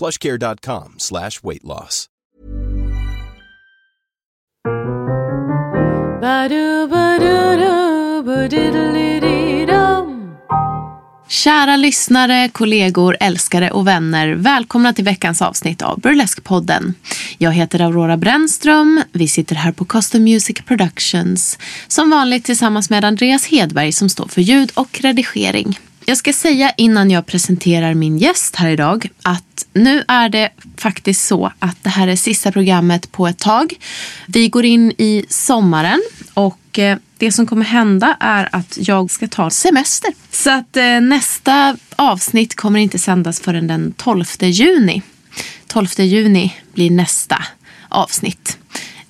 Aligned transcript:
plushcare.com 0.00 0.94
slash 0.96 1.42
weight 1.42 1.64
loss. 1.64 2.06
Kära 11.28 11.76
lyssnare, 11.76 12.48
kollegor, 12.48 13.16
älskare 13.20 13.70
och 13.70 13.86
vänner. 13.86 14.28
Välkomna 14.28 14.92
till 14.92 15.04
veckans 15.04 15.42
avsnitt 15.42 15.82
av 15.82 16.00
Burleskpodden. 16.00 16.94
Jag 17.38 17.52
heter 17.52 17.80
Aurora 17.80 18.16
Brännström. 18.16 19.02
Vi 19.12 19.28
sitter 19.28 19.54
här 19.54 19.72
på 19.72 19.84
Custom 19.84 20.24
Music 20.24 20.56
Productions. 20.66 21.58
Som 21.88 22.10
vanligt 22.10 22.44
tillsammans 22.44 22.90
med 22.90 23.04
Andreas 23.04 23.46
Hedberg 23.46 23.92
som 23.92 24.08
står 24.08 24.28
för 24.28 24.40
ljud 24.40 24.70
och 24.74 25.00
redigering. 25.00 25.78
Jag 26.04 26.16
ska 26.16 26.32
säga 26.32 26.72
innan 26.76 27.10
jag 27.10 27.26
presenterar 27.26 27.94
min 27.94 28.18
gäst 28.18 28.56
här 28.56 28.70
idag 28.70 29.08
att 29.22 29.66
nu 29.72 30.04
är 30.08 30.28
det 30.28 30.50
faktiskt 30.76 31.26
så 31.26 31.52
att 31.58 31.76
det 31.82 31.90
här 31.90 32.08
är 32.08 32.16
sista 32.16 32.52
programmet 32.52 33.12
på 33.12 33.26
ett 33.26 33.38
tag. 33.38 33.74
Vi 34.26 34.48
går 34.48 34.64
in 34.64 34.92
i 34.98 35.24
sommaren 35.28 36.02
och 36.34 36.78
eh, 36.78 36.98
det 37.18 37.32
som 37.32 37.46
kommer 37.46 37.64
hända 37.64 38.16
är 38.20 38.48
att 38.52 38.78
jag 38.80 39.10
ska 39.10 39.28
ta 39.28 39.50
semester. 39.50 40.10
Så 40.30 40.50
att 40.50 40.76
eh, 40.76 41.00
nästa 41.00 41.76
avsnitt 41.96 42.56
kommer 42.56 42.80
inte 42.80 42.98
sändas 42.98 43.40
förrän 43.40 43.66
den 43.66 43.92
12 43.96 44.24
juni. 44.40 45.02
12 45.66 45.86
juni 45.98 46.54
blir 46.74 46.90
nästa 46.90 47.44
avsnitt. 47.88 48.58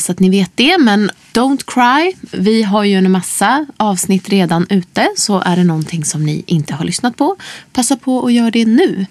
Så 0.01 0.13
att 0.13 0.21
ni 0.21 0.31
vet 0.31 0.51
det. 0.55 0.79
Men 0.79 1.11
don't 1.33 1.63
cry. 1.67 2.13
Vi 2.41 2.63
har 2.63 2.85
ju 2.85 2.95
en 2.95 3.11
massa 3.11 3.67
avsnitt 3.77 4.29
redan 4.29 4.67
ute. 4.71 5.09
Så 5.17 5.41
är 5.41 5.57
det 5.57 5.65
någonting 5.65 6.05
som 6.05 6.27
ni 6.27 6.45
inte 6.47 6.75
har 6.75 6.85
lyssnat 6.85 7.17
på, 7.17 7.37
passa 7.73 7.97
på 7.97 8.27
att 8.27 8.33
göra 8.33 8.51
det 8.51 8.65
nu. 8.65 9.07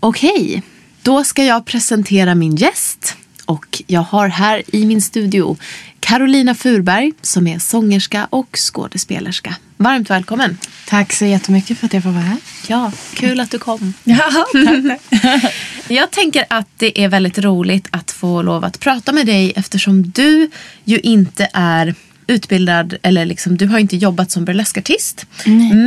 Okej, 0.00 0.62
då 1.02 1.24
ska 1.24 1.44
jag 1.44 1.64
presentera 1.64 2.34
min 2.34 2.56
gäst. 2.56 3.16
Och 3.46 3.82
jag 3.86 4.00
har 4.00 4.28
här 4.28 4.62
i 4.66 4.86
min 4.86 5.02
studio 5.02 5.56
Carolina 6.00 6.54
Furberg 6.54 7.12
som 7.22 7.46
är 7.46 7.58
sångerska 7.58 8.26
och 8.30 8.56
skådespelerska. 8.56 9.56
Varmt 9.76 10.10
välkommen. 10.10 10.58
Tack 10.86 11.12
så 11.12 11.24
jättemycket 11.24 11.78
för 11.78 11.86
att 11.86 11.94
jag 11.94 12.02
får 12.02 12.10
vara 12.10 12.22
här. 12.22 12.38
Ja, 12.66 12.92
kul 13.14 13.40
att 13.40 13.50
du 13.50 13.58
kom. 13.58 13.94
Ja, 14.04 14.46
tack. 14.52 15.00
Jag 15.88 16.10
tänker 16.10 16.44
att 16.50 16.68
det 16.76 17.00
är 17.04 17.08
väldigt 17.08 17.38
roligt 17.38 17.88
att 17.90 18.10
få 18.10 18.42
lov 18.42 18.64
att 18.64 18.80
prata 18.80 19.12
med 19.12 19.26
dig 19.26 19.52
eftersom 19.56 20.10
du 20.10 20.50
ju 20.84 20.98
inte 20.98 21.48
är 21.52 21.94
utbildad 22.26 22.94
eller 23.02 23.24
liksom, 23.26 23.56
du 23.56 23.66
har 23.66 23.78
inte 23.78 23.96
jobbat 23.96 24.30
som 24.30 24.44
burleskartist. 24.44 25.26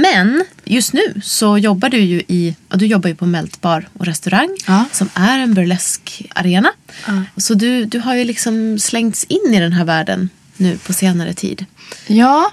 Men 0.01 0.43
just 0.65 0.93
nu 0.93 1.21
så 1.23 1.57
jobbar 1.57 1.89
du 1.89 1.97
ju 1.99 2.21
i, 2.27 2.55
du 2.69 2.85
jobbar 2.85 3.09
ju 3.09 3.15
på 3.15 3.25
Melt 3.25 3.61
Bar 3.61 3.87
och 3.93 4.05
restaurang 4.05 4.57
Ja. 4.67 4.85
som 4.91 5.09
är 5.13 5.39
en 5.39 5.53
burleskarena. 5.53 6.69
Ja. 7.07 7.23
Så 7.37 7.53
du, 7.53 7.85
du 7.85 7.99
har 7.99 8.15
ju 8.15 8.23
liksom 8.23 8.79
slängts 8.79 9.23
in 9.23 9.53
i 9.53 9.59
den 9.59 9.73
här 9.73 9.85
världen 9.85 10.29
nu 10.57 10.77
på 10.77 10.93
senare 10.93 11.33
tid. 11.33 11.65
ja, 12.07 12.51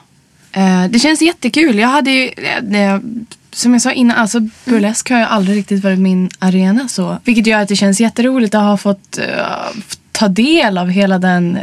eh, 0.53 0.85
det 0.91 0.99
känns 0.99 1.23
jättekul. 1.23 1.79
Jag 1.79 1.89
hade 1.89 2.11
ju, 2.11 2.29
eh, 2.29 2.99
som 3.55 3.73
jag 3.73 3.83
sa 3.83 3.93
innan, 3.93 4.17
alltså 4.17 4.41
burlesk 4.65 5.11
har 5.11 5.19
ju 5.19 5.25
aldrig 5.25 5.57
riktigt 5.57 5.85
varit 5.85 5.99
min 5.99 6.31
arena 6.39 6.89
så. 6.89 7.19
Vilket 7.25 7.47
gör 7.47 7.59
att 7.59 7.69
det 7.69 7.77
känns 7.77 8.01
jätteroligt 8.01 8.55
att 8.55 8.63
ha 8.63 8.77
fått 8.77 9.19
eh, 9.19 9.25
ta 10.13 10.29
del 10.29 10.79
av 10.79 10.89
hela 10.89 11.19
den 11.19 11.59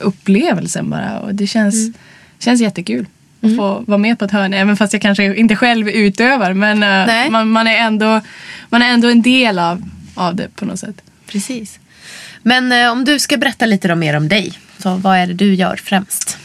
upplevelsen 0.00 0.90
bara. 0.90 1.18
Och 1.18 1.34
det 1.34 1.46
känns, 1.46 1.96
känns 2.38 2.60
jättekul. 2.60 3.06
Att 3.40 3.56
få 3.56 3.84
vara 3.86 3.98
med 3.98 4.18
på 4.18 4.24
ett 4.24 4.30
hörn, 4.30 4.54
även 4.54 4.76
fast 4.76 4.92
jag 4.92 5.02
kanske 5.02 5.36
inte 5.36 5.56
själv 5.56 5.88
utövar. 5.88 6.52
Men 6.52 6.80
Nej. 6.80 7.30
man, 7.30 7.48
man, 7.48 7.66
är 7.66 7.76
ändå, 7.76 8.20
man 8.68 8.82
är 8.82 8.88
ändå 8.88 9.08
en 9.08 9.22
del 9.22 9.58
av, 9.58 9.82
av 10.14 10.36
det 10.36 10.48
på 10.56 10.64
något 10.64 10.78
sätt. 10.78 11.02
Precis. 11.26 11.78
Men 12.42 12.72
eh, 12.72 12.92
om 12.92 13.04
du 13.04 13.18
ska 13.18 13.36
berätta 13.36 13.66
lite 13.66 13.94
mer 13.94 14.16
om 14.16 14.28
dig. 14.28 14.52
Så 14.78 14.94
vad 14.94 15.16
är 15.16 15.26
det 15.26 15.34
du 15.34 15.54
gör 15.54 15.76
främst? 15.84 16.38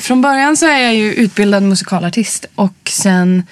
Från 0.00 0.22
början 0.22 0.56
så 0.56 0.66
är 0.66 0.78
jag 0.78 0.94
ju 0.94 1.12
utbildad 1.12 1.62
musikalartist 1.62 2.46
och 2.54 2.76
sen 2.88 3.42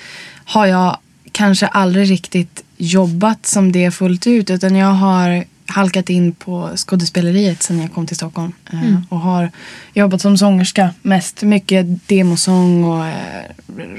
har 0.45 0.67
jag 0.67 0.97
kanske 1.33 1.67
aldrig 1.67 2.11
riktigt 2.11 2.65
jobbat 2.77 3.47
som 3.47 3.73
det 3.73 3.91
fullt 3.91 4.27
ut 4.27 4.51
utan 4.51 4.77
jag 4.77 4.87
har 4.93 5.45
halkat 5.67 6.11
in 6.11 6.33
på 6.33 6.71
skådespeleriet 6.77 7.63
sen 7.63 7.81
jag 7.81 7.93
kom 7.93 8.07
till 8.07 8.17
Stockholm 8.17 8.53
eh, 8.73 8.79
och 9.09 9.21
har 9.21 9.51
jobbat 9.95 10.21
som 10.21 10.39
sångerska 10.39 10.91
mest. 11.03 11.43
Mycket 11.43 12.09
demosång 12.09 12.85
och 12.85 13.07
eh, 13.07 13.45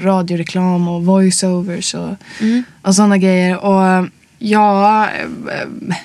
radioreklam 0.02 0.88
och 0.88 1.04
voiceovers 1.04 1.94
och, 1.94 2.10
och 2.82 2.94
sådana 2.94 3.18
grejer. 3.18 3.58
Och 3.64 4.08
ja, 4.38 5.04
eh, 5.08 5.96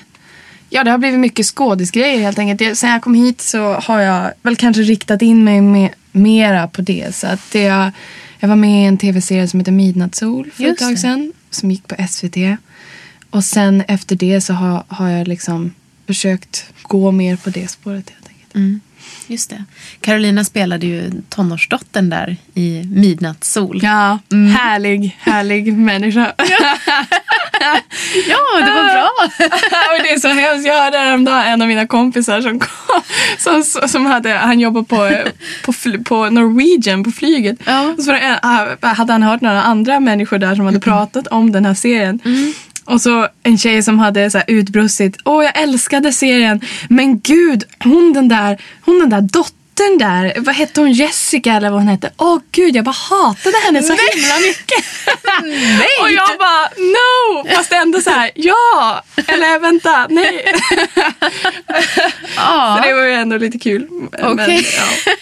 Ja, 0.72 0.84
det 0.84 0.92
har 0.92 0.98
blivit 0.98 1.20
mycket 1.20 1.46
skådisgrejer 1.46 2.20
helt 2.22 2.40
enkelt. 2.40 2.78
Sen 2.78 2.90
jag 2.90 3.02
kom 3.02 3.14
hit 3.14 3.42
så 3.42 3.74
har 3.74 4.00
jag 4.00 4.32
väl 4.42 4.56
kanske 4.56 4.82
riktat 4.82 5.22
in 5.22 5.44
mig 5.44 5.60
me- 5.60 5.90
mera 6.12 6.68
på 6.68 6.82
det. 6.82 7.16
Så 7.16 7.28
att 7.28 7.52
det, 7.52 7.92
jag, 8.40 8.48
var 8.50 8.56
med 8.56 8.84
i 8.84 8.86
en 8.86 8.98
tv-serie 8.98 9.48
som 9.48 9.60
heter 9.60 9.72
Midnattssol 9.72 10.52
för 10.52 10.64
Just 10.64 10.82
ett 10.82 10.88
tag 10.88 10.94
det. 10.94 10.98
sedan. 10.98 11.34
Som 11.50 11.72
gick 11.72 11.88
på 11.88 11.96
SVT. 12.10 12.38
Och 13.30 13.44
sen 13.44 13.82
efter 13.88 14.16
det 14.16 14.42
så 14.42 14.54
har, 14.54 14.84
har 14.88 15.10
jag 15.10 15.28
liksom 15.28 15.74
försökt 16.08 16.74
gå 16.82 17.12
mer 17.12 17.36
på 17.36 17.50
det 17.50 17.68
spåret 17.68 18.10
helt 18.10 18.28
enkelt. 18.28 18.82
Just 19.28 19.50
det. 19.50 19.64
Carolina 20.02 20.44
spelade 20.44 20.86
ju 20.86 21.12
tonårsdottern 21.30 22.10
där 22.10 22.38
i 22.54 22.84
Midnattssol. 22.94 23.80
Ja, 23.84 24.20
härlig, 24.58 25.18
härlig 25.20 25.74
människa. 25.74 26.34
Ja, 28.28 28.66
det 28.66 28.72
var 28.72 28.94
bra. 28.94 29.10
och 29.94 30.04
det 30.04 30.10
är 30.10 30.20
så 30.20 30.28
hemskt. 30.28 30.68
Jag 30.68 30.84
hörde 30.84 30.98
häromdagen 30.98 31.48
en 31.48 31.62
av 31.62 31.68
mina 31.68 31.88
kompisar 31.88 32.42
som, 32.42 32.60
kom, 32.60 33.02
som, 33.38 33.64
som 33.88 34.06
hade, 34.06 34.34
han 34.34 34.60
jobbar 34.60 34.84
på, 34.84 35.32
på, 35.66 35.74
på 36.04 36.30
Norwegian 36.30 37.04
på 37.04 37.12
flyget. 37.12 37.58
Ja. 37.66 37.94
Och 37.98 38.04
så 38.04 38.18
ah, 38.42 38.68
hade 38.82 39.14
han 39.14 39.24
hört 39.24 39.42
några 39.42 39.62
andra 39.62 40.00
människor 40.00 40.38
där 40.38 40.56
som 40.56 40.66
hade 40.66 40.80
pratat 40.80 41.28
om 41.28 41.52
den 41.52 41.66
här 41.66 41.74
serien. 41.74 42.20
Och 42.90 43.02
så 43.02 43.28
en 43.44 43.58
tjej 43.58 43.84
som 43.84 44.00
hade 44.00 44.32
så 44.32 44.38
här 44.38 44.46
utbrustit. 44.48 45.18
Åh, 45.26 45.44
jag 45.46 45.58
älskade 45.62 46.12
serien. 46.12 46.62
Men 46.90 47.20
gud, 47.20 47.64
hon 47.84 48.14
den 48.14 48.28
där, 48.28 48.58
hon 48.82 49.00
den 49.00 49.10
där 49.10 49.22
dottern 49.22 49.98
där, 50.00 50.34
vad 50.38 50.56
hette 50.56 50.82
hon? 50.82 50.92
Jessica 50.92 51.54
eller 51.54 51.70
vad 51.70 51.80
hon 51.80 51.88
hette? 51.88 52.12
Åh 52.18 52.40
gud, 52.52 52.76
jag 52.76 52.86
bara 52.86 52.96
hatade 53.10 53.58
henne 53.66 53.82
så 53.84 53.94
himla 53.94 54.36
mycket. 54.48 54.86
Nej! 55.44 55.88
Och 56.02 56.12
jag 56.12 56.38
bara 56.40 56.70
no! 56.78 57.56
Fast 57.56 57.72
ändå 57.72 58.02
så 58.02 58.10
här, 58.10 58.32
ja! 58.36 59.04
Eller 59.28 59.60
vänta, 59.60 60.08
nej. 60.10 60.46
Så 61.96 62.02
Ja. 62.36 62.80
det 62.84 62.94
var 62.94 63.04
ju 63.04 63.12
ändå 63.14 63.38
lite 63.38 63.60
kul. 63.60 63.88
Okej. 64.22 64.68
ja. 64.78 65.14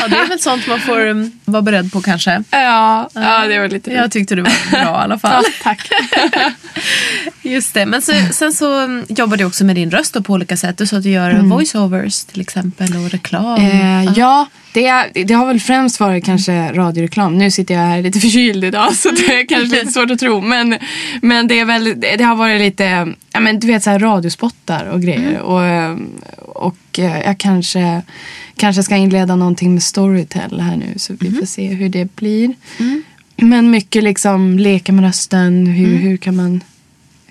Ja, 0.00 0.08
det 0.08 0.16
är 0.16 0.26
väl 0.26 0.40
sånt 0.40 0.66
man 0.66 0.80
får 0.80 1.06
um, 1.06 1.32
vara 1.44 1.62
beredd 1.62 1.92
på 1.92 2.00
kanske. 2.02 2.42
Ja, 2.50 3.10
ja, 3.14 3.46
det 3.48 3.58
var 3.58 3.68
lite 3.68 3.90
Jag 3.90 4.10
tyckte 4.12 4.34
det 4.34 4.42
var 4.42 4.70
bra 4.70 4.80
i 4.80 4.84
alla 4.84 5.18
fall. 5.18 5.44
Ja, 5.46 5.52
tack. 5.62 5.90
Just 7.48 7.74
det. 7.74 7.86
Men 7.86 8.02
så, 8.02 8.12
sen 8.32 8.52
så 8.52 9.02
jobbar 9.08 9.36
du 9.36 9.44
också 9.44 9.64
med 9.64 9.76
din 9.76 9.90
röst 9.90 10.24
på 10.24 10.32
olika 10.32 10.56
sätt. 10.56 10.78
Du 10.78 10.86
sa 10.86 10.96
att 10.96 11.02
du 11.02 11.10
gör 11.10 11.40
voiceovers 11.42 12.24
till 12.24 12.40
exempel 12.40 12.96
och 12.96 13.10
reklam. 13.10 13.60
Eh, 13.60 14.12
ja, 14.16 14.46
det, 14.72 15.24
det 15.24 15.34
har 15.34 15.46
väl 15.46 15.60
främst 15.60 16.00
varit 16.00 16.24
kanske 16.24 16.72
radioreklam. 16.72 17.38
Nu 17.38 17.50
sitter 17.50 17.74
jag 17.74 17.80
här 17.80 18.02
lite 18.02 18.20
förkyld 18.20 18.64
idag 18.64 18.94
så 18.94 19.10
det 19.10 19.40
är 19.40 19.46
kanske 19.46 19.76
lite 19.76 19.92
svårt 19.92 20.10
att 20.10 20.18
tro. 20.18 20.40
Men, 20.40 20.78
men 21.22 21.48
det, 21.48 21.60
är 21.60 21.64
väl, 21.64 21.94
det, 22.00 22.24
har 22.24 22.36
varit 22.36 22.60
lite, 22.60 23.14
ja, 23.32 23.40
men 23.40 23.60
du 23.60 23.66
vet 23.66 23.82
så 23.82 23.90
här 23.90 23.98
radiospottar 23.98 24.86
och 24.86 25.02
grejer. 25.02 25.40
Och, 25.40 25.64
eh, 25.64 25.96
och 26.38 26.98
eh, 26.98 27.20
jag 27.24 27.38
kanske, 27.38 28.02
kanske 28.56 28.82
ska 28.82 28.96
inleda 28.96 29.36
någonting 29.36 29.74
med 29.74 29.82
Storytel 29.82 30.60
här 30.60 30.76
nu 30.76 30.94
så 30.96 31.14
vi 31.20 31.30
får 31.30 31.46
se 31.46 31.66
hur 31.66 31.88
det 31.88 32.16
blir. 32.16 32.54
Men 33.36 33.70
mycket 33.70 34.04
liksom 34.04 34.58
leka 34.58 34.92
med 34.92 35.04
rösten. 35.04 35.66
Hur, 35.66 35.96
hur, 35.96 36.16
kan 36.16 36.36
man, 36.36 36.60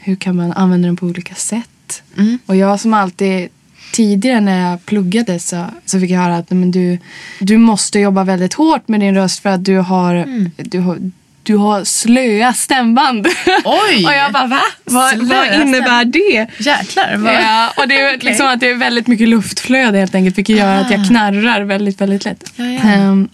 hur 0.08 0.16
kan 0.16 0.36
man 0.36 0.52
använda 0.52 0.86
den 0.88 0.96
på 0.98 1.06
olika 1.06 1.36
sätt? 1.36 2.04
Mm. 2.18 2.40
Och 2.46 2.56
jag 2.56 2.80
som 2.80 2.94
alltid 2.94 3.50
tidigare 3.92 4.40
när 4.42 4.70
jag 4.72 4.86
pluggade 4.86 5.40
så, 5.40 5.66
så 5.86 6.00
fick 6.00 6.12
jag 6.12 6.20
höra 6.20 6.38
att 6.38 6.50
men 6.52 6.72
du, 6.72 6.98
du 7.40 7.58
måste 7.58 8.00
jobba 8.00 8.24
väldigt 8.24 8.54
hårt 8.54 8.88
med 8.88 9.00
din 9.00 9.16
röst 9.16 9.40
för 9.40 9.50
att 9.50 9.66
du 9.66 9.78
har, 9.78 10.16
Mm. 10.16 10.52
du 10.58 10.80
har, 10.80 10.98
du 11.44 11.56
har 11.56 11.84
slöa 11.84 12.54
stämband. 12.54 13.28
Oj! 13.66 14.06
och 14.06 14.12
jag 14.14 14.32
bara 14.34 14.48
va? 14.48 14.60
Vad, 14.86 15.18
vad 15.18 15.62
innebär 15.62 16.06
det? 16.06 16.48
Jäklar. 16.60 17.18
Vad... 17.18 17.34
Ja, 17.34 17.74
och 17.78 17.88
det 17.88 18.00
är 18.00 18.08
Okej. 18.16 18.30
liksom 18.30 18.48
att 18.48 18.60
det 18.60 18.70
är 18.70 18.76
väldigt 18.76 19.08
mycket 19.08 19.28
luftflöde 19.30 19.98
helt 20.00 20.16
enkelt 20.16 20.38
vilket 20.38 20.58
gör 20.58 20.76
att 20.76 20.92
jag 20.92 21.08
knarrar 21.08 21.62
väldigt, 21.62 22.02
väldigt 22.02 22.26
lätt. 22.26 22.44
Ah. 22.58 22.64
Ja, 22.64 22.72
ja. 22.72 22.80
Ehm, 22.90 23.30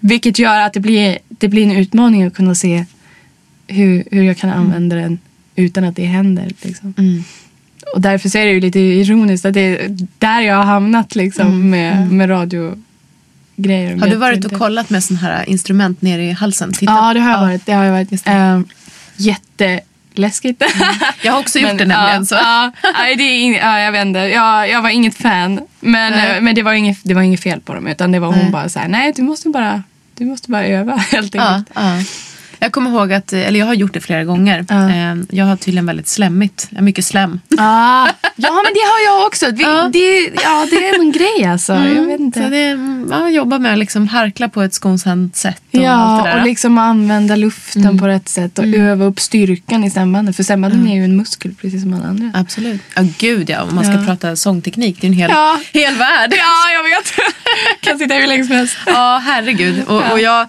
Vilket 0.00 0.38
gör 0.38 0.60
att 0.60 0.72
det 0.72 0.80
blir, 0.80 1.18
det 1.28 1.48
blir 1.48 1.62
en 1.62 1.72
utmaning 1.76 2.22
att 2.22 2.34
kunna 2.34 2.54
se 2.54 2.84
hur, 3.66 4.04
hur 4.10 4.22
jag 4.22 4.36
kan 4.38 4.50
använda 4.50 4.96
den 4.96 5.18
utan 5.60 5.84
att 5.84 5.96
det 5.96 6.04
händer. 6.04 6.50
Liksom. 6.62 6.94
Mm. 6.98 7.24
Och 7.94 8.00
därför 8.00 8.28
så 8.28 8.38
är 8.38 8.46
det 8.46 8.52
ju 8.52 8.60
lite 8.60 8.78
ironiskt 8.80 9.44
att 9.46 9.54
det 9.54 9.60
är 9.60 9.96
där 10.18 10.40
jag 10.40 10.54
har 10.56 10.64
hamnat 10.64 11.14
liksom, 11.14 11.70
med, 11.70 12.12
med 12.12 12.30
radiogrejer. 12.30 13.96
Har 13.96 14.08
du 14.08 14.16
varit 14.16 14.44
och 14.44 14.52
kollat 14.58 14.90
med 14.90 15.04
sån 15.04 15.16
här 15.16 15.48
instrument 15.48 16.02
nere 16.02 16.24
i 16.24 16.32
halsen? 16.32 16.72
Titta. 16.72 16.92
Ja, 16.92 17.14
det 17.14 17.20
har 17.20 17.30
jag 17.30 17.40
varit. 17.40 17.66
Det 17.66 17.72
har 17.72 17.84
jag 17.84 17.92
varit. 17.92 18.12
Just 18.12 18.24
det. 18.24 18.30
Ehm, 18.30 18.64
jätteläskigt. 19.16 20.62
Jag 21.22 21.32
har 21.32 21.40
också 21.40 21.58
gjort 21.58 21.68
Men, 21.70 21.76
det 21.76 21.84
nämligen. 21.86 22.20
ja, 22.20 22.24
så. 22.24 22.34
Ja, 22.34 22.72
nej, 22.98 23.16
det 23.16 23.22
är 23.22 23.40
ing, 23.40 23.54
ja, 23.56 23.80
jag 23.80 24.02
inte. 24.02 24.18
Jag, 24.18 24.68
jag 24.70 24.82
var 24.82 24.90
inget 24.90 25.14
fan. 25.16 25.60
Men, 25.80 26.12
Nej. 26.12 26.36
eh, 26.36 26.42
men 26.42 26.54
det, 26.54 26.62
var 26.62 26.72
inget, 26.72 26.98
det 27.02 27.14
var 27.14 27.22
inget 27.22 27.40
fel 27.40 27.60
på 27.60 27.74
dem. 27.74 27.86
Utan 27.86 28.12
det 28.12 28.18
var 28.18 28.30
Nej. 28.30 28.42
hon 28.42 28.52
bara 28.52 28.68
så 28.68 28.78
här, 28.78 28.88
nej 28.88 29.12
du 29.16 29.22
måste 29.22 29.48
bara, 29.48 29.82
du 30.14 30.24
måste 30.24 30.50
bara 30.50 30.66
öva 30.66 30.96
helt 31.12 31.34
Ja, 31.34 31.42
enkelt. 31.54 31.70
ja. 31.74 31.98
Jag 32.62 32.72
kommer 32.72 32.90
ihåg 32.90 33.12
att, 33.12 33.32
eller 33.32 33.58
jag 33.60 33.66
har 33.66 33.74
gjort 33.74 33.94
det 33.94 34.00
flera 34.00 34.24
gånger. 34.24 34.66
Ja. 34.68 34.90
Eh, 34.90 35.16
Jag 35.30 35.44
har 35.44 35.56
tydligen 35.56 35.86
väldigt 35.86 36.08
slemmigt. 36.08 36.66
Jag 36.70 36.78
har 36.78 36.82
mycket 36.84 37.04
slem. 37.04 37.40
Ah. 37.58 38.06
Ja, 38.36 38.52
men 38.52 38.72
det 38.74 38.80
har 38.80 39.04
jag 39.16 39.26
också. 39.26 39.46
Vi, 39.50 39.62
Ja. 39.62 39.90
Det, 39.92 40.30
ja, 40.42 40.66
det 40.70 40.88
är 40.88 40.94
en 41.00 41.12
grej 41.12 41.44
alltså. 41.44 41.72
Jag 41.74 42.02
vet 42.06 42.20
inte. 42.20 42.42
Så 42.42 42.48
det, 42.48 42.76
man 43.16 43.32
jobbar 43.34 43.58
med 43.58 43.72
att 43.72 43.78
liksom 43.78 44.08
harkla 44.08 44.48
på 44.48 44.62
ett 44.62 44.74
skonsamt 44.74 45.36
sätt. 45.36 45.62
Och 45.72 45.78
Ja. 45.80 46.20
Mm. 46.26 46.38
och 46.40 46.46
liksom 46.46 46.78
använda 46.78 47.36
luften 47.36 47.98
på 47.98 48.06
rätt 48.06 48.28
sätt 48.28 48.58
och 48.58 48.64
öva 48.64 49.04
upp 49.04 49.20
styrkan 49.20 49.84
i 49.84 49.90
stämbanden. 49.90 50.34
För 50.34 50.42
stämbanden 50.42 50.88
är 50.88 50.94
ju 50.94 51.04
en 51.04 51.16
muskel 51.16 51.54
precis 51.60 51.82
som 51.82 51.94
alla 51.94 52.04
andra. 52.04 52.30
Absolut. 52.40 52.80
Ja, 52.96 53.02
gud 53.18 53.50
ja. 53.50 53.62
Om 53.62 53.74
man 53.74 53.84
ska 53.84 53.92
Ja. 53.94 54.04
prata 54.06 54.36
sångteknik. 54.36 55.00
Det 55.00 55.06
är 55.06 55.08
en 55.08 55.12
hel, 55.14 55.30
Ja. 55.30 55.60
hel 55.72 55.94
värld. 55.94 56.32
Ja, 56.36 56.72
jag 56.74 56.82
vet. 56.82 57.12
kan 57.80 57.98
sitta 57.98 58.14
hur 58.14 58.26
länge 58.26 58.44
som 58.44 58.56
helst. 58.56 58.76
Ja, 58.86 59.22
herregud. 59.24 59.82
Och, 59.86 60.12
och 60.12 60.20
jag, 60.20 60.48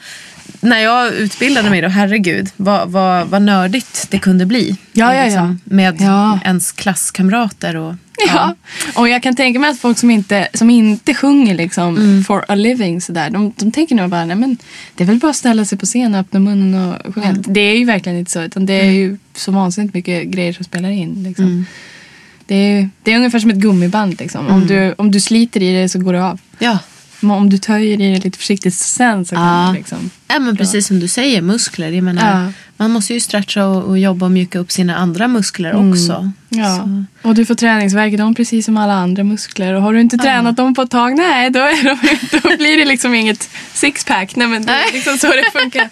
när 0.61 0.79
jag 0.79 1.13
utbildade 1.13 1.69
mig 1.69 1.81
då, 1.81 1.87
herregud, 1.87 2.49
vad, 2.55 2.89
vad, 2.89 3.27
vad 3.27 3.41
nördigt 3.41 4.07
det 4.09 4.19
kunde 4.19 4.45
bli. 4.45 4.59
liksom, 4.65 4.79
Ja, 4.93 5.15
ja, 5.15 5.25
ja. 5.27 5.55
Med 5.63 5.95
Ja. 6.01 6.39
ens 6.45 6.71
klasskamrater. 6.71 7.75
Och, 7.75 7.95
Ja. 8.27 8.55
Och 8.95 9.09
jag 9.09 9.23
kan 9.23 9.35
tänka 9.35 9.59
mig 9.59 9.69
att 9.69 9.79
folk 9.79 9.97
som 9.97 10.11
inte, 10.11 10.47
som 10.53 10.69
inte 10.69 11.13
sjunger 11.13 11.55
liksom 11.55 12.23
for 12.27 12.45
a 12.47 12.55
living 12.55 13.01
sådär, 13.01 13.29
de, 13.29 13.53
de 13.57 13.71
tänker 13.71 13.95
nog 13.95 14.09
bara, 14.09 14.25
nej 14.25 14.35
men 14.35 14.57
det 14.95 15.03
är 15.03 15.07
väl 15.07 15.17
bara 15.19 15.29
att 15.29 15.35
ställa 15.35 15.65
sig 15.65 15.77
på 15.77 15.85
scen 15.85 16.13
och 16.13 16.19
öppna 16.21 16.39
munnen 16.39 16.91
och 17.05 17.15
sjunga. 17.15 17.33
Det 17.33 17.59
är 17.61 17.75
ju 17.77 17.85
verkligen 17.85 18.17
inte 18.17 18.31
så, 18.31 18.41
utan 18.41 18.65
det 18.65 18.73
är 18.73 18.91
ju 18.91 19.17
så 19.35 19.51
vansinnigt 19.51 19.93
mycket 19.93 20.27
grejer 20.27 20.53
som 20.53 20.63
spelar 20.65 20.89
in. 20.89 21.23
Liksom. 21.23 21.65
Det, 22.45 22.55
är, 22.55 22.89
det 23.03 23.11
är 23.13 23.17
ungefär 23.17 23.39
som 23.39 23.49
ett 23.49 23.55
gummiband. 23.57 24.19
Liksom. 24.19 24.47
Om, 24.47 24.67
du, 24.67 24.93
om 24.97 25.11
du 25.11 25.19
sliter 25.19 25.61
i 25.63 25.81
det 25.81 25.89
så 25.89 25.99
går 25.99 26.13
det 26.13 26.23
av. 26.25 26.39
Ja. 26.59 26.77
Men 27.21 27.31
om 27.31 27.50
du 27.50 27.57
töjer 27.57 28.01
i 28.01 28.13
det 28.13 28.23
lite 28.23 28.38
försiktigt 28.38 28.73
sen 28.73 29.25
så 29.25 29.35
kan 29.35 29.44
Ja. 29.65 29.68
det 29.71 29.77
liksom... 29.77 30.09
Ja, 30.27 30.39
men 30.39 30.57
precis 30.57 30.88
som 30.88 31.00
du 31.00 31.07
säger, 31.07 31.41
muskler. 31.41 31.91
Jag 31.91 32.03
menar, 32.03 32.44
Ja. 32.45 32.51
Man 32.77 32.91
måste 32.91 33.13
ju 33.13 33.19
stretcha 33.19 33.65
och, 33.65 33.83
och 33.83 34.00
jobba 34.00 34.25
och 34.25 34.31
mjuka 34.31 34.59
upp 34.59 34.71
sina 34.71 34.95
andra 34.97 35.27
muskler 35.27 35.73
också. 35.91 36.13
Mm. 36.13 36.31
Ja. 36.50 36.75
Så. 36.77 37.03
Och 37.29 37.35
du 37.35 37.45
får 37.45 37.56
träningsvärk 37.56 38.13
i 38.13 38.18
dem 38.18 38.35
precis 38.35 38.65
som 38.65 38.77
alla 38.77 38.94
andra 38.94 39.23
muskler. 39.23 39.73
Och 39.73 39.81
har 39.81 39.94
du 39.94 40.01
inte 40.01 40.18
tränat 40.18 40.57
dem 40.57 40.73
på 40.75 40.81
ett 40.81 40.89
tag, 40.91 41.15
nej 41.18 41.50
då, 41.50 41.59
är 41.59 41.83
de, 41.83 41.97
då 42.41 42.57
blir 42.57 42.77
det 42.77 42.85
liksom 42.85 43.13
inget 43.15 43.50
sixpack. 43.74 44.35
Nej 44.35 44.47
men 44.47 44.65
det 44.65 44.71
är 44.71 44.94
liksom 44.94 45.17
så 45.17 45.27
det 45.27 45.59
funkar 45.62 45.89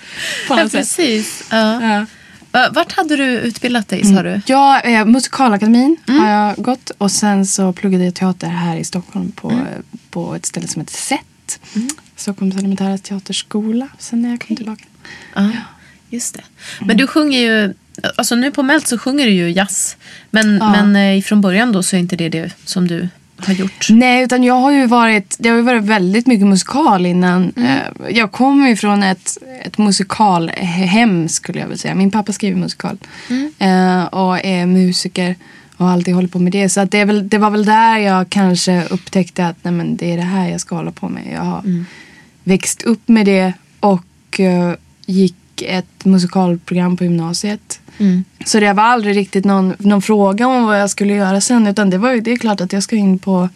på 0.48 0.54
Ja, 0.54 0.56
något 0.64 0.72
sätt. 0.72 0.80
precis. 0.82 1.44
Ja. 1.50 1.84
Ja. 1.84 2.06
Va- 2.52 2.70
Vart 2.72 2.92
hade 2.92 3.16
du 3.16 3.24
utbildat 3.24 3.88
dig, 3.88 4.06
sa 4.06 4.24
du? 4.24 4.42
Ja, 4.46 4.80
eh, 4.80 5.06
Musikalakademin 5.06 5.98
har 6.08 6.30
jag 6.30 6.56
gått 6.58 6.90
och 6.98 7.12
sen 7.12 7.46
så 7.46 7.74
pluggade 7.74 8.04
jag 8.06 8.16
teater 8.16 8.48
här 8.48 8.78
i 8.78 8.84
Stockholm 8.84 9.32
på, 9.32 9.52
eh, 9.52 9.58
på 10.10 10.36
ett 10.36 10.46
ställe 10.46 10.68
som 10.68 10.80
heter 10.82 10.94
SET. 10.94 11.60
Stockholms 12.16 12.56
elementära 12.56 12.98
teaterskola. 12.98 13.88
Sen 14.00 14.22
när 14.22 14.30
jag 14.30 14.42
kom 14.48 14.56
tillbaka. 14.56 14.84
Ja, 15.36 15.50
just 16.10 16.34
det. 16.36 16.42
Men 16.86 16.98
du 16.98 17.08
sjunger 17.08 17.40
ju, 17.40 17.74
alltså 18.16 18.36
nu 18.36 18.52
på 18.52 18.64
Melt 18.64 18.88
så 18.88 18.98
sjunger 18.98 19.26
du 19.26 19.32
ju 19.32 19.52
jazz. 19.52 19.98
Men, 20.30 20.58
Ja. 20.58 20.72
men 20.84 21.18
eh, 21.18 21.22
från 21.24 21.42
början 21.42 21.72
då 21.72 21.84
så 21.84 21.96
är 21.96 22.00
inte 22.00 22.16
det 22.16 22.30
det 22.30 22.52
som 22.66 22.88
du 22.88 23.10
har 23.46 23.54
gjort. 23.54 23.88
Nej, 23.90 24.24
utan 24.24 24.44
jag 24.44 24.54
har 24.54 24.72
ju 24.72 24.86
varit, 24.86 25.36
det 25.40 25.50
har 25.50 25.56
ju 25.56 25.62
varit 25.62 25.84
väldigt 25.84 26.28
mycket 26.28 26.48
musikal 26.48 27.06
innan. 27.06 27.54
Eh, 27.56 28.10
Jag 28.16 28.32
kommer 28.32 28.70
ju 28.70 28.76
från 28.76 29.04
ett, 29.04 29.38
ett 29.66 29.78
musikalhem 29.78 31.30
skulle 31.30 31.60
jag 31.60 31.68
vilja 31.68 31.78
säga. 31.78 31.96
Min 31.96 32.12
pappa 32.12 32.32
skriver 32.34 32.58
musikal 32.60 32.98
eh, 33.60 34.04
och 34.04 34.46
är 34.46 34.66
musiker 34.66 35.36
och 35.78 35.86
har 35.86 35.94
alltid 35.94 36.14
hållit 36.16 36.32
på 36.32 36.40
med 36.40 36.52
det. 36.52 36.70
Så 36.70 36.82
att 36.82 36.92
det, 36.92 37.06
väl, 37.06 37.30
det 37.30 37.38
var 37.38 37.50
väl 37.50 37.66
där 37.66 37.98
jag 37.98 38.30
kanske 38.30 38.84
upptäckte 38.90 39.48
att 39.48 39.58
nej, 39.62 39.74
men 39.74 39.98
det 39.98 40.12
är 40.14 40.18
det 40.18 40.24
här 40.24 40.50
jag 40.50 40.62
ska 40.62 40.76
hålla 40.76 40.92
på 40.92 41.10
med. 41.10 41.24
Jag 41.34 41.42
har 41.42 41.86
växt 42.44 42.82
upp 42.84 43.08
med 43.08 43.26
det 43.26 43.54
och 43.80 44.40
eh, 44.40 44.74
gick 45.06 45.36
ett 45.62 46.06
musikalprogram 46.06 46.98
på 46.98 47.04
gymnasiet. 47.04 47.80
Mm. 48.00 48.24
Så 48.46 48.60
det 48.60 48.74
var 48.74 48.84
aldrig 48.84 49.16
riktigt 49.18 49.46
någon, 49.46 49.74
någon 49.80 50.02
fråga 50.02 50.48
om 50.48 50.64
vad 50.64 50.82
jag 50.82 50.90
skulle 50.90 51.14
göra 51.14 51.42
sen. 51.42 51.68
Utan 51.68 51.90
det 51.90 51.98
var 51.98 52.12
ju 52.14 52.22
det 52.22 52.32
är 52.32 52.38
klart 52.38 52.62
att 52.62 52.74
jag 52.74 52.84
ska 52.84 52.96
in 52.96 53.20
på 53.20 53.50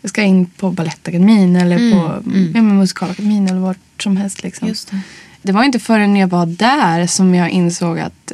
jag 0.00 0.08
ska 0.08 0.22
in 0.22 0.46
på 0.46 0.70
Balettakademin 0.70 1.56
eller 1.56 1.76
Mm, 1.76 1.92
på 1.92 2.06
Ja, 2.54 2.62
men 2.62 2.76
Musikalakademin 2.78 3.48
eller 3.48 3.60
vart 3.60 4.02
som 4.02 4.16
helst. 4.16 4.42
Liksom. 4.42 4.68
Just 4.68 4.90
det. 4.90 5.00
Det 5.42 5.52
var 5.52 5.64
inte 5.64 5.78
förrän 5.78 6.16
jag 6.16 6.28
var 6.28 6.46
där 6.46 7.06
som 7.06 7.34
jag 7.34 7.50
insåg 7.50 7.98
att, 7.98 8.32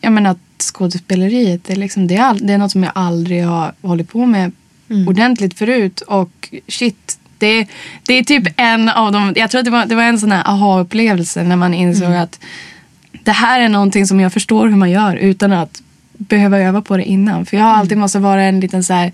jag 0.00 0.12
menar, 0.12 0.30
att 0.30 0.62
skådespeleriet 0.62 1.70
är, 1.70 1.76
liksom, 1.76 2.06
det, 2.06 2.16
är 2.16 2.22
all, 2.22 2.46
det 2.46 2.52
är 2.52 2.58
något 2.58 2.70
som 2.72 2.82
jag 2.82 2.92
aldrig 2.94 3.44
har 3.44 3.72
hållit 3.82 4.08
på 4.10 4.26
med 4.26 4.52
Mm. 4.90 5.08
ordentligt 5.08 5.58
förut. 5.58 6.00
Och 6.00 6.54
shit, 6.68 7.18
det, 7.38 7.66
det 8.06 8.14
är 8.14 8.22
typ 8.24 8.42
en 8.56 8.88
av 8.88 9.12
de... 9.12 9.32
Jag 9.36 9.50
tror 9.50 9.58
att 9.58 9.64
det 9.64 9.70
var, 9.70 9.86
det 9.86 9.94
var 9.94 10.02
en 10.02 10.18
sån 10.18 10.32
här 10.32 10.42
aha-upplevelse 10.48 11.42
när 11.42 11.56
man 11.56 11.74
insåg 11.74 12.06
Mm. 12.08 12.22
att 12.22 12.40
det 13.24 13.32
här 13.32 13.60
är 13.60 13.68
någonting 13.68 14.06
som 14.06 14.20
jag 14.20 14.32
förstår 14.32 14.68
hur 14.68 14.76
man 14.76 14.90
gör 14.90 15.16
utan 15.16 15.52
att 15.52 15.82
behöva 16.18 16.58
öva 16.58 16.82
på 16.82 16.96
det 16.96 17.04
innan. 17.04 17.46
För 17.46 17.56
jag 17.56 17.64
har 17.64 17.70
Mm. 17.70 17.80
alltid 17.80 17.98
måste 17.98 18.18
vara 18.18 18.42
en 18.42 18.60
liten 18.60 18.84
så 18.84 18.92
här 18.92 19.12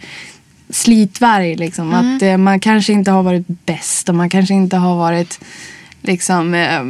slitvarg. 0.70 1.56
Liksom. 1.56 1.94
Mm. 1.94 2.16
Att 2.16 2.22
eh, 2.22 2.36
man 2.36 2.60
kanske 2.60 2.92
inte 2.92 3.10
har 3.10 3.22
varit 3.22 3.46
bäst 3.46 4.08
och 4.08 4.14
man 4.14 4.30
kanske 4.30 4.54
inte 4.54 4.76
har 4.76 4.96
varit 4.96 5.40
liksom 6.02 6.54
eh, 6.54 6.82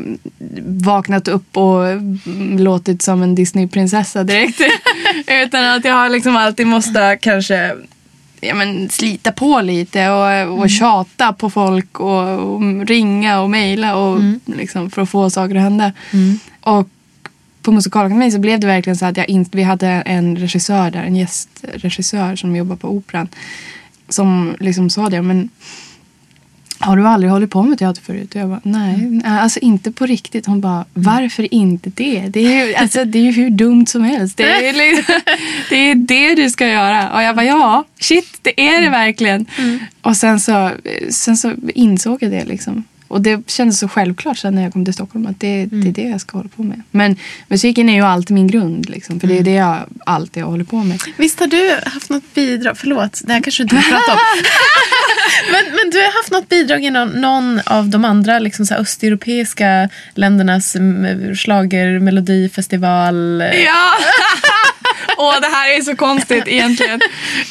vaknat 0.84 1.28
upp 1.28 1.56
och 1.56 1.86
mm, 1.86 2.58
låtit 2.58 3.02
som 3.02 3.22
en 3.22 3.34
Disneyprinsessa 3.34 4.24
direkt. 4.24 4.60
Utan 5.26 5.64
att 5.64 5.84
jag 5.84 5.94
har 5.94 6.08
liksom 6.08 6.36
alltid 6.36 6.66
måste 6.66 7.18
kanske 7.20 7.74
ja, 8.40 8.54
men, 8.54 8.88
slita 8.90 9.32
på 9.32 9.60
lite 9.60 10.10
och, 10.10 10.58
och 10.60 10.70
tjata 10.70 11.32
på 11.32 11.50
folk 11.50 12.00
och, 12.00 12.38
och 12.38 12.86
ringa 12.86 13.40
och 13.40 13.50
mejla 13.50 13.96
och 13.96 14.20
liksom, 14.44 14.90
för 14.90 15.02
att 15.02 15.10
få 15.10 15.30
saker 15.30 15.54
att 15.54 15.62
hända. 15.62 15.92
Och 16.60 16.88
på 17.62 17.72
Musikalakademin 17.72 18.32
så 18.32 18.38
blev 18.38 18.60
det 18.60 18.66
verkligen 18.66 18.96
så 18.96 19.06
att 19.06 19.16
jag 19.16 19.28
in, 19.28 19.46
vi 19.52 19.62
hade 19.62 19.88
en 19.88 20.36
regissör 20.36 20.90
där, 20.90 21.02
en 21.02 21.16
gästregissör 21.16 22.36
som 22.36 22.56
jobbar 22.56 22.76
på 22.76 22.88
Operan. 22.88 23.28
Som 24.08 24.56
liksom 24.60 24.90
sa 24.90 25.08
det, 25.08 25.22
men 25.22 25.50
har 26.82 26.96
du 26.96 27.06
aldrig 27.06 27.32
hållit 27.32 27.50
på 27.50 27.62
med 27.62 27.78
teater 27.78 28.02
förut? 28.02 28.34
Och 28.34 28.40
jag 28.40 28.48
bara, 28.48 28.60
nej, 28.62 28.96
nej, 28.96 29.40
alltså 29.40 29.60
inte 29.60 29.92
på 29.92 30.06
riktigt. 30.06 30.46
Hon 30.46 30.60
bara, 30.60 30.84
varför 30.94 31.54
inte 31.54 31.90
det? 31.90 32.20
Det 32.28 32.40
är 32.40 32.66
ju, 32.66 32.74
alltså, 32.82 33.04
det 33.04 33.18
är 33.18 33.22
ju 33.22 33.30
hur 33.30 33.50
dumt 33.50 33.86
som 33.86 34.04
helst. 34.04 34.36
Det 34.36 34.68
är, 34.68 34.72
liksom, 34.72 35.14
det 35.70 35.76
är 35.76 35.94
det 35.94 36.34
du 36.34 36.50
ska 36.50 36.68
göra. 36.68 37.12
Och 37.12 37.22
jag 37.22 37.36
bara, 37.36 37.46
ja, 37.46 37.84
shit, 38.00 38.38
det 38.42 38.60
är 38.60 38.82
det 38.82 38.90
verkligen. 38.90 39.46
Och 40.02 40.16
sen 40.16 40.40
så, 40.40 40.70
sen 41.10 41.36
så 41.36 41.52
insåg 41.74 42.22
jag 42.22 42.30
det 42.30 42.44
liksom. 42.44 42.84
Och 43.10 43.20
det 43.20 43.50
kändes 43.50 43.78
så 43.78 43.88
självklart 43.88 44.38
sen 44.38 44.54
när 44.54 44.62
jag 44.62 44.72
kom 44.72 44.84
till 44.84 44.94
Stockholm 44.94 45.26
att 45.26 45.40
det, 45.40 45.66
det 45.66 45.88
är 45.88 45.92
det 45.92 46.02
jag 46.02 46.20
ska 46.20 46.38
hålla 46.38 46.48
på 46.56 46.62
med. 46.62 46.82
Men 46.90 47.16
musiken 47.48 47.88
är 47.88 47.94
ju 47.94 48.02
alltid 48.02 48.34
min 48.34 48.46
grund 48.46 48.88
liksom. 48.88 49.20
För 49.20 49.26
det 49.26 49.38
är 49.38 49.42
det 49.42 49.54
jag 49.54 49.78
alltid 50.06 50.42
hållit 50.42 50.70
på 50.70 50.76
med. 50.76 51.00
Visst 51.16 51.40
har 51.40 51.46
du 51.46 51.76
haft 51.86 52.10
något 52.10 52.34
bidrag? 52.34 52.78
Förlåt, 52.78 53.20
det 53.24 53.32
här 53.32 53.40
kanske 53.40 53.62
du 53.62 53.64
inte 53.64 53.76
vill 53.76 53.84
prata 53.84 54.12
om. 54.12 54.18
men, 55.52 55.64
men 55.64 55.90
du 55.90 55.98
har 55.98 56.18
haft 56.18 56.30
något 56.30 56.48
bidrag 56.48 56.84
i 56.84 56.90
någon, 56.90 57.08
någon 57.08 57.60
av 57.66 57.88
de 57.88 58.04
andra 58.04 58.38
liksom 58.38 58.66
så 58.66 58.74
östeuropeiska 58.74 59.88
ländernas 60.14 60.76
mm, 60.76 61.34
schlagermelodifestival? 61.34 63.40
Ja! 63.40 63.94
Åh, 65.18 65.34
det 65.40 65.46
här 65.46 65.78
är 65.78 65.82
så 65.82 65.96
konstigt 65.96 66.44
egentligen. 66.46 67.00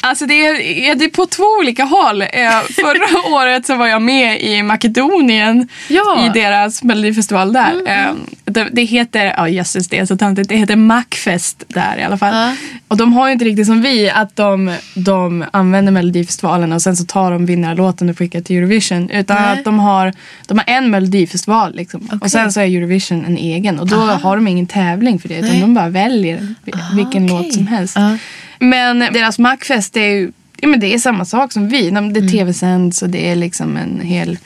Alltså 0.00 0.26
det 0.26 0.46
är, 0.46 0.94
det 0.94 1.04
är 1.04 1.08
på 1.10 1.26
två 1.26 1.44
olika 1.60 1.84
håll. 1.84 2.22
Eh, 2.22 2.28
förra 2.74 3.32
året 3.34 3.66
så 3.66 3.76
var 3.76 3.86
jag 3.86 4.02
med 4.02 4.40
i 4.42 4.62
Makedonien 4.62 5.68
Ja. 5.88 6.26
i 6.26 6.38
deras 6.40 6.82
melodifestival 6.82 7.52
där. 7.52 7.72
Eh, 7.86 8.12
det, 8.44 8.68
det 8.72 8.82
heter, 8.84 9.34
ja 9.36 9.48
jösses 9.48 9.88
det 9.88 9.98
är 9.98 10.06
så 10.06 10.16
töntigt, 10.16 10.48
det 10.48 10.56
heter 10.56 10.76
Macfest 10.76 11.64
där 11.68 11.98
i 11.98 12.02
alla 12.02 12.18
fall. 12.18 12.34
Ja. 12.34 12.54
Och 12.88 12.96
de 12.96 13.12
har 13.12 13.26
ju 13.26 13.32
inte 13.32 13.44
riktigt 13.44 13.66
som 13.66 13.82
vi 13.82 14.10
att 14.10 14.36
de, 14.36 14.74
de 14.94 15.44
använder 15.52 15.92
melodifestivalen 15.92 16.72
och 16.72 16.82
sen 16.82 16.96
så 16.96 17.04
tar 17.04 17.30
de 17.32 17.46
vinnarlåten 17.46 18.08
och 18.10 18.18
skickar 18.18 18.40
till 18.40 18.56
Eurovision. 18.56 19.10
Utan 19.10 19.42
Nej. 19.42 19.52
att 19.58 19.64
de 19.64 19.78
har, 19.78 20.12
de 20.46 20.58
har 20.58 20.64
en 20.74 20.90
melodifestival 20.90 21.74
liksom. 21.74 22.00
Okej. 22.06 22.18
Och 22.22 22.30
sen 22.30 22.52
så 22.52 22.60
är 22.60 22.64
Eurovision 22.76 23.24
en 23.24 23.36
egen. 23.36 23.80
Och 23.80 23.86
då 23.88 23.96
har 23.96 24.36
de 24.36 24.48
ingen 24.48 24.66
tävling 24.66 25.18
för 25.18 25.28
det 25.28 25.34
utan 25.34 25.50
Nej. 25.50 25.60
de 25.60 25.74
bara 25.74 25.88
väljer 25.88 26.54
vi- 26.64 26.72
vilken 26.94 27.24
okej. 27.24 27.36
låt 27.36 27.39
som 27.52 27.66
helst. 27.66 27.96
Ja. 27.96 28.16
Men 28.58 28.98
deras 28.98 29.38
Macfest 29.38 29.96
är 29.96 30.04
ju 30.04 30.32
ja, 30.60 30.68
men 30.68 30.80
det 30.80 30.94
är 30.94 30.98
samma 30.98 31.24
sak 31.24 31.52
som 31.52 31.68
vi. 31.68 31.90
De- 31.90 32.12
Det 32.12 32.20
Mm. 32.20 32.30
tv-sänds 32.32 33.02
och 33.02 33.10
det 33.10 33.30
är 33.30 33.36
liksom 33.36 33.76
en 33.76 34.00
hel, 34.00 34.38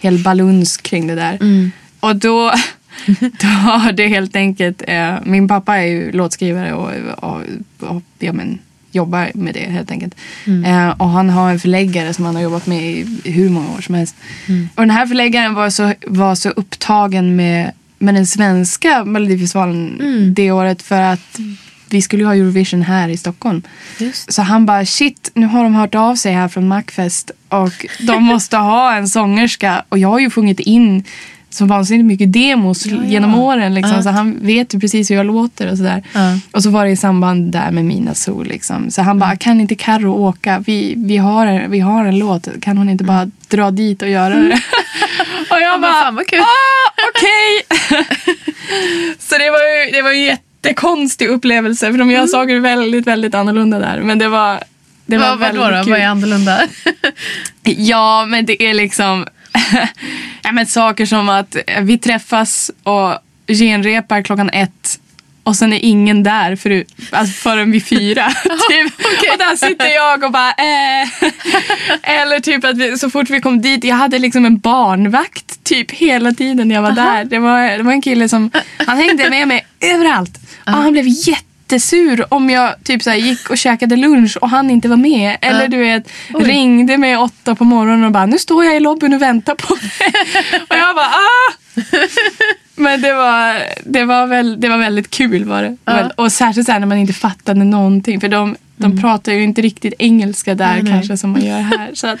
hel 0.00 0.18
baluns 0.18 0.76
kring 0.76 1.06
det 1.06 1.14
där. 1.14 1.34
Mm. 1.40 1.70
Och 2.00 2.16
då, 2.16 2.52
då 3.40 3.46
har 3.46 3.92
det 3.92 4.06
helt 4.08 4.36
enkelt, 4.36 4.82
eh, 4.88 5.14
min 5.24 5.48
pappa 5.48 5.76
är 5.76 5.86
ju 5.86 6.12
låtskrivare 6.12 6.72
och, 6.74 6.90
och, 7.30 7.40
och 7.78 8.02
ja, 8.18 8.32
men, 8.32 8.58
jobbar 8.92 9.30
med 9.34 9.54
det 9.54 9.70
helt 9.70 9.90
enkelt. 9.90 10.14
Mm. 10.46 10.64
Eh, 10.64 10.94
och 11.00 11.08
han 11.08 11.30
har 11.30 11.50
en 11.50 11.60
förläggare 11.60 12.14
som 12.14 12.24
han 12.24 12.34
har 12.34 12.42
jobbat 12.42 12.66
med 12.66 12.82
i 12.82 13.06
hur 13.24 13.48
många 13.48 13.68
år 13.76 13.80
som 13.80 13.94
helst. 13.94 14.16
Mm. 14.48 14.68
Och 14.74 14.82
den 14.82 14.90
här 14.90 15.06
förläggaren 15.06 15.54
var 15.54 15.70
så, 15.70 15.92
var 16.06 16.34
så 16.34 16.48
upptagen 16.48 17.36
med, 17.36 17.72
med 17.98 18.14
den 18.14 18.26
svenska 18.26 19.04
melodifestivalen 19.04 19.96
Mm. 20.00 20.34
det 20.34 20.50
året 20.52 20.82
för 20.82 21.02
att 21.02 21.38
vi 21.90 22.02
skulle 22.02 22.22
ju 22.22 22.26
ha 22.26 22.34
Eurovision 22.34 22.82
här 22.82 23.08
i 23.08 23.16
Stockholm. 23.16 23.62
Just. 23.98 24.32
Så 24.32 24.42
han 24.42 24.66
bara 24.66 24.86
shit, 24.86 25.30
nu 25.34 25.46
har 25.46 25.62
de 25.64 25.74
hört 25.74 25.94
av 25.94 26.14
sig 26.16 26.32
här 26.32 26.48
från 26.48 26.68
Macfest 26.68 27.30
och 27.48 27.86
de 28.00 28.22
måste 28.22 28.56
ha 28.56 28.94
en 28.96 29.08
sångerska. 29.08 29.84
Och 29.88 29.98
jag 29.98 30.08
har 30.08 30.18
ju 30.18 30.30
sjungit 30.30 30.60
in 30.60 31.04
så 31.52 31.64
vansinnigt 31.66 32.06
mycket 32.06 32.32
demos 32.32 32.86
Ja, 32.86 32.96
ja. 32.96 33.04
genom 33.04 33.34
åren. 33.34 33.74
Liksom. 33.74 33.96
Ja. 33.96 34.02
Så 34.02 34.08
han 34.10 34.38
vet 34.42 34.74
ju 34.74 34.80
precis 34.80 35.10
hur 35.10 35.14
jag 35.16 35.26
låter 35.26 35.70
och 35.70 35.76
sådär. 35.76 36.02
Ja. 36.12 36.38
Och 36.52 36.62
så 36.62 36.70
var 36.70 36.84
det 36.84 36.90
i 36.90 36.96
samband 36.96 37.52
där 37.52 37.70
med 37.70 37.84
Mina 37.84 38.14
Sol. 38.14 38.46
Liksom. 38.46 38.90
Så 38.90 39.02
han 39.02 39.18
bara, 39.18 39.36
kan 39.36 39.60
inte 39.60 39.74
Carro 39.74 40.12
åka? 40.12 40.62
Vi, 40.66 40.94
vi, 40.96 41.16
har, 41.16 41.46
en- 41.46 41.70
vi 41.70 41.80
har 41.80 42.04
en 42.04 42.18
låt. 42.18 42.48
Kan 42.60 42.78
hon 42.78 42.88
inte 42.88 43.04
bara 43.04 43.30
dra 43.48 43.70
dit 43.70 44.02
och 44.02 44.08
göra 44.08 44.34
det? 44.34 44.60
och 45.50 45.60
jag 45.60 45.80
bara, 45.80 45.92
fan 45.92 46.14
vad 46.14 46.26
kul. 46.26 46.40
ah, 46.40 46.90
okej. 47.10 47.78
så 49.18 49.38
det 49.38 49.50
var 49.50 49.58
ju 49.86 49.90
det 49.92 50.02
var 50.02 50.12
ju 50.12 50.28
en 50.28 50.36
jättekonstig 50.62 51.28
upplevelse. 51.28 51.90
För 51.90 51.98
de 51.98 52.10
gör 52.10 52.26
saker 52.26 52.60
väldigt, 52.60 53.06
väldigt 53.06 53.34
annorlunda 53.34 53.78
där. 53.78 54.00
Men 54.00 54.18
det 54.18 54.28
var, 54.28 54.62
det 55.06 55.18
var 55.18 55.28
Vad, 55.28 55.38
väldigt 55.38 55.62
då? 55.62 55.82
kul. 55.82 55.90
Vad 55.90 56.00
är 56.00 56.06
annorlunda? 56.06 56.60
Ja, 57.62 58.26
men 58.28 58.46
det 58.46 58.62
är 58.62 58.74
liksom 58.74 59.26
ja, 60.42 60.52
men 60.52 60.66
saker 60.66 61.06
som 61.06 61.28
att 61.28 61.56
vi 61.80 61.98
träffas 61.98 62.70
och 62.82 63.14
genrepar 63.46 64.22
klockan 64.22 64.50
ett 64.50 65.00
och 65.50 65.56
sen 65.56 65.72
är 65.72 65.78
ingen 65.82 66.22
där 66.22 66.56
för, 66.56 66.84
alltså 67.10 67.32
förrän 67.32 67.70
vid 67.70 67.86
fyra. 67.86 68.28
typ. 68.70 68.92
Och 69.32 69.38
där 69.38 69.56
sitter 69.56 69.94
jag 69.94 70.24
och 70.24 70.32
bara 70.32 70.50
eh. 70.50 71.08
Eller 72.20 72.40
typ 72.40 72.64
att 72.64 72.76
vi, 72.76 72.98
så 72.98 73.10
fort 73.10 73.30
vi 73.30 73.40
kom 73.40 73.62
dit, 73.62 73.84
jag 73.84 73.96
hade 73.96 74.18
liksom 74.18 74.44
en 74.44 74.58
barnvakt 74.58 75.64
typ 75.64 75.90
hela 75.90 76.32
tiden 76.32 76.68
när 76.68 76.74
jag 76.74 76.82
var 76.82 76.92
där. 76.92 77.24
Det 77.24 77.38
var, 77.38 77.76
det 77.76 77.82
var 77.82 77.92
en 77.92 78.02
kille 78.02 78.28
som, 78.28 78.50
han 78.86 78.98
hängde 78.98 79.30
med 79.30 79.48
mig 79.48 79.66
överallt. 79.80 80.38
Och 80.66 80.72
han 80.72 80.92
blev 80.92 81.04
jättesur 81.08 82.34
om 82.34 82.50
jag 82.50 82.84
typ 82.84 83.02
så 83.02 83.10
gick 83.10 83.50
och 83.50 83.58
käkade 83.58 83.96
lunch 83.96 84.36
och 84.40 84.50
han 84.50 84.70
inte 84.70 84.88
var 84.88 84.96
med. 84.96 85.36
Eller 85.40 85.68
du 85.68 85.76
vet, 85.76 86.10
ringde 86.28 86.98
mig 86.98 87.16
åtta 87.16 87.54
på 87.54 87.64
morgonen 87.64 88.04
och 88.04 88.12
bara 88.12 88.26
nu 88.26 88.38
står 88.38 88.64
jag 88.64 88.76
i 88.76 88.80
lobbyn 88.80 89.14
och 89.14 89.22
väntar 89.22 89.54
på 89.54 89.74
dig. 89.74 90.12
och 90.68 90.76
jag 90.76 90.96
bara 90.96 91.06
ah! 91.06 91.59
Men 92.76 93.00
det 93.02 93.12
var, 93.12 93.56
det, 93.84 94.04
var 94.04 94.26
väl, 94.26 94.60
det 94.60 94.68
var 94.68 94.78
väldigt 94.78 95.10
kul 95.10 95.44
var 95.44 95.62
det. 95.62 95.76
Ja. 95.84 96.10
Och 96.16 96.32
särskilt 96.32 96.66
så 96.66 96.72
här 96.72 96.80
när 96.80 96.86
man 96.86 96.98
inte 96.98 97.12
fattade 97.12 97.64
någonting. 97.64 98.20
För 98.20 98.28
de, 98.28 98.56
de 98.76 99.00
pratar 99.00 99.32
ju 99.32 99.42
inte 99.42 99.62
riktigt 99.62 99.94
engelska 99.98 100.54
där 100.54 100.66
Nej, 100.74 100.82
nej. 100.82 100.92
kanske 100.92 101.16
som 101.16 101.30
man 101.30 101.44
gör 101.44 101.60
här. 101.60 101.90
Så 101.94 102.06
att 102.06 102.18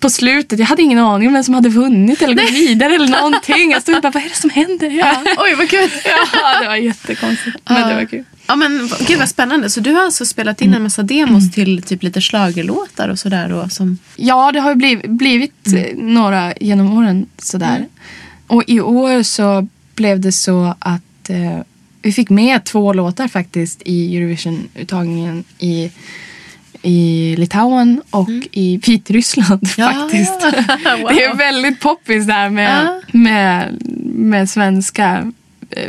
på 0.00 0.10
slutet, 0.10 0.58
jag 0.58 0.66
hade 0.66 0.82
ingen 0.82 0.98
aning 0.98 1.28
om 1.28 1.34
vem 1.34 1.44
som 1.44 1.54
hade 1.54 1.68
vunnit 1.68 2.22
eller 2.22 2.34
gått 2.34 2.50
vidare 2.52 2.94
eller 2.94 3.08
någonting. 3.22 3.70
Jag 3.70 3.82
stod 3.82 3.94
och 3.96 4.02
bara, 4.02 4.10
vad 4.10 4.22
är 4.24 4.28
det 4.28 4.34
som 4.34 4.50
händer? 4.50 4.90
Ja, 4.90 5.22
Oj, 5.38 5.54
vad 5.54 5.68
kul. 5.70 5.88
ja 6.32 6.60
det 6.62 6.68
var 6.68 6.76
jättekonstigt. 6.76 7.56
Men 7.68 7.88
det 7.88 7.94
var 7.94 8.04
kul. 8.04 8.24
Ja, 8.46 8.56
men 8.56 8.90
gud 9.06 9.18
vad 9.18 9.28
spännande. 9.28 9.70
Så 9.70 9.80
du 9.80 9.92
har 9.92 10.02
alltså 10.04 10.24
spelat 10.26 10.60
in 10.62 10.74
en 10.74 10.82
massa 10.82 11.02
demos 11.02 11.52
till 11.52 11.82
typ 11.82 12.02
lite 12.02 12.20
schlagerlåtar 12.20 13.08
och 13.08 13.18
sådär? 13.18 13.68
Som... 13.68 13.98
Ja, 14.16 14.52
det 14.52 14.60
har 14.60 14.70
ju 14.70 14.76
blivit, 14.76 15.06
blivit 15.10 15.66
Mm. 15.66 16.14
några 16.14 16.52
genom 16.60 16.92
åren 16.98 17.26
sådär. 17.38 17.86
Och 18.50 18.64
i 18.66 18.80
år 18.80 19.22
så 19.22 19.66
blev 19.94 20.20
det 20.20 20.32
så 20.32 20.74
att 20.78 21.30
eh, 21.30 21.58
vi 22.02 22.12
fick 22.12 22.30
med 22.30 22.64
två 22.64 22.92
låtar 22.92 23.28
faktiskt 23.28 23.82
i 23.84 24.16
Eurovision-uttagningen 24.16 25.44
i, 25.58 25.90
i 26.82 27.34
Litauen 27.38 28.02
och 28.10 28.28
i 28.52 28.76
Vitryssland 28.86 29.68
Mm. 29.78 29.92
Ja, 29.94 30.00
faktiskt. 30.02 30.42
wow. 31.02 31.08
Det 31.08 31.24
är 31.24 31.34
väldigt 31.36 31.80
poppis 31.80 32.26
där 32.26 32.48
med, 32.50 32.84
Ja. 32.84 33.00
med, 33.18 33.76
med 34.14 34.50
svenska 34.50 35.32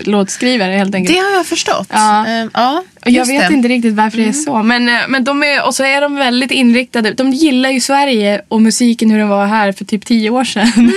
låtskrivare 0.03 0.71
helt 0.71 0.95
enkelt. 0.95 1.15
Det 1.17 1.21
har 1.23 1.31
jag 1.31 1.45
förstått. 1.45 1.87
Ja. 1.91 2.25
Ehm, 2.27 2.49
ja 2.53 2.83
Och 3.05 3.11
jag 3.11 3.25
vet 3.25 3.47
det. 3.47 3.53
inte 3.53 3.67
riktigt 3.67 3.93
varför 3.93 4.17
det 4.17 4.27
är 4.27 4.31
så. 4.31 4.63
Men, 4.63 4.89
eh, 4.89 4.99
men 5.07 5.23
de 5.23 5.43
är, 5.43 5.65
och 5.65 5.75
så 5.75 5.83
är 5.83 6.01
de 6.01 6.15
väldigt 6.15 6.51
inriktade. 6.51 7.13
De 7.13 7.31
gillar 7.31 7.69
ju 7.69 7.79
Sverige 7.79 8.41
och 8.47 8.61
musiken 8.61 9.11
hur 9.11 9.17
den 9.19 9.29
var 9.29 9.45
här 9.45 9.71
för 9.71 9.85
typ 9.85 10.05
tio 10.05 10.29
år 10.29 10.43
sedan. 10.43 10.71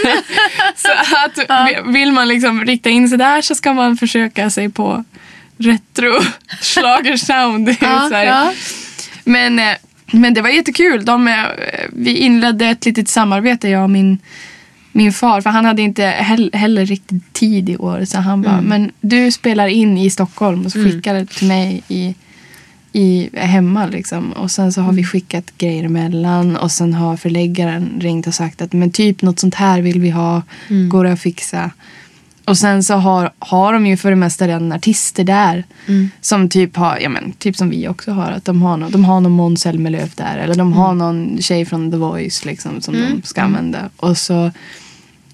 så 0.77 0.89
att 1.17 1.69
vi- 1.69 1.93
vill 1.93 2.13
man 2.13 2.29
liksom 2.29 2.65
rikta 2.65 2.91
in 2.91 3.09
sig 3.09 3.19
där 3.19 3.43
så 3.43 3.55
ska 3.55 3.73
man 3.73 3.97
försöka 3.97 4.51
sig 4.51 4.69
på 4.69 5.05
retro 5.59 6.13
schlagersound 6.63 7.77
Ja, 7.81 8.23
ja. 8.25 8.53
Men, 9.25 9.59
eh, 9.59 9.75
men 10.13 10.35
det 10.35 10.43
var 10.43 10.49
jättekul. 10.51 11.05
De, 11.05 11.29
eh, 11.29 11.35
vi 11.93 12.17
inledde 12.17 12.67
ett 12.67 12.85
litet 12.87 13.09
samarbete, 13.09 13.69
jag 13.69 13.83
och 13.83 13.91
min, 13.91 14.19
min 14.97 15.13
far. 15.13 15.41
För 15.41 15.51
han 15.51 15.65
hade 15.65 15.83
inte 15.83 16.03
hell- 16.03 16.51
heller 16.53 16.87
riktigt 16.87 17.33
tid 17.33 17.69
i 17.69 17.77
år. 17.77 18.05
Så 18.05 18.19
han 18.19 18.43
bara, 18.43 18.61
men 18.61 18.91
du 19.01 19.33
spelar 19.33 19.67
in 19.67 19.99
i 19.99 20.11
Stockholm 20.11 20.65
och 20.67 20.73
så 20.73 20.79
skickar 20.85 21.15
det 21.15 21.27
till 21.27 21.49
mig 21.49 21.83
i, 21.89 22.15
i, 22.93 23.29
hemma. 23.33 23.87
Liksom. 23.87 24.33
Och 24.33 24.51
sen 24.51 24.73
så 24.73 24.81
har 24.81 24.93
vi 24.93 25.05
skickat 25.05 25.59
grejer 25.59 25.85
emellan. 25.85 26.57
Och 26.57 26.73
sen 26.73 26.95
har 26.95 27.17
förläggaren 27.17 27.91
ringt 28.01 28.27
och 28.27 28.35
sagt 28.35 28.63
att 28.63 28.73
men 28.73 28.91
typ 28.91 29.23
något 29.23 29.39
sånt 29.39 29.55
här 29.55 29.81
vill 29.81 30.01
vi 30.01 30.11
ha. 30.11 30.43
Går 30.89 31.05
det 31.05 31.13
att 31.13 31.21
fixa? 31.21 31.71
Och 32.47 32.59
sen 32.59 32.83
så 32.83 32.95
har, 32.95 33.31
har 33.39 33.73
de 33.73 33.87
ju 33.87 33.97
för 33.97 34.11
det 34.11 34.17
mesta 34.17 34.49
redan 34.49 34.73
artister 34.73 35.25
där. 35.25 35.65
Som 36.21 36.49
typ 36.49 36.77
har, 36.77 36.99
ja 36.99 37.09
men 37.09 37.33
typ 37.33 37.57
som 37.57 37.71
vi 37.71 37.89
också 37.89 38.11
har. 38.13 38.31
Att 38.31 38.45
de 38.45 38.63
har, 38.63 38.91
de 38.91 39.05
har 39.05 39.21
någon 39.21 39.33
Måns 39.33 39.61
Zelmerlöw 39.61 40.11
där. 40.17 40.39
Eller 40.39 40.55
de 40.55 40.73
har 40.73 40.95
någon 40.95 41.39
tjej 41.41 41.65
från 41.65 41.91
The 41.91 41.97
Voice 41.97 42.45
liksom 42.45 42.81
som 42.81 42.95
de 42.95 43.23
ska 43.25 43.43
använda. 43.43 43.79
Och 43.97 44.19
så 44.19 44.51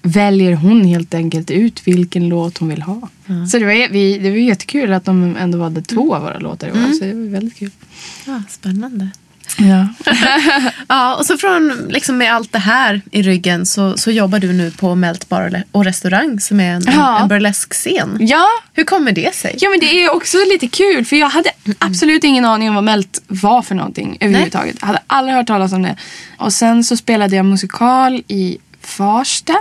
väljer 0.01 0.53
hon 0.53 0.85
helt 0.85 1.13
enkelt 1.13 1.51
ut 1.51 1.87
vilken 1.87 2.29
låt 2.29 2.57
hon 2.57 2.69
vill 2.69 2.81
ha. 2.81 3.09
Så 3.51 3.59
det 3.59 3.65
var, 3.65 3.91
vi, 3.91 4.17
det 4.17 4.29
var 4.29 4.37
jättekul 4.37 4.93
att 4.93 5.05
de 5.05 5.35
ändå 5.39 5.57
valde 5.57 5.81
två 5.81 6.15
av 6.15 6.21
våra 6.21 6.39
låtar 6.39 6.67
i 6.67 6.71
år. 6.71 6.93
Så 6.99 7.05
det 7.05 7.13
var 7.13 7.29
väldigt 7.31 7.57
kul. 7.59 7.71
Ja, 8.25 8.41
spännande. 8.49 9.07
Ja. 9.57 9.87
Ja, 10.87 11.15
och 11.15 11.25
så 11.25 11.37
från, 11.37 11.87
liksom 11.89 12.17
med 12.17 12.33
allt 12.33 12.51
det 12.51 12.59
här 12.59 13.01
i 13.11 13.21
ryggen 13.21 13.65
så, 13.65 13.97
så 13.97 14.11
jobbar 14.11 14.39
du 14.39 14.53
nu 14.53 14.71
på 14.71 14.95
Melt 14.95 15.29
Bar 15.29 15.63
och 15.71 15.85
restaurang 15.85 16.39
som 16.39 16.59
är 16.59 16.71
en, 16.73 16.83
Ja. 16.87 17.19
en 17.21 17.27
burlesk-scen. 17.27 18.17
ja, 18.19 18.45
Hur 18.73 18.83
kommer 18.83 19.11
det 19.11 19.35
sig? 19.35 19.55
Ja 19.59 19.69
men 19.69 19.79
det 19.79 20.03
är 20.03 20.13
också 20.15 20.37
lite 20.53 20.67
kul 20.67 21.05
för 21.05 21.15
jag 21.15 21.29
hade 21.29 21.51
absolut 21.79 22.23
ingen 22.23 22.45
aning 22.45 22.69
om 22.69 22.75
vad 22.75 22.83
Melt 22.83 23.21
var 23.27 23.61
för 23.61 23.75
någonting 23.75 24.17
överhuvudtaget. 24.19 24.75
Jag 24.79 24.87
hade 24.87 24.99
aldrig 25.07 25.35
hört 25.35 25.47
talas 25.47 25.73
om 25.73 25.81
det. 25.81 25.95
Och 26.37 26.53
sen 26.53 26.83
så 26.83 26.97
spelade 26.97 27.35
jag 27.35 27.45
musikal 27.45 28.23
i 28.27 28.57
Farsta. 28.83 29.55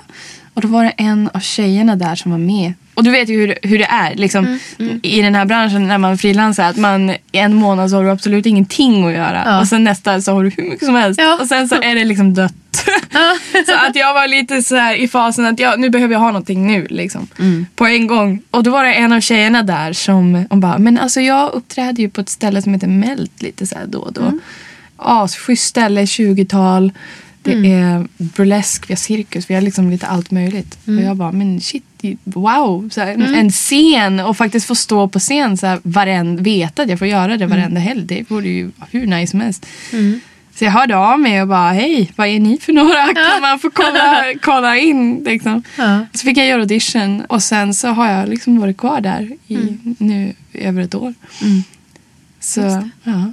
Och 0.55 0.61
då 0.63 0.69
var 0.69 0.85
det 0.85 0.91
en 0.91 1.31
av 1.35 1.41
tjejerna 1.41 1.97
där 1.97 2.15
som 2.15 2.31
var 2.31 2.39
med. 2.39 2.73
Och 2.95 3.05
du 3.05 3.11
vet 3.11 3.29
ju 3.29 3.41
hur, 3.41 3.59
hur 3.63 3.79
det 3.79 3.85
är 3.85 4.15
liksom, 4.15 4.59
Mm, 4.79 5.01
i 5.03 5.23
den 5.23 5.35
här 5.35 5.45
branschen 5.45 5.89
när 5.89 5.99
man 5.99 6.19
frilansar. 6.19 6.65
Att 6.65 6.77
man, 6.77 7.15
en 7.33 7.55
månad 7.55 7.91
så 7.91 7.97
har 7.97 8.05
du 8.05 8.11
absolut 8.11 8.47
ingenting 8.47 9.07
att 9.07 9.13
göra. 9.13 9.43
Ja. 9.47 9.61
Och 9.61 9.69
sen 9.69 9.85
nästa 9.85 10.21
så 10.21 10.33
har 10.33 10.45
du 10.45 10.51
hur 10.57 10.63
mycket 10.63 10.87
som 10.87 10.95
helst. 10.95 11.21
Ja. 11.21 11.39
Och 11.41 11.47
sen 11.49 11.69
så 11.69 11.75
är 11.75 11.95
det 11.95 12.05
liksom 12.05 12.35
dött. 12.35 12.55
så 13.67 13.75
att 13.89 13.97
jag 13.97 14.15
var 14.15 14.29
lite 14.29 14.63
så 14.63 14.77
här 14.77 14.95
i 14.95 15.09
fasen 15.09 15.47
att 15.47 15.59
jag, 15.59 15.81
nu 15.81 15.91
behöver 15.91 16.15
jag 16.15 16.21
ha 16.21 16.27
någonting 16.27 16.67
nu. 16.67 16.87
Liksom, 16.91 17.29
Mm. 17.39 17.67
På 17.77 17.87
en 17.87 18.07
gång. 18.07 18.43
Och 18.51 18.63
då 18.63 18.71
var 18.71 18.85
det 18.85 18.95
en 18.95 19.13
av 19.13 19.21
tjejerna 19.21 19.63
där 19.63 19.93
som 19.93 20.47
hon 20.51 20.61
bara, 20.61 20.79
men 20.79 20.99
alltså 20.99 21.21
jag 21.21 21.51
uppträder 21.53 22.03
ju 22.03 22.11
på 22.11 22.21
ett 22.21 22.29
ställe 22.29 22.63
som 22.63 22.75
heter 22.75 22.87
Melt 22.89 23.43
lite 23.43 23.67
så 23.67 23.75
här 23.75 23.87
då 23.87 23.99
och 23.99 24.13
då. 24.13 24.21
Mm. 24.23 24.41
Asschysst 24.97 25.67
ställe, 25.67 26.05
20-tal. 26.05 26.93
Det 27.43 27.53
Mm. 27.53 27.73
är 27.73 28.07
burlesk, 28.19 28.91
vi 28.91 28.95
har 28.95 28.97
cirkus, 28.99 29.51
vi 29.51 29.55
har 29.55 29.61
liksom 29.63 29.91
lite 29.91 30.07
allt 30.07 30.31
möjligt. 30.31 30.79
Mm. 30.87 30.99
Och 31.05 31.11
jag 31.11 31.17
bara, 31.17 31.33
men 31.33 31.61
shit, 31.61 31.85
wow. 32.25 32.89
Så 32.93 33.01
här, 33.01 33.35
En 33.35 33.51
scen 33.51 34.21
och 34.21 34.37
faktiskt 34.37 34.67
få 34.67 34.75
stå 34.75 35.09
på 35.09 35.19
scen 35.19 35.57
så 35.57 35.67
här, 35.67 35.81
varenda, 35.83 36.43
veta 36.43 36.83
att 36.83 36.89
jag 36.89 36.99
får 36.99 37.09
göra 37.09 37.37
det 37.37 37.47
varenda 37.47 37.81
helg. 37.81 38.03
Det 38.03 38.31
vore 38.31 38.49
ju 38.49 38.71
hur 38.91 39.07
nice 39.07 39.31
som 39.31 39.41
helst. 39.41 39.67
Mm. 39.93 40.21
Så 40.55 40.65
jag 40.65 40.73
hörde 40.73 40.97
av 40.97 41.21
mig 41.21 41.43
och 41.43 41.49
bara, 41.49 41.73
hej, 41.73 42.13
vad 42.17 42.27
är 42.29 42.41
ni 42.41 42.59
för 42.61 42.73
några? 42.73 43.15
Kan 43.15 43.41
man 43.43 43.59
få 43.59 43.71
kolla, 43.71 44.25
kolla 44.43 44.77
in? 44.77 45.23
Liksom. 45.25 45.63
Ja. 45.79 46.07
Så 46.13 46.19
fick 46.25 46.37
jag 46.39 46.47
göra 46.47 46.61
audition 46.61 47.21
och 47.29 47.43
sen 47.43 47.75
så 47.75 47.89
har 47.89 48.11
jag 48.11 48.29
liksom 48.29 48.61
varit 48.61 48.77
kvar 48.77 49.01
där 49.01 49.31
i 49.47 49.59
nu 49.99 50.33
över 50.55 50.83
ett 50.83 50.95
år. 50.95 51.15
Mm. 51.43 51.63
Så, 52.41 52.61
ja. 53.05 53.33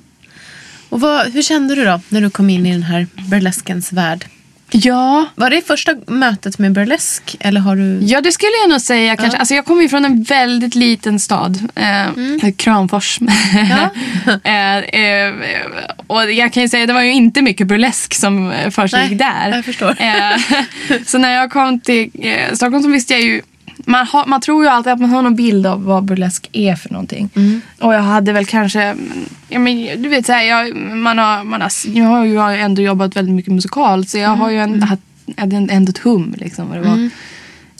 Och 0.89 1.01
vad, 1.01 1.33
hur 1.33 1.41
kände 1.41 1.75
du 1.75 1.85
då 1.85 2.01
när 2.09 2.21
du 2.21 2.29
kom 2.29 2.49
in 2.49 2.65
i 2.65 2.71
den 2.71 2.83
här 2.83 3.07
burleskens 3.29 3.93
värld? 3.93 4.25
Ja, 4.71 5.25
Var 5.35 5.49
det 5.49 5.67
första 5.67 5.95
mötet 6.07 6.59
med 6.59 6.71
burlesk? 6.71 7.35
Eller 7.39 7.61
har 7.61 7.75
du... 7.75 8.05
ja, 8.05 8.21
det 8.21 8.31
skulle 8.31 8.51
jag 8.63 8.69
nog 8.69 8.81
säga. 8.81 9.15
Kanske. 9.15 9.37
Alltså, 9.37 9.55
jag 9.55 9.65
kommer 9.65 9.81
ju 9.81 9.89
från 9.89 10.05
en 10.05 10.23
väldigt 10.23 10.75
liten 10.75 11.19
stad. 11.19 11.69
Eh, 11.75 12.51
Kramfors. 12.55 13.19
Ja. 13.69 13.89
eh, 14.43 14.77
eh, 14.77 15.33
och 16.07 16.31
jag 16.31 16.53
kan 16.53 16.63
ju 16.63 16.69
säga 16.69 16.85
det 16.85 16.93
var 16.93 17.01
ju 17.01 17.13
inte 17.13 17.41
mycket 17.41 17.67
burlesk 17.67 18.13
som 18.13 18.53
försiggick 18.71 19.19
där. 19.19 19.49
jag 19.49 19.65
förstår. 19.65 19.95
Eh, 19.99 20.37
så 21.05 21.17
när 21.17 21.31
jag 21.31 21.51
kom 21.51 21.79
till 21.79 22.09
eh, 22.19 22.53
Stockholm 22.53 22.83
så 22.83 22.89
visste 22.89 23.13
jag 23.13 23.21
ju 23.21 23.41
man, 23.85 24.07
har, 24.07 24.25
man 24.25 24.41
tror 24.41 24.63
ju 24.63 24.69
alltid 24.69 24.93
att 24.93 24.99
man 24.99 25.09
har 25.09 25.21
någon 25.21 25.35
bild 25.35 25.67
av 25.67 25.83
vad 25.83 26.03
burlesk 26.03 26.49
är 26.51 26.75
för 26.75 26.89
någonting. 26.89 27.29
Mm. 27.35 27.61
Och 27.79 27.93
jag 27.93 28.01
hade 28.01 28.33
väl 28.33 28.45
kanske, 28.45 28.95
ja, 29.49 29.59
men, 29.59 30.01
du 30.01 30.09
vet 30.09 30.25
så 30.25 30.31
här, 30.31 30.43
jag, 30.43 30.75
man 30.75 31.17
har, 31.17 31.43
man 31.43 31.61
har, 31.61 31.71
jag 31.85 32.05
har 32.05 32.25
ju 32.25 32.37
ändå 32.61 32.81
jobbat 32.81 33.15
väldigt 33.15 33.35
mycket 33.35 33.53
musikalt 33.53 34.09
så 34.09 34.17
jag 34.17 34.29
har 34.29 34.49
ju 34.49 34.57
en, 34.59 34.83
haft, 34.83 35.01
hade 35.37 35.55
ändå 35.55 35.89
ett 35.89 35.97
hum 35.97 36.35
liksom 36.37 36.69
vad 36.69 36.77
det 36.77 36.81
var. 36.89 37.09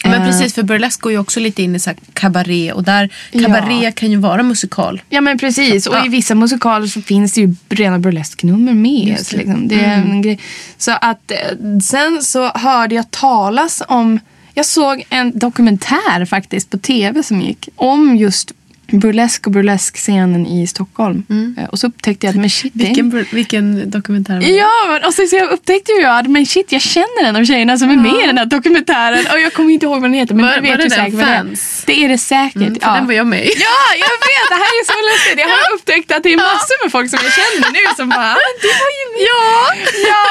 Ja, 0.03 0.09
Men 0.09 0.21
Eh, 0.21 0.27
precis, 0.27 0.53
för 0.53 0.63
burlesk 0.63 1.01
går 1.01 1.11
ju 1.11 1.17
också 1.17 1.39
lite 1.39 1.63
in 1.63 1.75
i 1.75 1.79
så 1.79 1.89
här 1.89 1.97
kabaré. 2.13 2.71
Och 2.71 2.83
där, 2.83 3.09
kabaré 3.31 3.83
Ja. 3.83 3.91
kan 3.91 4.11
ju 4.11 4.17
vara 4.17 4.43
musikal. 4.43 5.01
Ja 5.09 5.21
men 5.21 5.37
precis. 5.37 5.87
Och 5.87 5.95
Ja. 5.95 6.05
i 6.05 6.09
vissa 6.09 6.35
musikaler 6.35 6.87
så 6.87 7.01
finns 7.01 7.33
det 7.33 7.41
ju 7.41 7.55
rena 7.69 7.99
burlesknummer 7.99 8.73
med. 8.73 9.07
Just 9.07 9.31
det. 9.31 9.37
Liksom. 9.37 9.67
det 9.67 9.75
är 9.79 9.95
en 9.95 10.21
grej. 10.21 10.39
Så 10.77 10.91
att 11.01 11.31
eh, 11.31 11.37
sen 11.83 12.23
så 12.23 12.47
hörde 12.49 12.95
jag 12.95 13.11
talas 13.11 13.83
om, 13.87 14.19
jag 14.53 14.65
såg 14.65 15.03
en 15.09 15.39
dokumentär 15.39 16.25
faktiskt 16.25 16.69
på 16.69 16.77
tv 16.77 17.23
som 17.23 17.41
gick 17.41 17.69
om 17.75 18.15
just 18.15 18.51
burlesk 18.91 19.45
och 19.47 19.51
burleskscenen 19.51 20.47
i 20.47 20.67
Stockholm. 20.67 21.23
Eh, 21.57 21.63
Och 21.65 21.79
så 21.79 21.87
upptäckte 21.87 22.25
jag 22.25 22.31
att 22.31 22.39
men 22.41 22.49
shit, 22.49 22.71
Vilken, 22.75 23.25
vilken 23.31 23.89
dokumentär 23.89 24.33
var 24.33 24.41
det? 24.41 24.47
Ja, 24.49 24.71
men, 24.91 25.03
och 25.03 25.13
så, 25.13 25.27
så 25.27 25.35
jag 25.35 25.49
upptäckte 25.51 25.91
ju 25.91 26.05
att 26.05 26.27
men 26.29 26.45
shit, 26.45 26.71
jag 26.71 26.81
känner 26.81 27.23
en 27.23 27.35
av 27.35 27.45
tjejerna 27.45 27.77
som 27.77 27.89
är 27.89 27.95
med 27.95 28.23
i 28.23 28.27
den 28.27 28.37
här 28.37 28.45
dokumentären. 28.45 29.25
Och 29.33 29.39
jag 29.39 29.53
kommer 29.53 29.71
inte 29.73 29.85
ihåg 29.85 30.01
vad 30.01 30.09
den 30.09 30.13
heter, 30.13 30.35
men 30.35 30.45
Var- 30.45 30.55
du 30.55 30.61
vet 30.61 30.69
var 30.71 30.77
det 30.77 30.83
den 30.83 30.91
säkert 30.91 31.13
vad 31.13 31.25
det 31.27 31.31
är. 31.31 31.37
Fans? 31.37 31.83
Det 31.85 32.03
är 32.05 32.09
det 32.09 32.17
säkert. 32.17 32.55
Mm, 32.55 32.75
för 32.79 32.87
ja. 32.87 32.93
den 32.95 33.05
var 33.07 33.13
jag 33.13 33.27
med 33.27 33.39
i. 33.45 33.51
Ja, 33.67 33.83
jag 34.05 34.15
vet! 34.29 34.47
Det 34.49 34.59
här 34.65 34.73
är 34.81 34.85
så 34.93 34.97
lustigt. 35.11 35.39
Jag 35.39 35.49
har 35.49 35.73
upptäckt 35.75 36.11
att 36.11 36.23
det 36.23 36.33
är 36.33 36.37
massor 36.37 36.83
med 36.83 36.91
folk 36.91 37.09
som 37.09 37.19
jag 37.23 37.33
känner 37.33 37.71
nu 37.71 37.79
som 37.95 38.09
bara 38.09 38.31
"Ah, 38.33 38.51
det 38.61 38.67
var 38.81 38.91
ju 38.97 39.03
Ja! 39.29 39.73
ja. 40.11 40.23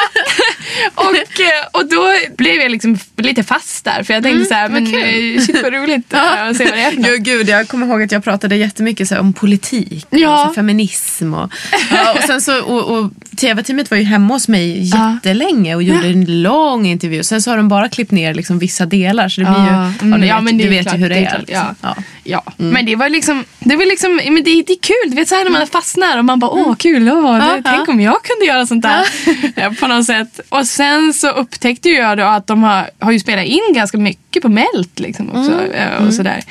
Och, 0.95 1.41
eh, 1.41 1.67
och 1.73 1.87
då 1.89 2.13
blev 2.37 2.55
jag 2.55 2.71
liksom 2.71 2.99
lite 3.17 3.43
fast 3.45 3.85
där. 3.85 4.03
För 4.03 4.15
jag 4.15 4.23
tänkte 4.23 4.45
så 4.45 4.55
här, 4.55 4.69
men 4.69 4.87
kul. 4.93 5.37
eh, 5.37 5.41
shit 5.43 5.63
vad 5.63 5.73
roligt 5.73 6.15
att 6.15 6.57
se 6.57 6.65
vad 6.65 6.75
det 6.75 6.81
är 6.81 6.91
för 6.91 6.97
något. 7.01 7.07
Jo, 7.11 7.17
gud, 7.19 7.49
jag 7.49 7.69
kommer 7.69 7.87
ihåg 7.87 8.03
att 8.03 8.13
jag 8.13 8.25
pratade 8.25 8.46
jättemycket 8.55 9.09
så 9.09 9.15
här, 9.15 9.21
om 9.21 9.33
politik 9.33 10.07
Ja. 10.11 10.43
och 10.43 10.49
så 10.49 10.55
feminism. 10.55 11.35
Och, 11.35 11.53
ja, 11.91 12.13
och, 12.13 12.23
sen 12.23 12.41
så, 12.41 12.63
och, 12.65 12.99
och 12.99 13.11
tv-teamet 13.37 13.91
var 13.91 13.99
ju 13.99 14.05
hemma 14.05 14.35
hos 14.35 14.49
mig 14.49 14.83
jättelänge 14.83 15.75
och 15.75 15.83
gjorde 15.83 16.07
Ja. 16.07 16.13
en 16.13 16.43
lång 16.43 16.87
intervju. 16.87 17.23
Sen 17.25 17.43
så 17.43 17.51
har 17.51 17.57
de 17.57 17.69
bara 17.69 17.89
klippt 17.89 18.11
ner 18.13 18.35
liksom 18.35 18.59
vissa 18.59 18.87
delar 18.87 19.29
så 19.29 19.41
det 19.41 19.47
blir 19.47 19.65
ju, 19.65 20.09
mm, 20.09 20.21
du 20.21 20.27
ja, 20.27 20.41
men 20.41 20.59
du 20.59 20.69
vet 20.69 20.95
ju 20.95 20.97
hur 20.99 21.09
det 21.09 21.17
är 21.17 21.31
klart, 21.31 21.41
liksom. 21.49 21.65
ja. 21.81 21.95
Ja. 21.97 22.03
Ja, 22.29 22.53
men 22.57 22.87
det 22.87 22.97
var 22.97 23.09
liksom, 23.09 23.45
det 23.59 23.77
var 23.77 23.85
liksom, 23.87 24.17
men 24.17 24.35
det, 24.35 24.43
det 24.43 24.73
är 24.73 24.81
kul. 24.83 25.11
Du 25.11 25.17
vet 25.17 25.29
så 25.29 25.35
här 25.35 25.45
när 25.45 25.51
man 25.51 25.67
fastnar 25.67 26.19
och 26.19 26.25
man 26.25 26.39
bara 26.39 26.51
åh 26.51 26.75
kul, 26.77 27.09
åh, 27.09 27.37
det, 27.39 27.63
tänk 27.65 27.89
om 27.89 28.01
jag 28.01 28.23
kunde 28.23 28.45
göra 28.47 28.67
sånt 28.67 28.83
där. 28.83 29.75
På 29.81 29.87
något 29.87 30.05
sätt. 30.07 30.41
Och 30.49 30.67
sen 30.67 31.15
så 31.15 31.31
upptäckte 31.31 31.89
jag 31.89 32.19
då 32.19 32.25
att 32.25 32.47
de 32.47 32.63
har, 32.63 32.91
har 32.99 33.13
ju 33.13 33.21
spelat 33.21 33.45
in 33.45 33.61
ganska 33.75 33.99
mycket 33.99 34.43
på 34.43 34.49
Melt 34.49 34.99
liksom 35.01 35.29
också. 35.33 35.65
eh, 35.75 36.07
Och 36.07 36.15
sådär. 36.15 36.43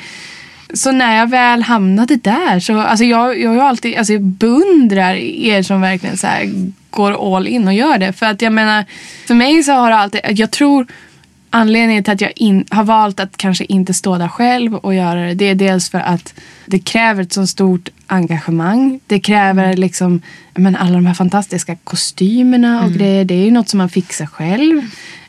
Så 0.76 0.92
när 0.92 1.16
jag 1.16 1.30
väl 1.30 1.62
hamnade 1.62 2.16
där 2.16 2.60
så, 2.60 2.78
alltså 2.78 3.04
jag, 3.04 3.40
jag 3.40 3.58
alltid, 3.58 3.96
alltså 3.96 4.12
jag 4.12 4.22
beundrar 4.22 5.14
er 5.14 5.62
som 5.62 5.80
verkligen 5.80 6.16
så 6.16 6.26
här 6.26 6.50
går 6.90 7.36
all 7.36 7.46
in 7.46 7.68
och 7.68 7.74
gör 7.74 7.98
det. 7.98 8.12
För 8.12 8.26
att 8.26 8.42
jag 8.42 8.52
menar, 8.52 8.84
för 9.26 9.34
mig 9.34 9.62
så 9.62 9.72
har 9.72 9.90
det 9.90 9.96
alltid, 9.96 10.20
jag 10.30 10.50
tror 10.50 10.86
anledningen 11.50 12.04
till 12.04 12.12
att 12.12 12.20
jag 12.20 12.32
in, 12.36 12.64
har 12.70 12.84
valt 12.84 13.20
att 13.20 13.36
kanske 13.36 13.64
inte 13.64 13.94
stå 13.94 14.18
där 14.18 14.28
själv 14.28 14.74
och 14.74 14.94
göra 14.94 15.20
det, 15.20 15.34
det 15.34 15.44
är 15.44 15.54
dels 15.54 15.90
för 15.90 15.98
att 15.98 16.34
det 16.66 16.78
kräver 16.78 17.22
ett 17.22 17.32
så 17.32 17.46
stort 17.46 17.88
engagemang. 18.06 19.00
Det 19.06 19.20
kräver 19.20 19.76
liksom, 19.76 20.22
jag 20.54 20.62
menar, 20.62 20.78
alla 20.80 20.94
de 20.94 21.06
här 21.06 21.14
fantastiska 21.14 21.76
kostymerna 21.84 22.84
och 22.84 22.92
grejer. 22.92 23.24
Det 23.24 23.34
är 23.34 23.44
ju 23.44 23.50
något 23.50 23.68
som 23.68 23.78
man 23.78 23.88
fixar 23.88 24.26
själv. 24.26 24.82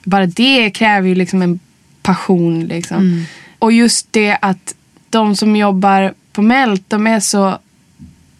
Bara 0.04 0.26
det 0.26 0.70
kräver 0.70 1.08
ju 1.08 1.16
liksom 1.16 1.42
en 1.42 1.60
passion. 2.02 2.66
Liksom. 2.66 3.26
Och 3.60 3.72
just 3.72 4.14
det 4.14 4.38
att 4.42 4.76
de 5.18 5.36
som 5.36 5.56
jobbar 5.56 6.14
på 6.34 6.42
Melt, 6.42 6.84
de 6.88 7.08
är 7.08 7.20
så 7.20 7.58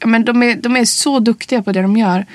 men 0.06 0.26
de, 0.26 0.44
är, 0.44 0.56
de 0.56 0.76
är 0.78 0.86
så 0.86 1.20
duktiga 1.20 1.62
på 1.62 1.72
det 1.72 1.82
de 1.82 1.98
gör. 1.98 2.26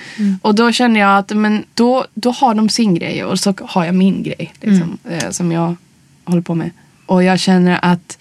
Och 0.43 0.55
då 0.55 0.73
känner 0.73 1.01
jag 1.01 1.19
att 1.19 1.31
men 1.37 1.65
då, 1.75 2.05
då 2.15 2.31
har 2.31 2.55
de 2.55 2.69
sin 2.69 2.95
grej 2.95 3.25
och 3.25 3.39
så 3.39 3.55
har 3.61 3.85
jag 3.85 3.95
min 3.95 4.23
grej 4.23 4.53
liksom, 4.61 4.99
eh, 5.11 5.31
som 5.31 5.53
jag 5.53 5.77
håller 6.25 6.43
på 6.43 6.55
med. 6.55 6.71
Och 7.07 7.25
jag 7.25 7.41
känner 7.41 7.79
att 7.83 8.19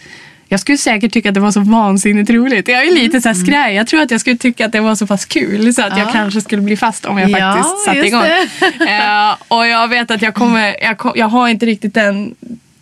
jag 0.48 0.60
skulle 0.60 0.78
säkert 0.78 1.14
tycka 1.14 1.30
att 1.30 1.36
det 1.36 1.42
var 1.42 1.52
så 1.52 1.60
vansinnigt 1.60 2.30
roligt. 2.30 2.68
Jag 2.68 2.88
är 2.88 2.92
lite 2.94 3.22
så 3.22 3.30
här 3.30 3.36
skraj. 3.36 3.76
Jag 3.76 3.88
tror 3.88 4.02
att 4.02 4.12
jag 4.12 4.22
skulle 4.22 4.38
tycka 4.38 4.66
att 4.66 4.72
det 4.72 4.80
var 4.80 4.96
så 4.96 5.08
pass 5.08 5.26
kul 5.26 5.74
så 5.74 5.82
att 5.82 5.98
jag 5.98 6.08
Ja. 6.08 6.12
kanske 6.12 6.42
skulle 6.42 6.62
bli 6.62 6.78
fast 6.78 7.06
om 7.06 7.18
jag 7.18 7.30
Ja, 7.30 7.54
faktiskt 7.54 7.86
satte 7.86 8.08
igång. 8.08 8.24
Eh, 8.88 9.36
och 9.48 9.68
jag 9.68 9.88
vet 9.88 10.12
att 10.12 10.22
jag 10.22 10.34
kommer, 10.34 10.76
jag, 10.84 11.12
jag 11.16 11.28
har 11.28 11.48
inte 11.48 11.66
riktigt 11.66 11.94
den 11.94 12.36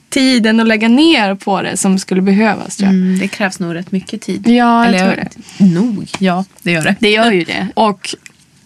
tiden 0.09 0.59
att 0.59 0.67
lägga 0.67 0.87
ner 0.87 1.35
på 1.35 1.61
det 1.61 1.77
som 1.77 1.99
skulle 1.99 2.21
behövas 2.21 2.77
tror 2.77 2.87
jag. 2.87 2.95
Mm, 2.95 3.19
det 3.19 3.27
krävs 3.27 3.59
nog 3.59 3.75
rätt 3.75 3.91
mycket 3.91 4.21
tid. 4.21 4.47
Ja, 4.47 4.85
jag 4.85 4.87
Eller, 4.87 4.99
tror 4.99 5.25
det. 5.57 5.65
Nog, 5.65 6.09
ja 6.19 6.45
det 6.63 6.71
gör 6.71 6.83
det. 6.83 6.95
Det 6.99 7.09
gör 7.09 7.31
ju 7.31 7.43
det. 7.45 7.67
Och 7.73 8.15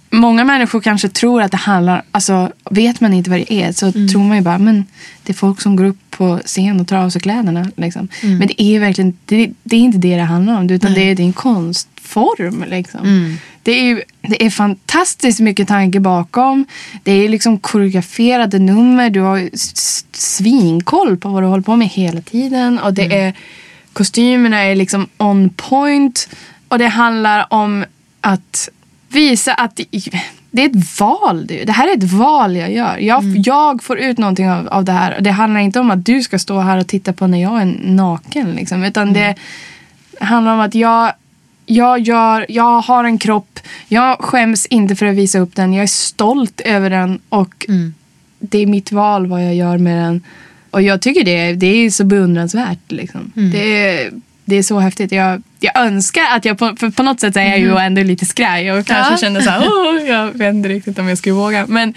många 0.10 0.44
människor 0.44 0.82
kanske 0.82 1.10
tror 1.10 1.42
att 1.42 1.52
det 1.52 1.58
handlar, 1.58 2.04
alltså 2.12 2.52
vet 2.72 3.02
man 3.02 3.14
inte 3.14 3.30
vad 3.30 3.40
det 3.40 3.54
är 3.54 3.72
så 3.72 3.92
tror 3.92 4.24
man 4.24 4.38
ju 4.38 4.44
bara, 4.44 4.58
men 4.58 4.86
det 5.24 5.32
är 5.32 5.36
folk 5.36 5.62
som 5.62 5.76
går 5.76 5.86
upp 5.86 5.98
på 6.10 6.40
scen 6.46 6.80
och 6.80 6.88
tar 6.88 6.98
av 6.98 7.10
sig 7.10 7.22
kläderna. 7.22 7.72
Liksom. 7.76 8.08
Men 8.22 8.48
det 8.48 8.62
är 8.62 8.80
verkligen, 8.80 9.18
det, 9.26 9.52
det 9.64 9.76
är 9.76 9.80
inte 9.80 9.98
det 9.98 10.16
det 10.16 10.24
handlar 10.24 10.58
om, 10.58 10.70
utan 10.70 10.94
det 10.94 11.02
är, 11.12 11.16
det 11.16 11.24
är 11.24 11.26
en 11.26 11.34
konstform. 11.34 12.66
Liksom. 12.68 13.38
Det, 13.64 13.72
är 13.72 13.84
ju, 13.84 14.02
det 14.22 14.46
är 14.46 14.50
fantastiskt 14.50 15.40
mycket 15.40 15.68
tanke 15.68 16.00
bakom. 16.00 16.66
Det 17.04 17.12
är 17.12 17.30
liksom 17.30 17.58
koreograferade 17.58 18.60
nummer. 18.60 19.10
Du 19.10 19.20
har 19.20 19.50
svinkoll 20.18 21.18
på 21.18 21.30
vad 21.30 21.44
du 21.44 21.48
håller 21.48 21.64
på 21.64 21.76
med 21.76 21.88
hela 21.88 22.22
tiden. 22.22 22.80
Och 22.80 22.94
det 22.94 23.14
är, 23.20 23.34
kostymerna 23.94 24.60
är 24.60 24.76
liksom 24.76 25.08
on 25.18 25.50
point. 25.50 26.30
Och 26.68 26.80
det 26.80 26.88
handlar 26.88 27.54
om 27.54 27.86
att 28.22 28.70
visa 29.10 29.54
att 29.54 29.80
det 30.52 30.62
är 30.62 30.70
ett 30.70 31.00
val. 31.00 31.48
Du. 31.48 31.64
Det 31.66 31.72
här 31.72 31.88
är 31.88 31.98
ett 31.98 32.12
val 32.12 32.56
jag 32.56 32.74
gör. 32.74 32.98
Jag, 32.98 33.24
jag 33.38 33.84
får 33.84 34.00
ut 34.00 34.18
någonting 34.18 34.50
av, 34.50 34.68
av 34.68 34.86
det 34.86 34.92
här. 34.92 35.18
Det 35.22 35.32
handlar 35.32 35.60
inte 35.60 35.80
om 35.80 35.92
att 35.92 36.06
du 36.06 36.22
ska 36.22 36.40
stå 36.40 36.60
här 36.60 36.78
och 36.78 36.88
titta 36.88 37.14
på 37.14 37.28
när 37.28 37.42
jag 37.42 37.62
är 37.62 37.78
naken. 37.84 38.52
Liksom, 38.52 38.84
utan 38.84 39.14
det 39.14 39.36
handlar 40.20 40.54
om 40.54 40.60
att 40.60 40.76
jag, 40.76 41.14
jag, 41.66 42.00
gör, 42.00 42.46
jag 42.50 42.82
har 42.82 43.04
en 43.04 43.18
kropp. 43.18 43.60
Jag 43.88 44.20
skäms 44.20 44.66
inte 44.66 44.96
för 44.96 45.06
att 45.06 45.16
visa 45.16 45.40
upp 45.40 45.56
den. 45.56 45.74
Jag 45.74 45.84
är 45.84 45.88
stolt 45.88 46.62
över 46.62 46.90
den. 46.90 47.20
Och 47.30 47.66
det 48.40 48.58
är 48.58 48.66
mitt 48.68 48.92
val 48.92 49.28
vad 49.28 49.46
jag 49.46 49.56
gör 49.56 49.78
med 49.78 49.98
den. 50.04 50.22
Och 50.72 50.82
jag 50.82 51.02
tycker 51.02 51.24
det, 51.26 51.54
det 51.54 51.68
är 51.68 51.90
så 51.90 52.04
beundransvärt. 52.04 52.80
Liksom. 52.92 53.32
Det, 53.36 53.88
är, 53.90 54.12
det 54.46 54.56
är 54.56 54.64
så 54.64 54.80
häftigt. 54.80 55.12
Jag, 55.12 55.44
jag 55.60 55.78
önskar 55.80 56.24
att 56.36 56.46
jag 56.46 56.58
på, 56.58 56.76
för 56.80 56.90
på 56.90 57.04
något 57.04 57.20
sätt 57.20 57.36
är 57.38 57.42
jag 57.42 57.60
ju 57.60 57.78
ändå 57.78 58.04
lite 58.04 58.26
skraj 58.26 58.72
och 58.72 58.86
kanske 58.86 59.14
Ja. 59.14 59.18
känner 59.18 59.42
så 59.42 59.50
här, 59.50 59.68
"Åh, 59.68 60.08
jag 60.10 60.32
vet 60.32 60.54
inte 60.54 60.70
riktigt 60.70 61.00
om 61.00 61.08
jag 61.10 61.18
skulle 61.18 61.34
våga. 61.36 61.66
Men, 61.68 61.94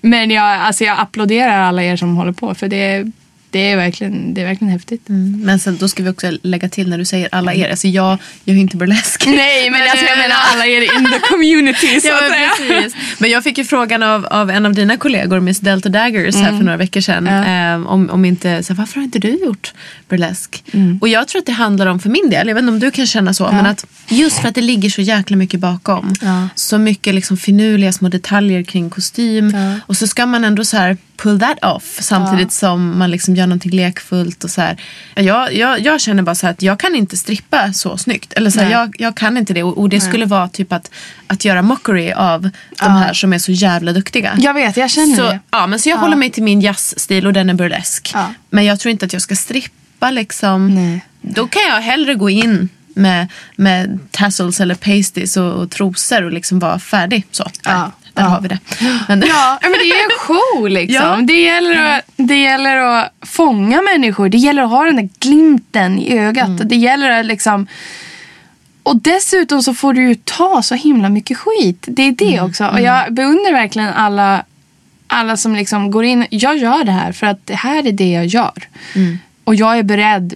Men 0.00 0.30
jag, 0.30 0.44
alltså 0.44 0.84
jag 0.84 0.98
applåderar 0.98 1.58
alla 1.62 1.82
er 1.82 1.96
som 1.96 2.16
håller 2.16 2.32
på 2.32 2.54
för 2.54 2.68
det, 2.68 3.10
det, 3.50 3.70
är, 3.70 3.76
verkligen, 3.76 4.34
det 4.34 4.40
är 4.40 4.44
verkligen 4.44 4.72
häftigt. 4.72 5.08
Mm. 5.08 5.40
Men 5.44 5.58
sen, 5.58 5.76
då 5.76 5.88
ska 5.88 6.02
vi 6.02 6.10
också 6.10 6.32
lägga 6.42 6.68
till 6.68 6.88
när 6.88 6.98
du 6.98 7.04
säger 7.04 7.28
alla 7.32 7.54
er. 7.54 7.70
Alltså 7.70 7.88
jag 7.88 8.18
gör 8.44 8.54
ju 8.54 8.60
inte 8.60 8.76
burlesk. 8.76 9.26
Nej, 9.26 9.70
men 9.70 9.82
alltså 9.90 10.06
jag 10.06 10.18
menar 10.18 10.36
alla 10.52 10.66
er 10.66 10.82
in 10.82 11.04
the 11.12 11.18
community 11.30 12.00
så 12.00 12.08
Ja, 12.08 12.20
men, 12.30 12.68
precis. 12.68 12.94
men 13.18 13.30
jag 13.30 13.44
fick 13.44 13.58
ju 13.58 13.64
frågan 13.64 14.02
av, 14.02 14.26
av 14.26 14.50
en 14.50 14.66
av 14.66 14.74
dina 14.74 14.96
kollegor, 14.96 15.40
Miss 15.40 15.60
Delta 15.60 15.88
Daggers, 15.88 16.34
här 16.34 16.56
för 16.56 16.64
några 16.64 16.76
veckor 16.76 17.00
sedan. 17.00 17.26
Eh, 17.26 17.92
om, 17.92 18.10
om 18.10 18.24
inte, 18.24 18.62
så 18.62 18.72
här, 18.72 18.78
varför 18.78 18.96
har 18.96 19.02
inte 19.02 19.18
du 19.18 19.30
gjort 19.30 19.72
burlesk? 20.08 20.64
Och 21.00 21.08
jag 21.08 21.28
tror 21.28 21.38
att 21.38 21.46
det 21.46 21.52
handlar 21.52 21.86
om, 21.86 22.00
för 22.00 22.08
min 22.08 22.30
del, 22.30 22.48
jag 22.48 22.54
vet 22.54 22.62
inte 22.62 22.72
om 22.72 22.78
du 22.78 22.90
kan 22.90 23.06
känna 23.06 23.34
så, 23.34 23.50
men 23.52 23.66
att 23.66 23.86
just 24.08 24.38
för 24.38 24.48
att 24.48 24.54
det 24.54 24.60
ligger 24.60 24.90
så 24.90 25.00
jäkla 25.00 25.36
mycket 25.36 25.60
bakom. 25.60 26.14
Ja. 26.20 26.48
Så 26.54 26.78
mycket 26.78 27.14
liksom 27.14 27.36
finurliga 27.36 27.92
små 27.92 28.08
detaljer 28.08 28.62
kring 28.62 28.90
kostym. 28.90 29.50
Ja. 29.50 29.80
Och 29.86 29.96
så 29.96 30.06
ska 30.06 30.26
man 30.26 30.44
ändå 30.44 30.64
så 30.64 30.76
här 30.76 30.96
pull 31.16 31.40
that 31.40 31.64
off 31.64 31.98
samtidigt 32.00 32.52
som 32.52 32.98
man 32.98 33.10
liksom 33.10 33.36
gör 33.36 33.46
någonting 33.46 33.72
lekfullt. 33.72 34.44
Och 34.44 34.50
så 34.50 34.60
här. 34.60 34.76
Jag, 35.14 35.54
jag, 35.54 35.80
jag 35.80 36.00
känner 36.00 36.22
bara 36.22 36.34
så 36.34 36.46
att 36.46 36.62
jag 36.62 36.80
kan 36.80 36.94
inte 36.94 37.16
strippa 37.16 37.72
så 37.72 37.96
snyggt. 37.96 38.32
Eller 38.32 38.50
så 38.50 38.60
här, 38.60 38.66
Nej. 38.66 38.72
jag, 38.72 38.96
jag 38.98 39.16
kan 39.16 39.36
inte 39.36 39.52
det. 39.52 39.62
Och, 39.62 39.78
och 39.78 39.88
det 39.88 40.00
skulle 40.00 40.26
vara 40.26 40.48
typ 40.48 40.72
att, 40.72 40.90
att 41.26 41.44
göra 41.44 41.62
mockery 41.62 42.12
av 42.12 42.50
de 42.80 42.90
här 42.90 43.12
som 43.12 43.32
är 43.32 43.38
så 43.38 43.52
jävla 43.52 43.92
duktiga. 43.92 44.36
Jag 44.38 44.54
vet, 44.54 44.76
jag 44.76 44.90
känner 44.90 45.16
så, 45.16 45.22
det. 45.22 45.40
Ja, 45.50 45.66
men 45.66 45.78
så 45.78 45.88
jag 45.88 45.96
håller 45.96 46.16
mig 46.16 46.30
till 46.30 46.42
min 46.42 46.60
jazzstil 46.60 47.26
och 47.26 47.32
den 47.32 47.50
är 47.50 47.54
burlesk. 47.54 48.10
Ja. 48.14 48.34
Men 48.50 48.64
jag 48.64 48.80
tror 48.80 48.90
inte 48.90 49.06
att 49.06 49.12
jag 49.12 49.22
ska 49.22 49.36
strippa 49.36 50.10
liksom. 50.10 50.74
Nej. 50.74 51.04
Då 51.20 51.46
kan 51.48 51.62
jag 51.62 51.80
hellre 51.80 52.14
gå 52.14 52.30
in 52.30 52.68
med, 52.94 53.28
med 53.56 53.98
tassels 54.10 54.60
eller 54.60 54.74
pasties 54.74 55.36
och, 55.36 55.52
och 55.52 55.70
trosor 55.70 56.22
och 56.22 56.32
liksom 56.32 56.58
vara 56.58 56.78
färdig. 56.78 57.24
Så, 57.30 57.50
Ja. 57.64 57.92
Där 58.16 58.22
Ja. 58.22 58.28
har 58.28 58.40
vi 58.40 58.48
det. 58.48 58.58
Men, 59.08 59.22
Ja, 59.28 59.58
men 59.62 59.72
det 59.72 59.90
är 59.90 60.04
en 60.04 60.18
show 60.18 60.68
liksom. 60.68 60.94
Ja. 61.04 61.16
Det, 61.22 61.40
gäller 61.42 61.96
att, 61.96 62.04
det 62.16 62.36
gäller 62.42 62.76
att 62.76 63.12
fånga 63.22 63.82
människor. 63.82 64.28
Det 64.28 64.38
gäller 64.38 64.62
att 64.62 64.70
ha 64.70 64.84
den 64.84 64.96
där 64.96 65.08
glimten 65.18 65.98
i 65.98 66.18
ögat. 66.18 66.46
Mm. 66.48 66.68
Det 66.68 66.76
gäller 66.76 67.10
att 67.20 67.26
liksom... 67.26 67.66
Och 68.82 68.96
dessutom 68.96 69.62
så 69.62 69.74
får 69.74 69.94
du 69.94 70.08
ju 70.08 70.14
ta 70.14 70.62
så 70.62 70.74
himla 70.74 71.08
mycket 71.08 71.38
skit. 71.38 71.84
Det 71.88 72.02
är 72.02 72.12
det 72.12 72.34
Mm. 72.36 72.50
också. 72.50 72.66
Och 72.68 72.80
jag 72.80 73.14
beundrar 73.14 73.52
verkligen 73.52 73.88
alla, 73.88 74.44
alla 75.06 75.36
som 75.36 75.56
liksom 75.56 75.90
går 75.90 76.04
in. 76.04 76.26
Jag 76.30 76.56
gör 76.58 76.84
det 76.84 76.92
här 76.92 77.12
för 77.12 77.26
att 77.26 77.46
det 77.46 77.54
här 77.54 77.86
är 77.86 77.92
det 77.92 78.10
jag 78.12 78.26
gör. 78.26 78.68
Mm. 78.94 79.18
Och 79.44 79.54
jag 79.54 79.78
är 79.78 79.82
beredd 79.82 80.34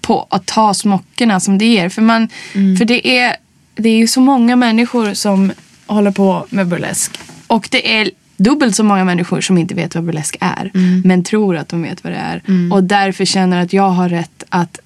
på 0.00 0.26
att 0.30 0.46
ta 0.46 0.74
smockorna 0.74 1.40
som 1.40 1.58
det 1.58 1.64
ger. 1.66 1.88
För, 1.88 2.02
man, 2.02 2.28
Mm. 2.54 2.76
för 2.76 2.84
det, 2.84 3.18
är, 3.18 3.36
det 3.74 3.88
är 3.88 3.96
ju 3.96 4.06
så 4.06 4.20
många 4.20 4.56
människor 4.56 5.14
som 5.14 5.52
håller 5.94 6.10
på 6.10 6.46
med 6.50 6.66
burlesk. 6.66 7.18
Och 7.46 7.68
det 7.70 7.96
är 7.96 8.10
dubbelt 8.36 8.76
så 8.76 8.84
många 8.84 9.04
människor 9.04 9.40
som 9.40 9.58
inte 9.58 9.74
vet 9.74 9.94
vad 9.94 10.04
burlesk 10.04 10.36
är. 10.40 10.70
Mm. 10.74 11.02
Men 11.04 11.24
tror 11.24 11.56
att 11.56 11.68
de 11.68 11.82
vet 11.82 12.04
vad 12.04 12.12
det 12.12 12.18
är. 12.18 12.42
Och 12.72 12.84
därför 12.84 13.24
känner 13.24 13.62
att 13.62 13.72
jag 13.72 13.90
har 13.90 14.08
rätt 14.08 14.44
att 14.48 14.78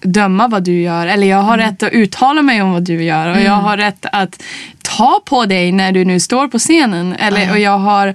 döma 0.00 0.48
vad 0.48 0.62
du 0.62 0.80
gör. 0.80 1.06
Eller 1.06 1.26
jag 1.26 1.42
har 1.42 1.58
rätt 1.58 1.82
att 1.82 1.92
uttala 1.92 2.42
mig 2.42 2.62
om 2.62 2.72
vad 2.72 2.82
du 2.82 3.02
gör. 3.04 3.36
Och 3.36 3.40
jag 3.42 3.52
har 3.52 3.76
rätt 3.76 4.06
att 4.12 4.42
ta 4.82 5.20
på 5.24 5.46
dig 5.46 5.72
när 5.72 5.92
du 5.92 6.04
nu 6.04 6.20
står 6.20 6.48
på 6.48 6.58
scenen. 6.58 7.12
Eller, 7.12 7.50
Och 7.50 7.58
jag 7.58 7.78
har... 7.78 8.14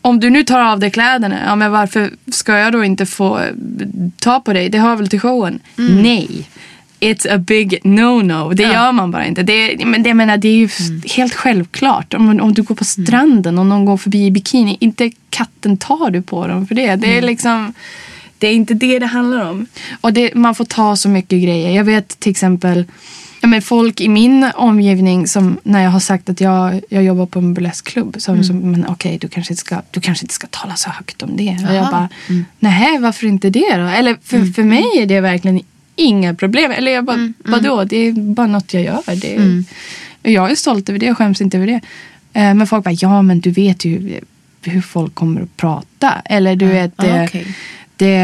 Om 0.00 0.20
du 0.20 0.30
nu 0.30 0.44
tar 0.44 0.60
av 0.60 0.80
dig 0.80 0.90
kläderna, 0.90 1.36
ja, 1.46 1.56
men 1.56 1.70
varför 1.70 2.10
ska 2.32 2.58
jag 2.58 2.72
då 2.72 2.84
inte 2.84 3.06
få 3.06 3.40
ta 4.18 4.40
på 4.40 4.52
dig? 4.52 4.68
Det 4.68 4.78
hör 4.78 4.96
väl 4.96 5.08
till 5.08 5.20
showen? 5.20 5.60
Nej. 5.76 6.48
It's 7.00 7.34
a 7.34 7.38
big 7.38 7.80
no-no. 7.84 8.54
Det 8.54 8.62
gör 8.62 8.92
man 8.92 9.10
bara 9.10 9.26
inte. 9.26 9.42
Det, 9.42 9.86
men 9.86 10.02
det, 10.02 10.14
menar, 10.14 10.36
det 10.36 10.48
är 10.48 10.56
ju 10.56 10.68
helt 11.16 11.34
självklart. 11.34 12.14
Om, 12.14 12.40
om 12.40 12.54
du 12.54 12.62
går 12.62 12.74
på 12.74 12.84
stranden 12.84 13.58
och 13.58 13.66
någon 13.66 13.84
går 13.84 13.96
förbi 13.96 14.26
i 14.26 14.30
bikini, 14.30 14.76
inte 14.80 15.10
katten 15.30 15.76
tar 15.76 16.10
du 16.10 16.22
på 16.22 16.46
dem 16.46 16.66
för 16.66 16.74
det. 16.74 16.96
Det 16.96 17.18
är 17.18 17.22
liksom... 17.22 17.72
Det 18.38 18.48
är 18.48 18.54
inte 18.54 18.74
det 18.74 18.98
det 18.98 19.06
handlar 19.06 19.50
om. 19.50 19.66
Och 20.00 20.12
det, 20.12 20.34
man 20.34 20.54
får 20.54 20.64
ta 20.64 20.96
så 20.96 21.08
mycket 21.08 21.42
grejer. 21.42 21.70
Jag 21.70 21.84
vet 21.84 22.20
till 22.20 22.30
exempel 22.30 22.84
ja, 23.44 23.48
men 23.48 23.62
folk 23.62 24.00
i 24.00 24.08
min 24.08 24.50
omgivning 24.54 25.26
som 25.26 25.58
när 25.62 25.82
jag 25.82 25.90
har 25.90 26.00
sagt 26.00 26.28
att 26.28 26.40
jag, 26.40 26.80
jag 26.88 27.04
jobbar 27.04 27.26
på 27.26 27.38
en 27.38 27.54
burleskklubb. 27.54 28.16
Så, 28.18 28.32
mm. 28.32 28.44
så, 28.44 28.52
men 28.52 28.86
okej, 28.88 29.18
du, 29.18 29.28
kanske 29.28 29.56
ska, 29.56 29.82
du 29.90 30.00
kanske 30.00 30.24
inte 30.24 30.34
ska 30.34 30.46
tala 30.46 30.76
så 30.76 30.90
högt 30.90 31.22
om 31.22 31.36
det. 31.36 31.58
Och 31.68 31.74
jag 31.74 31.90
bara, 31.90 32.08
nej 32.58 32.98
varför 32.98 33.26
inte 33.26 33.50
det 33.50 33.76
då? 33.76 33.86
Eller 33.86 34.16
för, 34.22 34.52
för 34.52 34.62
mig 34.62 34.84
är 34.98 35.06
det 35.06 35.20
verkligen 35.20 35.60
inga 35.96 36.34
problem. 36.34 36.70
Eller 36.70 36.92
jag 36.92 37.04
bara, 37.04 37.32
vadå? 37.44 37.84
Det 37.84 37.96
är 37.96 38.12
bara 38.12 38.46
något 38.46 38.74
jag 38.74 38.82
gör. 38.82 39.02
Det 39.16 39.34
är, 39.36 39.64
Jag 40.22 40.50
är 40.50 40.54
stolt 40.54 40.88
över 40.88 40.98
det 40.98 41.10
och 41.10 41.18
skäms 41.18 41.40
inte 41.40 41.56
över 41.56 41.66
det. 41.66 41.80
Eh, 42.40 42.54
Men 42.54 42.66
folk 42.66 42.84
bara, 42.84 42.94
ja 42.94 43.22
men 43.22 43.40
du 43.40 43.50
vet 43.50 43.84
ju 43.84 44.20
hur 44.62 44.80
folk 44.80 45.14
kommer 45.14 45.40
att 45.42 45.56
prata. 45.56 46.12
Eller 46.24 46.56
du 46.56 46.66
vet, 46.66 46.92
Ja, 46.96 47.04
det, 47.04 47.24
okej. 47.24 47.46
det, 47.96 48.16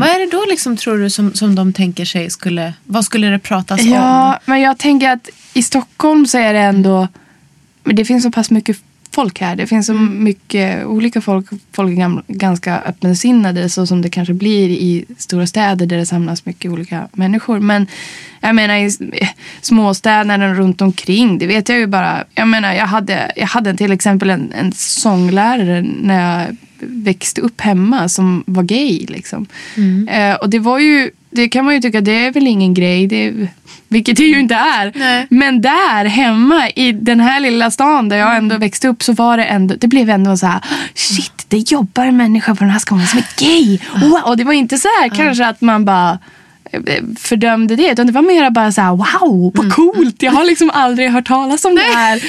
Vad 0.00 0.08
är 0.08 0.26
det 0.26 0.30
då 0.36 0.44
liksom 0.50 0.76
tror 0.76 0.98
du 0.98 1.10
som, 1.10 1.34
som 1.34 1.54
de 1.54 1.72
tänker 1.72 2.04
sig 2.04 2.30
skulle, 2.30 2.72
vad 2.84 3.04
skulle 3.04 3.26
det 3.26 3.38
pratas 3.38 3.80
om? 3.80 3.88
Ja, 3.88 4.38
men 4.44 4.60
jag 4.60 4.78
tänker 4.78 5.10
att 5.10 5.28
i 5.54 5.62
Stockholm 5.62 6.26
så 6.26 6.38
är 6.38 6.52
det 6.52 6.60
ändå... 6.60 7.08
Men 7.84 7.96
det 7.96 8.04
finns 8.04 8.22
så 8.24 8.30
pass 8.30 8.50
mycket 8.50 8.76
folk 9.16 9.40
här. 9.40 9.56
Det 9.56 9.66
finns 9.66 9.86
så 9.86 9.94
mycket 9.94 10.86
olika 10.86 11.20
folk. 11.20 11.46
Folk 11.72 11.98
är 11.98 12.22
ganska 12.32 12.78
öppensinnade 12.78 13.68
så 13.68 13.86
som 13.86 14.02
det 14.02 14.10
kanske 14.10 14.34
blir 14.34 14.68
i 14.68 15.04
stora 15.18 15.46
städer 15.46 15.86
där 15.86 15.96
det 15.96 16.06
samlas 16.06 16.46
mycket 16.46 16.70
olika 16.70 17.08
människor. 17.12 17.60
Men 17.60 17.86
jag 18.40 18.54
menar 18.54 18.76
i 18.76 18.90
småstäderna 19.60 20.54
runt 20.54 20.80
omkring, 20.80 21.38
det 21.38 21.46
vet 21.46 21.68
jag 21.68 21.78
ju 21.78 21.86
bara. 21.86 22.24
Jag 22.34 22.48
menar, 22.48 22.74
jag 22.74 22.86
hade, 22.86 23.32
jag 23.36 23.46
hade 23.46 23.76
till 23.76 23.92
exempel 23.92 24.30
en, 24.30 24.52
en 24.52 24.72
sånglärare 24.72 25.82
när 26.02 26.20
jag 26.20 26.56
växte 26.78 27.40
upp 27.40 27.60
hemma 27.60 28.08
som 28.08 28.44
var 28.46 28.62
gay. 28.62 29.06
Liksom. 29.08 29.46
Eh, 30.08 30.34
och 30.34 30.50
det 30.50 30.58
var 30.58 30.78
ju, 30.78 31.10
det 31.36 31.48
kan 31.48 31.64
man 31.64 31.74
ju 31.74 31.80
tycka, 31.80 32.00
det 32.00 32.26
är 32.26 32.32
väl 32.32 32.46
ingen 32.46 32.74
grej. 32.74 33.06
Det, 33.06 33.48
vilket 33.88 34.16
det 34.16 34.24
ju 34.24 34.40
inte 34.40 34.54
är. 34.54 34.92
Nej. 34.94 35.26
Men 35.30 35.60
där 35.60 36.04
hemma 36.04 36.70
i 36.70 36.92
den 36.92 37.20
här 37.20 37.40
lilla 37.40 37.70
stan 37.70 38.08
där 38.08 38.16
jag 38.16 38.36
ändå 38.36 38.58
växte 38.58 38.88
upp 38.88 39.02
så 39.02 39.12
var 39.12 39.36
det 39.36 39.44
ändå, 39.44 39.74
det 39.78 39.88
blev 39.88 40.10
ändå 40.10 40.36
så 40.36 40.46
här, 40.46 40.60
shit 40.94 41.36
det 41.48 41.70
jobbar 41.72 42.06
en 42.06 42.16
människa 42.16 42.54
på 42.54 42.64
den 42.64 42.70
här 42.70 42.78
skolan 42.78 43.06
som 43.06 43.18
är 43.18 43.26
gay. 43.38 43.78
Wow. 43.94 44.20
Och 44.24 44.36
det 44.36 44.44
var 44.44 44.52
inte 44.52 44.78
så 44.78 44.88
här 44.88 45.08
kanske 45.08 45.46
att 45.46 45.60
man 45.60 45.84
bara 45.84 46.18
eh, 46.72 47.04
fördömde 47.18 47.76
det. 47.76 47.90
Utan 47.90 48.06
det 48.06 48.12
var 48.12 48.22
mer 48.22 48.50
bara 48.50 48.72
så 48.72 48.80
här, 48.80 48.90
wow 48.90 49.52
vad 49.54 49.72
coolt. 49.72 50.22
Jag 50.22 50.32
har 50.32 50.44
liksom 50.50 50.70
aldrig 50.70 51.10
hört 51.10 51.26
talas 51.26 51.64
om 51.64 51.74
det 51.74 51.80
här. 51.80 52.22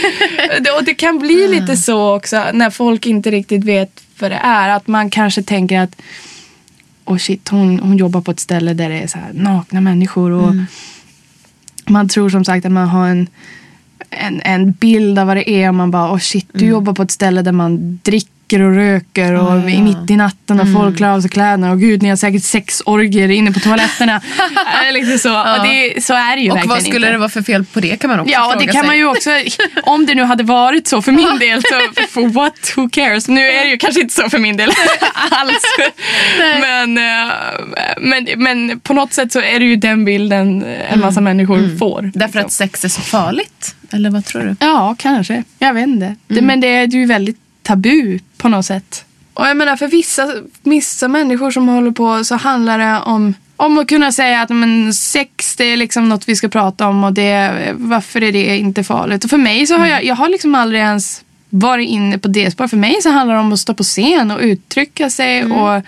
Och 0.77 0.83
det 0.83 0.93
kan 0.93 1.19
bli 1.19 1.47
lite 1.47 1.77
så 1.77 2.15
också 2.15 2.45
när 2.53 2.69
folk 2.69 3.05
inte 3.05 3.31
riktigt 3.31 3.63
vet 3.63 4.01
vad 4.19 4.31
det 4.31 4.39
är. 4.43 4.69
Att 4.69 4.87
man 4.87 5.09
kanske 5.09 5.43
tänker 5.43 5.79
att 5.79 6.01
oh 7.07 7.17
shit, 7.17 7.49
hon, 7.49 7.79
hon 7.79 7.97
jobbar 7.97 8.21
på 8.21 8.31
ett 8.31 8.39
ställe 8.39 8.73
där 8.73 8.89
det 8.89 8.99
är 8.99 9.07
så 9.07 9.19
nakna 9.33 9.81
människor. 9.81 10.31
Och 10.31 10.53
Man 11.89 12.07
tror 12.07 12.29
som 12.29 12.45
sagt 12.45 12.65
att 12.65 12.71
man 12.71 12.87
har 12.87 13.07
en, 13.07 13.27
en, 14.09 14.41
en 14.41 14.71
bild 14.71 15.19
av 15.19 15.27
vad 15.27 15.37
det 15.37 15.49
är. 15.49 15.69
Och 15.69 15.75
man 15.75 15.91
bara, 15.91 16.13
oh 16.13 16.19
shit, 16.19 16.47
du 16.51 16.65
jobbar 16.65 16.93
på 16.93 17.03
ett 17.03 17.11
ställe 17.11 17.41
där 17.41 17.51
man 17.51 17.99
dricker 18.03 18.36
och 18.53 18.75
röker 18.75 19.33
och 19.33 19.57
Ja, 19.57 19.69
ja. 19.69 19.81
mitt 19.81 20.09
i 20.11 20.15
natten 20.15 20.59
och 20.59 20.73
folk 20.73 20.97
klär 20.97 21.09
av 21.09 21.21
sig 21.21 21.29
kläderna. 21.29 21.71
Och 21.71 21.79
gud, 21.79 22.01
ni 22.03 22.09
har 22.09 22.15
säkert 22.15 22.43
sex 22.43 22.81
orgier 22.85 23.29
inne 23.29 23.51
på 23.51 23.59
toaletterna. 23.59 24.21
Äh, 24.87 24.93
liksom 24.93 25.17
så. 25.17 25.39
Och 25.39 25.67
det, 25.67 26.03
så 26.03 26.13
är 26.13 26.35
det 26.35 26.41
ju 26.41 26.49
och 26.51 26.55
verkligen 26.55 26.69
vad 26.69 26.81
skulle 26.83 26.95
inte. 26.95 27.11
det 27.11 27.17
vara 27.17 27.29
för 27.29 27.41
fel 27.41 27.65
på 27.65 27.79
det 27.79 27.97
kan 28.01 28.09
man 28.09 28.19
också 28.19 28.31
Ja, 28.33 28.45
och 28.45 28.51
fråga 28.51 28.65
det 28.65 28.71
kan 28.73 28.81
sig. 28.81 28.87
man 28.87 28.97
ju 28.97 29.05
också. 29.05 29.29
Om 29.83 30.05
det 30.05 30.15
nu 30.15 30.23
hade 30.23 30.43
varit 30.43 30.87
så 30.87 31.01
för 31.01 31.11
min 31.11 31.39
del, 31.39 31.61
så 31.61 32.03
for 32.09 32.27
what, 32.27 32.73
who 32.75 32.89
cares? 32.89 33.27
Nu 33.27 33.41
är 33.47 33.63
det 33.63 33.69
ju 33.69 33.77
kanske 33.77 34.01
inte 34.01 34.13
så 34.13 34.29
för 34.29 34.39
min 34.39 34.57
del 34.57 34.69
alls. 35.31 35.63
Men, 36.61 36.97
eh, 36.97 37.33
men, 37.97 38.27
men 38.37 38.79
på 38.79 38.93
något 38.93 39.13
sätt 39.13 39.31
så 39.31 39.39
är 39.41 39.59
det 39.59 39.65
ju 39.65 39.75
den 39.75 40.05
bilden 40.05 40.65
en 40.89 40.99
massa 40.99 41.21
människor 41.21 41.77
får. 41.77 42.11
Därför 42.13 42.39
att 42.39 42.51
sex 42.51 42.85
är 42.85 42.89
så 42.89 43.01
farligt? 43.01 43.75
Eller 43.91 44.09
vad 44.09 44.25
tror 44.25 44.41
du? 44.41 44.55
Ja, 44.59 44.95
kanske. 44.99 45.43
Jag 45.59 45.73
vet 45.73 45.87
inte. 45.87 46.15
Det, 46.27 46.41
men 46.41 46.59
det 46.61 46.67
är 46.67 46.87
ju 46.87 47.05
väldigt 47.05 47.37
tabu 47.67 48.19
på 48.37 48.49
något 48.49 48.65
sätt. 48.65 49.05
Och 49.33 49.47
jag 49.47 49.57
menar 49.57 49.75
för 49.75 49.87
vissa, 49.87 50.33
vissa 50.63 51.07
människor 51.07 51.51
som 51.51 51.67
håller 51.67 51.91
på 51.91 52.23
så 52.23 52.35
handlar 52.35 52.79
det 52.79 52.99
om 52.99 53.33
om 53.59 53.77
att 53.77 53.87
kunna 53.87 54.11
säga 54.11 54.41
att 54.41 54.49
men, 54.49 54.93
sex 54.93 55.55
det 55.55 55.63
är 55.63 55.77
liksom 55.77 56.09
något 56.09 56.29
vi 56.29 56.35
ska 56.35 56.47
prata 56.47 56.87
om 56.87 57.03
och 57.03 57.13
det, 57.13 57.51
varför 57.77 58.23
är 58.23 58.31
det 58.31 58.57
inte 58.57 58.83
farligt? 58.83 59.23
Och 59.23 59.29
för 59.29 59.37
mig 59.37 59.67
så 59.67 59.77
har 59.77 59.87
jag, 59.87 60.05
jag 60.05 60.15
har 60.15 60.29
liksom 60.29 60.55
aldrig 60.55 60.81
ens 60.81 61.23
varit 61.49 61.89
inne 61.89 62.17
på 62.17 62.27
det 62.27 62.51
spåret. 62.51 62.69
För 62.69 62.77
mig 62.77 63.01
så 63.01 63.09
handlar 63.09 63.35
det 63.35 63.41
om 63.41 63.53
att 63.53 63.59
stå 63.59 63.73
på 63.73 63.83
scen 63.83 64.31
och 64.31 64.39
uttrycka 64.41 65.09
sig 65.09 65.45
och 65.45 65.81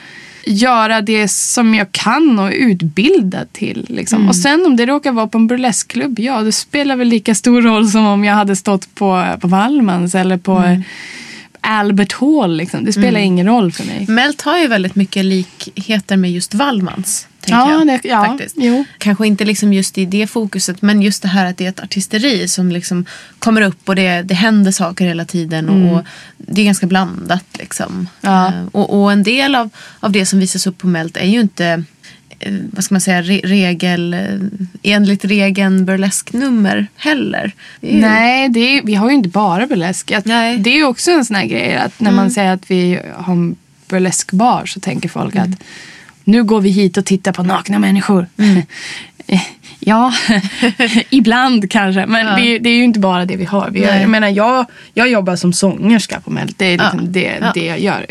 göra 0.46 1.02
det 1.02 1.28
som 1.28 1.76
jag 1.76 1.92
kan 1.92 2.40
och 2.40 2.48
är 2.48 2.52
utbildad 2.52 3.54
till. 3.54 3.86
Liksom. 3.90 4.28
Och 4.30 4.36
sen 4.36 4.66
om 4.66 4.76
det 4.76 4.86
råkar 4.86 5.12
vara 5.12 5.28
på 5.28 5.38
en 5.38 5.48
burleskklubb, 5.48 6.20
ja 6.20 6.42
det 6.42 6.52
spelar 6.52 6.96
väl 6.96 7.08
lika 7.08 7.36
stor 7.36 7.62
roll 7.62 7.90
som 7.90 8.06
om 8.06 8.24
jag 8.24 8.36
hade 8.36 8.56
stått 8.56 8.96
på, 8.96 9.26
på 9.40 9.48
Wallmans 9.48 10.16
eller 10.16 10.38
på 10.38 10.64
Albert 11.62 12.14
Hall. 12.14 12.58
Liksom. 12.58 12.86
Det 12.86 12.94
spelar 12.94 13.20
ingen 13.20 13.48
roll 13.48 13.72
för 13.72 13.84
mig. 13.86 14.06
Melt 14.10 14.42
har 14.42 14.58
ju 14.60 14.68
väldigt 14.68 14.96
mycket 14.96 15.26
likheter 15.26 16.18
med 16.18 16.32
just 16.32 16.54
Wallmans. 16.54 17.28
Tänker 17.42 17.60
Ja, 17.60 17.72
jag, 17.72 17.88
det- 17.88 18.08
ja, 18.10 18.26
faktiskt. 18.26 18.56
jo. 18.60 18.84
Kanske 18.98 19.28
inte 19.28 19.46
liksom 19.46 19.74
just 19.74 19.98
i 19.98 20.06
det 20.06 20.28
fokuset 20.28 20.82
men 20.82 21.02
just 21.02 21.22
det 21.22 21.28
här 21.28 21.46
att 21.46 21.58
det 21.58 21.66
är 21.66 21.70
ett 21.70 21.80
artisteri 21.80 22.48
som 22.48 22.72
liksom 22.72 23.06
kommer 23.40 23.62
upp 23.62 23.90
och 23.90 23.96
det, 23.96 24.22
det 24.22 24.34
händer 24.34 24.72
saker 24.72 25.06
hela 25.06 25.26
tiden 25.26 25.70
och, 25.70 25.98
och 25.98 26.06
det 26.38 26.62
är 26.62 26.66
ganska 26.66 26.88
blandat. 26.88 27.46
Liksom. 27.60 27.92
Mm. 27.94 28.08
Ja. 28.22 28.48
Eh, 28.48 28.54
Och, 28.72 29.02
och 29.02 29.12
en 29.12 29.24
del 29.24 29.56
av, 29.56 29.70
av 30.00 30.12
det 30.12 30.26
som 30.26 30.40
visas 30.40 30.68
upp 30.68 30.78
på 30.78 30.88
Melt 30.88 31.18
är 31.18 31.26
ju 31.26 31.40
inte 31.40 31.84
vad 32.72 32.84
ska 32.84 32.94
man 32.96 33.02
säga, 33.02 33.22
re, 33.22 33.42
regel, 33.44 34.14
eh, 34.14 34.20
enligt 34.84 35.26
regeln 35.26 35.86
burlesknummer 35.86 36.88
heller. 36.96 37.52
Det 37.82 37.88
ju- 37.88 38.02
Nej, 38.02 38.50
det 38.50 38.60
är, 38.60 38.82
vi 38.84 38.96
har 38.96 39.10
ju 39.10 39.16
inte 39.16 39.30
bara 39.30 39.68
burlesk. 39.68 40.12
Att, 40.12 40.26
Nej. 40.26 40.58
Det 40.58 40.70
är 40.70 40.76
ju 40.76 40.84
också 40.86 41.12
en 41.12 41.26
sån 41.26 41.36
här 41.36 41.46
grej 41.46 41.76
att 41.76 42.00
när 42.00 42.12
man 42.12 42.32
säger 42.32 42.54
att 42.54 42.72
vi 42.72 43.00
har 43.16 43.34
en 43.34 43.56
burleskbar 43.90 44.66
så 44.66 44.80
tänker 44.80 45.10
folk 45.10 45.36
att 45.36 45.50
nu 46.24 46.44
går 46.44 46.62
vi 46.62 46.70
hit 46.70 46.98
och 46.98 47.06
tittar 47.06 47.32
på 47.32 47.44
nakna 47.44 47.80
människor. 47.80 48.28
Eh, 49.32 49.42
ja, 49.80 50.14
ibland 51.10 51.72
kanske. 51.72 52.06
Men 52.06 52.36
vi, 52.36 52.60
det 52.60 52.70
är 52.70 52.74
ju 52.76 52.84
inte 52.84 53.00
bara 53.00 53.26
det 53.26 53.36
vi 53.36 53.46
har. 53.46 53.70
Vi 53.70 53.80
gör, 53.80 53.96
jag, 54.00 54.10
menar, 54.10 54.28
jag, 54.28 54.66
jag 54.94 55.10
jobbar 55.10 55.36
som 55.36 55.54
sångerska 55.54 56.20
på 56.20 56.30
Melt. 56.32 56.58
Det 56.58 56.66
är 56.66 56.72
liksom 56.78 57.00
Ja. 57.00 57.06
det, 57.10 57.38
Ja. 57.42 57.52
det 57.54 57.66
jag 57.66 57.80
gör. 57.80 58.06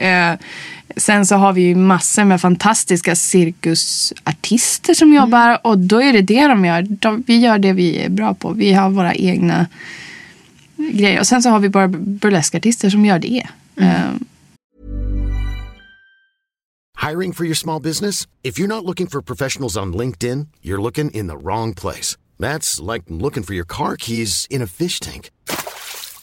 Sen 0.98 1.26
så 1.26 1.36
har 1.36 1.52
vi 1.52 1.62
ju 1.62 1.74
massor 1.74 2.24
med 2.24 2.40
fantastiska 2.40 3.16
cirkusartister 3.16 4.94
som 4.94 5.14
jobbar. 5.14 5.58
Och 5.66 5.78
då 5.78 6.02
är 6.02 6.12
det 6.12 6.22
det 6.22 6.46
de 6.46 6.64
gör. 6.64 6.82
De, 6.82 7.24
vi 7.26 7.38
gör 7.38 7.58
det 7.58 7.72
vi 7.72 7.98
är 7.98 8.08
bra 8.08 8.34
på. 8.34 8.52
Vi 8.52 8.72
har 8.72 8.90
våra 8.90 9.14
egna 9.14 9.66
grejer. 10.76 11.20
Och 11.20 11.26
sen 11.26 11.42
så 11.42 11.50
har 11.50 11.60
vi 11.60 11.68
bara 11.68 11.88
burleskartister 11.88 12.90
som 12.90 13.04
gör 13.04 13.18
det. 13.18 13.46
Eh, 13.76 14.12
Hiring 17.08 17.32
for 17.32 17.44
your 17.44 17.54
small 17.54 17.82
business? 17.82 18.26
If 18.42 18.58
you're 18.58 18.66
not 18.66 18.84
looking 18.84 19.06
for 19.06 19.22
professionals 19.22 19.76
on 19.76 19.92
LinkedIn, 19.92 20.48
you're 20.62 20.82
looking 20.82 21.10
in 21.10 21.28
the 21.28 21.36
wrong 21.36 21.74
place. 21.74 22.16
That's 22.38 22.92
like 22.92 23.04
looking 23.08 23.44
for 23.44 23.54
your 23.54 23.66
car 23.66 23.96
keys 23.96 24.46
in 24.50 24.62
a 24.62 24.66
fish 24.66 25.00
tank. 25.00 25.30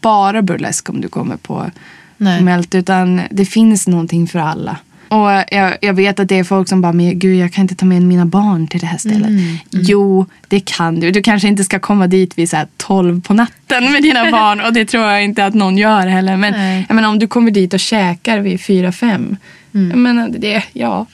bara 0.00 0.42
burlesk 0.42 0.88
om 0.88 1.00
du 1.00 1.08
kommer 1.08 1.36
på 1.36 1.70
Nej. 2.16 2.42
Melt. 2.42 2.74
Utan 2.74 3.20
det 3.30 3.44
finns 3.44 3.88
någonting 3.88 4.26
för 4.26 4.38
alla. 4.38 4.76
Och 5.08 5.30
jag, 5.50 5.76
jag 5.80 5.94
vet 5.94 6.20
att 6.20 6.28
det 6.28 6.38
är 6.38 6.44
folk 6.44 6.68
som 6.68 6.80
bara, 6.80 6.92
men 6.92 7.18
gud 7.18 7.36
jag 7.36 7.52
kan 7.52 7.62
inte 7.62 7.74
ta 7.74 7.86
med 7.86 8.02
mina 8.02 8.26
barn 8.26 8.66
till 8.66 8.80
det 8.80 8.86
här 8.86 8.98
stället. 8.98 9.30
Jo, 9.70 10.26
det 10.48 10.60
kan 10.60 11.00
du. 11.00 11.10
Du 11.10 11.22
kanske 11.22 11.48
inte 11.48 11.64
ska 11.64 11.78
komma 11.78 12.06
dit 12.06 12.38
vid 12.38 12.50
så 12.50 12.56
här 12.56 12.66
12 12.76 13.20
på 13.22 13.34
natten 13.34 13.92
med 13.92 14.02
dina 14.02 14.30
barn. 14.30 14.60
Och 14.60 14.72
det 14.72 14.84
tror 14.84 15.04
jag 15.04 15.24
inte 15.24 15.46
att 15.46 15.54
någon 15.54 15.78
gör 15.78 16.06
heller. 16.06 16.36
Men 16.36 16.52
Nej. 16.52 16.86
jag 16.88 16.94
menar, 16.94 17.08
om 17.08 17.18
du 17.18 17.26
kommer 17.26 17.50
dit 17.50 17.74
och 17.74 17.80
käkar 17.80 18.38
vid 18.38 18.60
4-5. 18.60 19.36
Jag 19.72 19.98
menar, 19.98 20.28
det, 20.28 20.62
ja, 20.72 21.06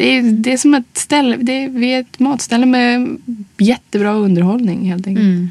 det, 0.00 0.16
är, 0.18 0.22
det 0.22 0.52
är 0.52 0.56
som 0.56 0.74
ett 0.74 0.84
ställe. 0.98 1.36
Det 1.36 1.52
är, 1.52 1.68
vi 1.68 1.86
är 1.94 2.00
ett 2.00 2.18
matställe 2.18 2.66
med 2.66 3.16
jättebra 3.58 4.12
underhållning 4.12 4.88
helt 4.90 5.06
enkelt. 5.06 5.24
Mm. 5.24 5.50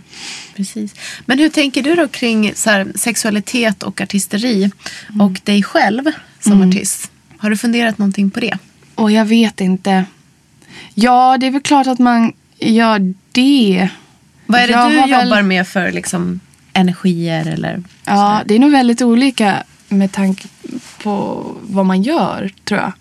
Precis. 0.56 0.96
Men 1.26 1.40
hur 1.40 1.50
tänker 1.50 1.84
du 1.84 1.96
då 1.96 2.08
kring 2.08 2.52
så 2.56 2.70
här, 2.70 2.88
sexualitet 2.96 3.84
och 3.84 4.02
artisteri 4.02 4.72
och 5.20 5.40
dig 5.44 5.64
själv 5.64 6.04
som 6.40 6.70
artist? 6.70 7.12
Har 7.38 7.50
du 7.50 7.58
funderat 7.58 7.98
någonting 7.98 8.30
på 8.32 8.40
det? 8.40 8.58
Och 8.96 9.12
jag 9.12 9.26
vet 9.26 9.62
inte. 9.62 10.06
Ja, 10.94 11.38
det 11.40 11.48
är 11.48 11.52
väl 11.52 11.62
klart 11.62 11.88
att 11.88 12.00
man 12.00 12.34
gör 12.60 13.14
det. 13.32 13.90
Vad 14.46 14.62
är 14.62 14.68
det 14.68 14.74
Jag 14.74 14.92
du 14.92 14.98
har 14.98 15.08
väl- 15.08 15.26
jobbar 15.28 15.42
med 15.42 15.68
för 15.68 15.92
liksom, 15.92 16.40
energier? 16.74 17.48
Eller, 17.48 17.84
Ja, 18.06 18.42
det 18.46 18.56
är 18.56 18.60
nog 18.60 18.72
väldigt 18.72 19.02
olika 19.02 19.64
med 19.90 20.12
tanke 20.12 20.48
på 21.04 21.46
vad 21.62 21.86
man 21.86 22.02
gör, 22.02 22.52
tror 22.64 22.80
jag. 22.80 22.92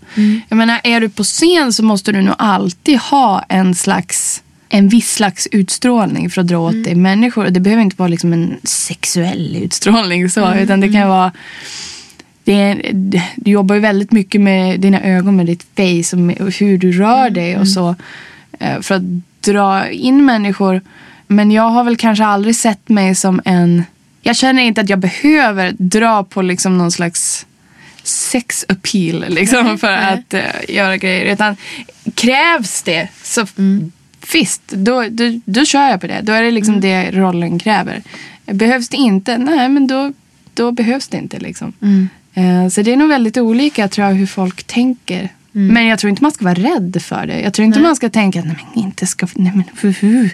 Jag 0.49 0.57
menar, 0.57 0.81
är 0.85 1.01
du 1.01 1.09
på 1.09 1.23
scen 1.25 1.73
så 1.73 1.85
måste 1.85 2.13
du 2.13 2.23
nog 2.23 2.35
alltid 2.39 2.99
ha 2.99 3.45
en 3.49 3.75
slags 3.75 4.43
en 4.71 4.89
viss 4.89 5.13
slags 5.15 5.49
utstrålning 5.53 6.31
för 6.31 6.41
att 6.41 6.47
dra 6.47 6.59
åt 6.59 6.85
dig 6.85 6.95
människor. 6.95 7.45
Det 7.49 7.61
behöver 7.61 7.83
inte 7.83 7.97
vara 7.99 8.09
liksom 8.09 8.33
en 8.33 8.57
sexuell 8.63 9.57
utstrålning 9.57 10.31
så, 10.31 10.55
utan 10.55 10.81
det 10.81 10.93
kan 10.93 11.09
vara 11.09 11.33
det 12.45 12.53
är, 12.55 12.91
du 13.37 13.51
jobbar 13.51 13.75
ju 13.75 13.81
väldigt 13.81 14.13
mycket 14.13 14.41
med 14.41 14.81
dina 14.81 15.03
ögon, 15.03 15.37
med 15.37 15.47
ditt 15.47 15.67
face 15.77 16.17
och, 16.17 16.23
med, 16.23 16.41
och 16.41 16.53
hur 16.53 16.79
du 16.79 16.93
rör 16.93 17.31
dig 17.31 17.59
och 17.59 17.69
så. 17.69 17.95
eh, 18.59 18.81
För 18.81 18.95
att 18.95 19.03
dra 19.41 19.91
in 19.91 20.25
människor. 20.25 20.81
Men 21.27 21.51
jag 21.51 21.69
har 21.71 21.85
väl 21.85 21.97
kanske 21.97 22.25
aldrig 22.25 22.57
sett 22.57 22.89
mig 22.89 23.15
som 23.15 23.41
en... 23.45 23.85
Jag 24.23 24.37
känner 24.37 24.63
inte 24.63 24.81
att 24.81 24.89
jag 24.89 24.99
behöver 24.99 25.75
dra 25.79 26.25
på 26.25 26.43
liksom 26.43 26.79
någon 26.79 26.91
slags 26.93 27.47
sex 28.03 28.65
appeal 28.69 29.25
liksom, 29.29 29.79
för 29.79 29.93
att 29.93 30.35
eh, 30.35 30.43
göra 30.69 30.97
grejer. 30.97 31.33
Utan 31.33 31.57
krävs 32.15 32.83
det 32.83 33.09
så 33.23 33.47
visst, 34.33 34.63
då, 34.69 35.05
då, 35.11 35.41
då 35.45 35.65
kör 35.65 35.89
jag 35.91 36.01
på 36.01 36.07
det. 36.07 36.21
Då 36.23 36.33
är 36.33 36.43
det 36.43 36.51
liksom 36.51 36.81
det 36.81 37.11
rollen 37.11 37.59
kräver. 37.59 38.03
Behövs 38.47 38.89
det 38.89 38.97
inte? 38.97 39.39
Nej, 39.39 39.69
men 39.69 39.87
då, 39.87 40.13
då 40.55 40.73
behövs 40.73 41.09
det 41.09 41.17
inte. 41.17 41.39
Liksom. 41.39 41.73
Eh, 42.35 42.69
Så 42.69 42.83
det 42.83 42.93
är 42.93 42.97
nog 42.97 43.09
väldigt 43.09 43.37
olika 43.37 43.89
tror 43.89 44.07
jag 44.07 44.15
hur 44.15 44.27
folk 44.27 44.65
tänker. 44.65 45.29
Men 45.59 45.87
jag 45.87 45.99
tror 45.99 46.11
inte 46.11 46.23
man 46.23 46.33
ska 46.33 46.44
vara 46.44 46.55
rädd 46.55 47.03
för 47.03 47.27
det. 47.27 47.40
Jag 47.40 47.53
tror 47.55 47.66
inte 47.66 47.81
man 47.81 47.97
ska 47.97 48.09
tänka 48.11 48.38
att 48.40 48.47
nej, 48.47 48.57
men 48.75 48.85
inte 48.85 49.07
ska, 49.07 49.27
nej, 49.35 49.53
men, 49.55 49.64
hu, 49.81 49.94
hu, 50.01 50.29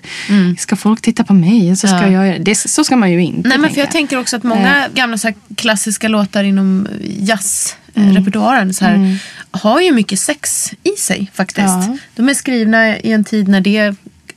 ska 0.58 0.76
folk 0.76 1.00
titta 1.00 1.24
på 1.24 1.34
mig 1.34 1.76
så 1.76 1.86
ska 1.88 1.96
Ja. 1.96 2.08
jag 2.08 2.26
göra 2.26 2.38
det. 2.38 2.54
Så 2.54 2.84
ska 2.84 2.96
man 2.96 3.12
ju 3.12 3.22
inte 3.22 3.48
Nej, 3.48 3.58
men 3.58 3.70
för 3.70 3.80
jag 3.80 3.90
tänker 3.90 4.18
också 4.18 4.36
att 4.36 4.42
många 4.42 4.88
gamla 4.94 5.18
så 5.18 5.32
klassiska 5.56 6.08
låtar 6.08 6.44
inom 6.44 6.88
jazzrepertoaren 7.18 8.74
så 8.74 8.84
här, 8.84 9.18
har 9.50 9.80
ju 9.80 9.92
mycket 9.92 10.18
sex 10.20 10.72
i 10.82 11.00
sig 11.00 11.30
faktiskt. 11.34 11.66
Ja. 11.66 11.96
De 12.14 12.28
är 12.28 12.34
skrivna 12.34 12.98
i 12.98 13.12
en 13.12 13.24
tid 13.24 13.48
när 13.48 13.60
det 13.60 13.94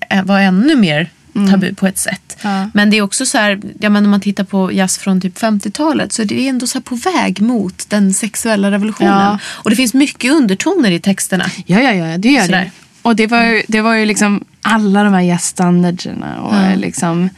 eh, 0.10 0.24
var 0.24 0.40
ännu 0.40 0.76
mer 0.76 1.10
tabu 1.52 1.74
på 1.76 1.88
ett 1.88 1.98
sätt. 1.98 2.38
Ja. 2.42 2.70
Men 2.74 2.90
det 2.90 2.98
är 2.98 3.02
också 3.02 3.26
så 3.26 3.38
här, 3.38 3.60
ja, 3.80 3.90
men 3.90 4.06
om 4.06 4.12
man 4.12 4.22
tittar 4.22 4.44
på 4.44 4.72
jazz 4.72 4.98
från 4.98 5.22
typ 5.22 5.38
50-talet 5.40 6.14
så 6.14 6.22
är 6.22 6.26
det 6.26 6.48
ändå 6.48 6.68
så 6.68 6.82
på 6.82 6.96
väg 6.96 7.42
mot 7.42 7.90
den 7.90 8.14
sexuella 8.14 8.72
revolutionen. 8.72 9.12
Ja. 9.14 9.40
Och 9.46 9.70
det 9.70 9.76
finns 9.76 9.94
mycket 9.94 10.32
undertoner 10.32 10.92
i 10.92 11.00
texterna. 11.00 11.46
Ja, 11.66 11.82
ja, 11.82 11.92
ja, 11.94 12.18
det 12.18 12.30
gör 12.30 12.46
Sådär. 12.46 12.60
det. 12.64 12.72
Och 13.02 13.16
det 13.16 13.28
var 13.28 13.44
ju, 13.44 13.62
det 13.68 13.82
var 13.82 13.94
ju 13.94 14.06
liksom 14.06 14.44
alla 14.62 15.04
de 15.04 15.14
här 15.14 15.22
jazzstandarderna. 15.22 16.42
Och 16.42 16.56
Ja. 16.56 16.76
liksom, 16.76 17.30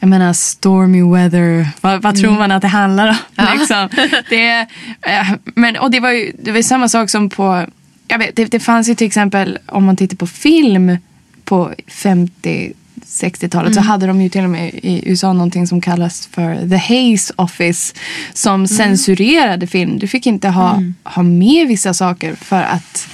jag 0.00 0.08
menar 0.08 0.32
stormy 0.32 1.02
weather. 1.02 1.68
Vad, 1.80 2.02
vad 2.02 2.16
tror 2.20 2.32
man 2.32 2.52
att 2.52 2.62
det 2.62 2.68
handlar 2.68 3.08
om? 3.08 3.44
Liksom. 3.58 3.88
Det, 4.30 4.58
eh, 5.02 5.28
men, 5.44 5.76
och 5.76 5.90
det 5.90 6.00
var 6.00 6.10
ju 6.10 6.32
det 6.42 6.52
var 6.52 6.62
samma 6.62 6.88
sak 6.88 7.10
som 7.10 7.28
på... 7.28 7.66
Jag 8.08 8.18
vet, 8.18 8.36
det, 8.36 8.44
det 8.44 8.60
fanns 8.60 8.88
ju 8.88 8.94
till 8.94 9.06
exempel 9.06 9.58
om 9.66 9.84
man 9.84 9.96
tittar 9.96 10.16
på 10.16 10.26
film 10.26 10.96
på 11.44 11.72
50 11.88 12.72
60-talet 13.08 13.74
så 13.74 13.80
hade 13.80 14.06
de 14.06 14.20
ju 14.20 14.28
till 14.28 14.44
och 14.44 14.50
med 14.50 14.74
i 14.74 15.02
USA 15.06 15.32
någonting 15.32 15.66
som 15.66 15.80
kallas 15.80 16.26
för 16.26 16.68
The 16.68 16.76
Hays 16.76 17.32
Office 17.36 17.94
som 18.32 18.66
censurerade 18.66 19.66
film. 19.66 19.98
Du 19.98 20.06
fick 20.06 20.26
inte 20.26 20.48
ha, 20.48 20.82
ha 21.04 21.22
med 21.22 21.68
vissa 21.68 21.94
saker 21.94 22.34
för 22.34 22.62
att 22.62 23.08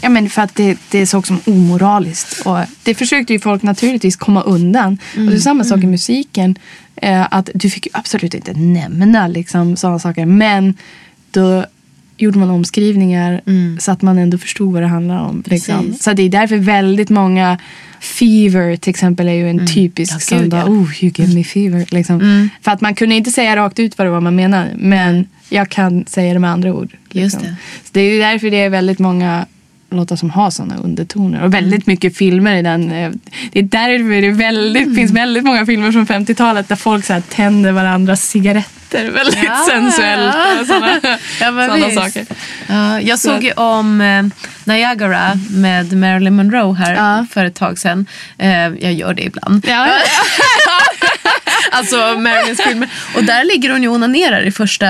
Ja, 0.00 0.08
men 0.08 0.30
för 0.30 0.42
att 0.42 0.54
det, 0.54 0.78
det 0.90 1.06
såg 1.06 1.26
som 1.26 1.40
omoraliskt. 1.46 2.40
Och 2.46 2.58
det 2.82 2.94
försökte 2.94 3.32
ju 3.32 3.38
folk 3.38 3.62
naturligtvis 3.62 4.16
komma 4.16 4.42
undan. 4.42 4.98
Och 5.16 5.22
det 5.22 5.34
är 5.34 5.38
samma 5.38 5.64
sak 5.64 5.82
i 5.82 5.86
musiken. 5.86 6.58
Eh, 6.96 7.26
att 7.30 7.50
du 7.54 7.70
fick 7.70 7.86
ju 7.86 7.90
absolut 7.94 8.34
inte 8.34 8.52
nämna 8.52 9.28
liksom, 9.28 9.76
sådana 9.76 9.98
saker. 9.98 10.26
Men 10.26 10.74
då 11.30 11.64
gjorde 12.16 12.38
man 12.38 12.50
omskrivningar 12.50 13.40
så 13.80 13.92
att 13.92 14.02
man 14.02 14.18
ändå 14.18 14.38
förstod 14.38 14.72
vad 14.72 14.82
det 14.82 14.88
handlar 14.88 15.18
om. 15.18 15.42
Liksom. 15.46 15.94
Så 16.00 16.12
det 16.12 16.22
är 16.22 16.28
därför 16.28 16.56
väldigt 16.56 17.10
många 17.10 17.58
Fever 18.06 18.76
till 18.76 18.90
exempel 18.90 19.28
är 19.28 19.32
ju 19.32 19.50
en 19.50 19.66
typisk 19.66 20.14
Ja, 20.14 20.18
sån 20.18 20.50
ja. 20.50 20.64
oh 20.64 21.04
you 21.04 21.12
give 21.16 21.34
me 21.34 21.44
fever. 21.44 21.86
Liksom. 21.90 22.48
För 22.62 22.70
att 22.72 22.80
man 22.80 22.94
kunde 22.94 23.14
inte 23.14 23.30
säga 23.30 23.56
rakt 23.56 23.78
ut 23.78 23.98
vad 23.98 24.06
det 24.06 24.10
var 24.10 24.20
man 24.20 24.36
menade. 24.36 24.70
Men 24.76 25.26
jag 25.48 25.68
kan 25.68 26.06
säga 26.06 26.32
det 26.34 26.38
med 26.40 26.50
andra 26.50 26.74
ord. 26.74 26.96
Just 27.12 27.40
det. 27.40 27.56
Så 27.84 27.90
det 27.92 28.00
är 28.00 28.12
ju 28.12 28.18
därför 28.18 28.50
det 28.50 28.56
är 28.56 28.68
väldigt 28.70 28.98
många 28.98 29.46
låtar 29.90 30.16
som 30.16 30.30
har 30.30 30.50
sådana 30.50 30.76
undertoner. 30.76 31.42
Och 31.44 31.54
väldigt 31.54 31.86
mycket 31.86 32.16
filmer 32.16 32.56
i 32.56 32.62
den. 32.62 32.92
eh, 32.92 33.10
Det 33.52 33.58
är 33.58 33.62
därför 33.62 34.20
det 34.20 34.26
är 34.26 34.30
väldigt, 34.32 34.94
finns 34.94 35.10
väldigt 35.12 35.44
många 35.44 35.66
filmer 35.66 35.92
från 35.92 36.06
50-talet 36.06 36.68
där 36.68 36.76
folk 36.76 37.04
så 37.04 37.12
här 37.12 37.20
tänder 37.28 37.72
varandras 37.72 38.22
cigaretter 38.28 39.10
väldigt 39.10 39.44
Ja. 39.44 39.66
sensuellt. 39.70 40.34
Och 40.60 40.66
sådana, 40.66 40.98
Ja, 41.40 41.46
sådana 41.50 41.90
saker. 41.90 42.26
Ja, 42.66 43.00
jag 43.00 43.18
såg 43.18 43.44
ju 43.44 43.52
om 43.52 44.00
eh, 44.00 44.24
Niagara 44.64 45.32
med 45.50 45.92
Marilyn 45.92 46.36
Monroe 46.36 46.74
här 46.74 46.94
Ja. 46.94 47.26
för 47.32 47.44
ett 47.44 47.54
tag 47.54 47.78
sedan. 47.78 48.06
Eh, 48.38 48.50
jag 48.66 48.92
gör 48.92 49.14
det 49.14 49.22
ibland. 49.22 49.64
Ja, 49.68 49.88
Alltså 51.72 51.96
Marilyns 52.18 52.60
filmer. 52.62 52.88
Och 53.16 53.24
där 53.24 53.44
ligger 53.44 53.70
hon 53.70 53.82
ju 53.82 53.88
och 53.88 53.94
onanerar 53.94 54.40
i 54.42 54.52
första 54.52 54.86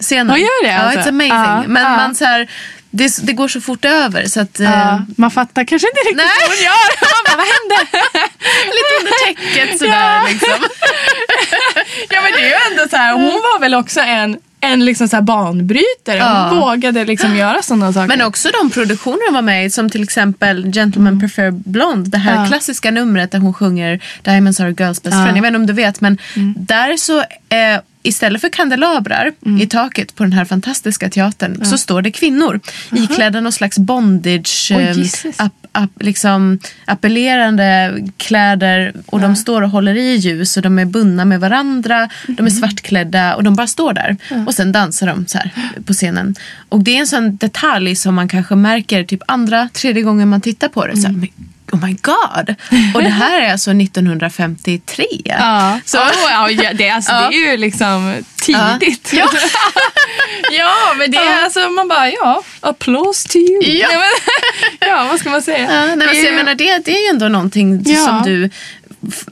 scenen. 0.00 0.28
Ja, 0.28 0.38
gör 0.38 0.64
det, 0.64 0.70
Ja, 0.70 0.78
alltså? 0.78 1.00
it's 1.00 1.08
amazing. 1.08 1.28
Ja, 1.34 1.64
Men 1.66 1.82
ja. 1.82 1.96
man 1.96 2.14
så 2.14 2.24
här, 2.24 2.48
det, 2.90 3.26
det 3.26 3.32
går 3.32 3.48
så 3.48 3.60
fort 3.60 3.84
över 3.84 4.26
så 4.26 4.40
att... 4.40 4.60
eh, 4.60 4.70
ja, 4.70 5.02
man 5.16 5.30
fattar 5.30 5.64
kanske 5.64 5.88
inte 5.88 6.00
riktigt 6.00 6.16
Nej. 6.16 6.26
vad 6.40 6.48
hon 6.48 6.64
gör. 6.64 6.88
Man 7.14 7.24
bara, 7.26 7.36
vad 7.36 7.46
hände? 7.56 7.98
Lite 8.76 8.92
under 9.00 9.12
täcket 9.26 9.78
sådär 9.78 10.28
liksom. 10.32 10.68
Ja 12.10 12.20
men 12.22 12.32
det 12.32 12.38
är 12.40 12.48
ju 12.48 12.54
ändå 12.70 12.88
så 12.90 12.96
här, 12.96 13.12
hon 13.12 13.24
var 13.32 13.60
väl 13.60 13.74
också 13.74 14.00
en, 14.00 14.38
en 14.60 14.84
liksom 14.84 15.08
så 15.08 15.22
banbrytare. 15.22 15.84
Hon 16.06 16.18
Ja. 16.20 16.50
vågade 16.60 17.04
liksom 17.04 17.36
göra 17.44 17.62
sådana 17.62 17.92
saker. 17.92 18.08
Men 18.08 18.22
också 18.26 18.48
de 18.60 18.70
produktioner 18.70 19.18
hon 19.26 19.34
var 19.34 19.42
med 19.42 19.66
i 19.66 19.70
som 19.70 19.90
till 19.90 20.02
exempel 20.02 20.72
Gentlemen 20.72 21.20
Prefer 21.20 21.50
Blonde. 21.50 22.10
Det 22.10 22.18
här 22.18 22.32
Mm. 22.32 22.42
Ja. 22.44 22.48
klassiska 22.48 22.90
numret 22.90 23.32
där 23.32 23.38
hon 23.38 23.54
sjunger 23.54 24.00
Diamonds 24.22 24.60
are 24.60 24.68
a 24.68 24.72
girl's 24.72 25.02
best 25.02 25.04
Ja. 25.04 25.12
Mm. 25.12 25.24
friend. 25.24 25.36
Jag 25.36 25.42
vet 25.42 25.48
inte 25.48 25.56
om 25.60 25.66
du 25.66 25.72
vet 25.72 26.00
men 26.00 26.18
där 26.56 26.96
så 26.96 27.18
eh, 27.18 27.80
istället 28.02 28.40
för 28.40 28.48
kandelabrar 28.48 29.32
i 29.60 29.66
taket 29.66 30.14
på 30.14 30.22
den 30.22 30.32
här 30.32 30.44
fantastiska 30.44 31.08
teatern 31.10 31.64
så 31.64 31.78
står 31.78 32.02
det 32.02 32.10
kvinnor 32.10 32.60
iklädda 32.92 33.40
någon 33.40 33.52
slags 33.52 33.78
bondage, 33.78 34.72
Oj, 34.76 34.82
eh, 34.84 35.30
app, 35.36 35.52
app, 35.72 35.90
liksom 36.00 36.58
appellerande 36.84 37.98
kläder 38.16 38.92
och 39.06 39.20
de 39.20 39.36
står 39.36 39.62
och 39.62 39.70
håller 39.70 39.94
i 39.94 40.14
ljus 40.16 40.56
och 40.56 40.62
de 40.62 40.78
är 40.78 40.84
bundna 40.84 41.24
med 41.24 41.40
varandra. 41.40 42.08
De 42.26 42.32
Mm. 42.32 42.46
är 42.46 42.50
svartklädda 42.50 43.34
och 43.34 43.42
de 43.44 43.54
bara 43.56 43.66
står 43.66 43.92
där. 43.92 44.16
Och 44.46 44.54
sen 44.54 44.72
dansar 44.72 45.06
de 45.06 45.26
så 45.26 45.38
här 45.38 45.50
på 45.86 45.92
scenen. 45.92 46.34
Och 46.68 46.80
det 46.84 46.96
är 46.96 47.00
en 47.00 47.06
sån 47.06 47.36
detalj 47.36 47.96
som 47.96 48.14
man 48.14 48.28
kanske 48.28 48.54
märker 48.54 49.04
typ 49.04 49.22
andra, 49.26 49.68
tredje 49.72 50.02
gången 50.02 50.28
man 50.28 50.40
tittar 50.40 50.68
på 50.68 50.86
det. 50.86 50.96
Så 50.96 51.02
här, 51.02 51.14
Mm. 51.14 51.28
Oh 51.72 51.86
my 51.86 51.96
god! 52.02 52.54
Och 52.94 53.02
det 53.02 53.08
här 53.08 53.40
är 53.40 53.52
alltså 53.52 53.70
1953. 53.70 55.04
Ja, 55.24 55.80
Så, 55.84 55.98
oh, 55.98 56.10
ja, 56.30 56.50
ja, 56.50 56.72
det, 56.74 56.90
alltså, 56.90 57.12
Ja. 57.12 57.28
det 57.30 57.36
är 57.36 57.50
ju 57.50 57.56
liksom 57.56 58.14
tidigt. 58.42 59.12
Ja. 59.12 59.30
ja, 60.52 60.74
men 60.98 61.10
det 61.10 61.16
är 61.18 61.42
alltså, 61.44 61.68
man 61.70 61.88
bara, 61.88 62.10
ja, 62.10 62.42
applås 62.60 63.24
to 63.24 63.36
you. 63.36 63.62
Ja. 63.64 63.88
men, 63.90 64.00
ja 64.88 65.06
vad 65.10 65.20
ska 65.20 65.30
man 65.30 65.42
säga? 65.42 65.58
Ja, 65.58 65.86
nej, 65.86 65.96
men, 65.96 65.98
Det 65.98 66.04
är 66.20 66.24
jag 66.24 66.34
menar, 66.34 66.54
det, 66.54 66.78
det 66.84 66.90
är 66.96 67.02
ju 67.02 67.08
ändå 67.08 67.28
någonting 67.28 67.82
Ja. 67.86 68.04
som 68.04 68.22
du 68.24 68.50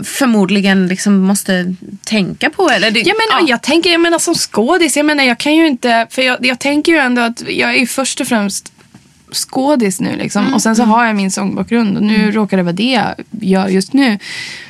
förmodligen 0.04 0.88
liksom 0.88 1.18
måste 1.20 1.74
tänka 2.04 2.50
på. 2.50 2.70
Eller 2.70 2.90
det, 2.90 3.00
Ja, 3.00 3.14
men, 3.38 3.46
Jag 3.46 3.62
tänker, 3.62 3.90
jag 3.92 4.00
menar 4.00 4.18
som 4.18 4.34
skådis, 4.34 4.96
jag 4.96 5.06
menar 5.06 5.24
jag 5.24 5.38
kan 5.38 5.54
ju 5.54 5.66
inte, 5.66 6.06
för 6.10 6.22
jag, 6.22 6.46
jag 6.46 6.58
tänker 6.60 6.92
ju 6.92 6.98
ändå 6.98 7.22
att 7.22 7.42
jag 7.48 7.74
är 7.76 7.86
först 7.86 8.20
och 8.20 8.28
främst 8.28 8.72
skådis 9.36 10.00
nu 10.00 10.16
liksom. 10.16 10.54
Och 10.54 10.62
sen 10.62 10.76
så 10.76 10.82
har 10.82 11.06
jag 11.06 11.16
min 11.16 11.30
sångbakgrund 11.30 11.96
och 11.96 12.02
nu 12.02 12.32
råkar 12.32 12.56
det 12.56 12.62
vara 12.62 12.72
det 12.72 12.92
jag 12.92 13.14
gör 13.30 13.68
just 13.68 13.92
nu. 13.92 14.18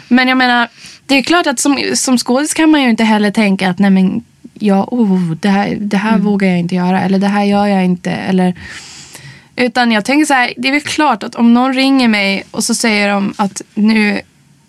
Men 0.09 0.29
jag 0.29 0.39
menar, 0.39 0.69
det 1.07 1.15
är 1.15 1.23
klart 1.23 1.47
att 1.47 1.61
som, 1.61 1.79
som 1.95 2.19
skådis 2.19 2.55
kan 2.55 2.71
man 2.71 2.83
ju 2.83 2.91
inte 2.91 3.05
heller 3.05 3.31
tänka 3.31 3.71
att 3.71 3.79
nej 3.79 3.91
men, 3.91 4.25
ja, 4.55 4.89
oh, 4.91 5.31
det 5.31 5.49
här, 5.49 5.77
det 5.81 5.97
här 5.97 6.19
vågar 6.19 6.49
jag 6.49 6.59
inte 6.59 6.75
göra 6.75 7.03
eller 7.03 7.19
det 7.19 7.29
här 7.29 7.45
gör 7.45 7.67
jag 7.67 7.85
inte. 7.85 8.11
Eller, 8.11 8.55
utan 9.57 9.93
jag 9.93 10.05
tänker 10.05 10.27
så 10.27 10.35
här, 10.35 10.53
det 10.57 10.69
är 10.69 10.73
väl 10.73 10.81
klart 10.81 11.23
att 11.23 11.35
om 11.35 11.55
någon 11.55 11.75
ringer 11.75 12.09
mig 12.09 12.45
och 12.51 12.65
så 12.65 12.75
säger 12.75 13.09
de 13.09 13.35
att 13.37 13.63
nu 13.75 14.21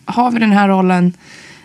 har 0.06 0.32
vi 0.32 0.40
den 0.40 0.52
här 0.52 0.68
rollen 0.68 1.14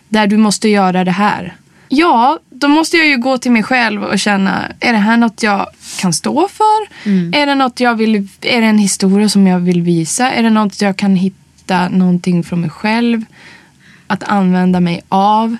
där 0.08 0.26
du 0.26 0.36
måste 0.36 0.68
göra 0.68 1.04
det 1.04 1.10
här. 1.10 1.54
Ja, 1.94 2.38
då 2.50 2.68
måste 2.68 2.96
jag 2.96 3.06
ju 3.06 3.16
gå 3.18 3.38
till 3.38 3.52
mig 3.52 3.62
själv 3.62 4.04
och 4.04 4.18
känna, 4.18 4.72
är 4.80 4.92
det 4.92 4.98
här 4.98 5.16
något 5.16 5.42
jag 5.42 5.66
kan 6.00 6.12
stå 6.12 6.48
för? 6.48 7.08
Är 7.34 7.46
det 7.46 7.54
något 7.54 7.80
jag 7.80 7.94
vill, 7.94 8.28
är 8.40 8.60
det 8.60 8.66
en 8.66 8.78
historia 8.78 9.28
som 9.28 9.46
jag 9.46 9.60
vill 9.60 9.82
visa? 9.82 10.30
Är 10.30 10.42
det 10.42 10.50
något 10.50 10.82
jag 10.82 10.96
kan 10.96 11.16
hitta 11.16 11.88
någonting 11.88 12.44
från 12.44 12.60
mig 12.60 12.70
själv 12.70 13.24
att 14.06 14.22
använda 14.22 14.80
mig 14.80 15.02
av? 15.08 15.56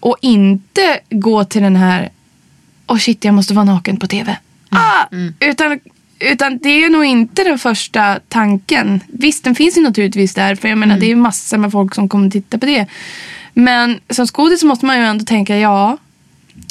Och 0.00 0.16
inte 0.20 1.00
gå 1.10 1.44
till 1.44 1.62
den 1.62 1.76
här, 1.76 2.10
åh 2.86 2.98
shit 2.98 3.24
jag 3.24 3.34
måste 3.34 3.54
vara 3.54 3.64
naken 3.64 3.96
på 3.96 4.06
tv. 4.06 4.36
Ah, 4.70 5.06
utan, 5.40 5.80
utan 6.18 6.58
det 6.58 6.84
är 6.84 6.90
nog 6.90 7.04
inte 7.04 7.44
den 7.44 7.58
första 7.58 8.18
tanken. 8.28 9.00
Visst, 9.08 9.44
den 9.44 9.54
finns 9.54 9.78
ju 9.78 9.82
naturligtvis 9.82 10.34
där. 10.34 10.54
För 10.54 10.68
jag 10.68 10.78
menar, 10.78 10.98
det 10.98 11.10
är 11.10 11.16
massor 11.16 11.58
med 11.58 11.72
folk 11.72 11.94
som 11.94 12.08
kommer 12.08 12.30
titta 12.30 12.58
på 12.58 12.66
det. 12.66 12.86
Men 13.54 14.00
som 14.10 14.26
skådis 14.26 14.64
måste 14.64 14.86
man 14.86 14.98
ju 14.98 15.04
ändå 15.04 15.24
tänka, 15.24 15.58
ja. 15.58 15.96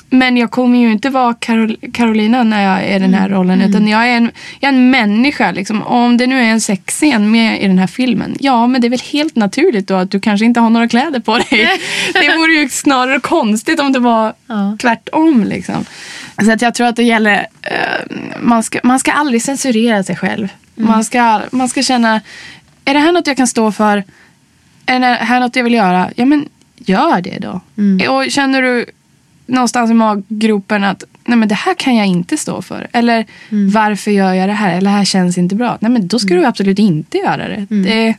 Men 0.10 0.38
jag 0.38 0.52
kommer 0.52 0.80
ju 0.80 0.92
inte 0.92 1.10
vara 1.10 1.34
Carol- 1.34 1.92
Carolina 1.94 2.44
när 2.44 2.64
jag 2.64 2.84
är 2.84 2.96
i 2.96 3.00
den 3.00 3.14
här 3.14 3.30
rollen. 3.30 3.62
Utan 3.62 3.88
jag 3.88 4.08
är 4.10 4.18
en, 4.18 4.32
jag 4.60 4.70
är 4.70 4.74
en 4.76 4.90
människa. 4.90 5.52
Liksom. 5.52 5.84
Om 5.84 6.18
det 6.18 6.28
nu 6.28 6.40
är 6.40 6.46
en 6.46 6.62
sexscen 6.62 7.32
med 7.32 7.64
i 7.64 7.68
den 7.68 7.80
här 7.80 7.88
filmen. 7.88 8.36
Ja, 8.40 8.68
men 8.68 8.82
det 8.82 8.88
är 8.88 8.90
väl 8.90 9.00
helt 9.12 9.36
naturligt 9.36 9.88
då 9.88 9.96
att 9.96 10.12
du 10.12 10.20
kanske 10.20 10.46
inte 10.46 10.60
har 10.60 10.70
några 10.70 10.88
kläder 10.88 11.20
på 11.20 11.38
dig. 11.38 11.48
det 12.14 12.38
vore 12.38 12.54
ju 12.54 12.70
snarare 12.70 13.20
konstigt 13.20 13.80
om 13.80 13.92
det 13.94 14.00
var 14.00 14.34
Ja. 14.48 14.78
tvärtom. 14.82 15.44
Liksom. 15.44 15.86
Så 16.46 16.52
att 16.52 16.62
jag 16.62 16.74
tror 16.76 16.88
att 16.88 16.96
det 16.96 17.04
gäller, 17.04 17.48
eh, 17.62 18.18
man, 18.42 18.64
ska, 18.64 18.80
man 18.84 19.00
ska 19.00 19.12
aldrig 19.12 19.42
censurera 19.44 20.04
sig 20.04 20.16
själv. 20.16 20.48
Man, 20.76 21.04
ska, 21.04 21.42
man 21.52 21.70
ska 21.70 21.84
känna, 21.84 22.22
är 22.86 22.94
det 22.94 23.00
här 23.00 23.12
något 23.12 23.28
jag 23.28 23.38
kan 23.38 23.48
stå 23.48 23.72
för? 23.72 24.04
Är 24.86 25.00
det 25.00 25.06
här 25.08 25.40
något 25.40 25.56
jag 25.56 25.64
vill 25.64 25.74
göra? 25.74 26.10
Ja 26.16 26.26
men 26.26 26.46
gör 26.86 27.22
det 27.22 27.40
då. 27.40 27.62
Och 28.12 28.32
känner 28.32 28.62
du 28.62 28.86
någonstans 29.46 29.92
i 29.92 29.94
maggropen 29.94 30.84
att 30.84 31.04
nej 31.26 31.38
men 31.38 31.48
det 31.48 31.56
här 31.56 31.74
kan 31.74 31.96
jag 31.96 32.08
inte 32.08 32.38
stå 32.38 32.62
för. 32.62 32.88
Eller 32.92 33.26
varför 33.50 34.12
gör 34.12 34.34
jag 34.34 34.50
det 34.50 34.54
här? 34.54 34.72
Eller 34.72 34.92
det 34.92 34.98
här 34.98 35.06
känns 35.06 35.38
inte 35.38 35.56
bra. 35.56 35.78
Nej 35.82 35.92
men 35.92 36.08
då 36.08 36.20
ska 36.20 36.34
du 36.34 36.46
absolut 36.46 36.80
inte 36.80 37.18
göra 37.18 37.48
det. 37.48 37.66
det 37.70 38.16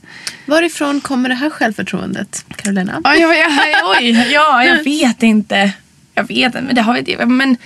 Varifrån 0.47 1.01
kommer 1.01 1.29
det 1.29 1.35
här 1.35 1.51
självförtroendet, 1.51 2.45
Carolina? 2.57 3.01
Ja, 3.05 3.15
jag, 3.15 3.39
jag, 3.39 3.51
oj, 4.01 4.29
ja, 4.33 4.65
jag 4.65 4.85
vet 4.85 5.23
inte. 5.23 5.73
Jag 6.15 6.29
vet 6.29 6.47
inte, 6.47 6.63
men 6.63 6.75
det 6.75 6.83
har 6.83 6.95
vi 7.03 7.27
Men 7.27 7.57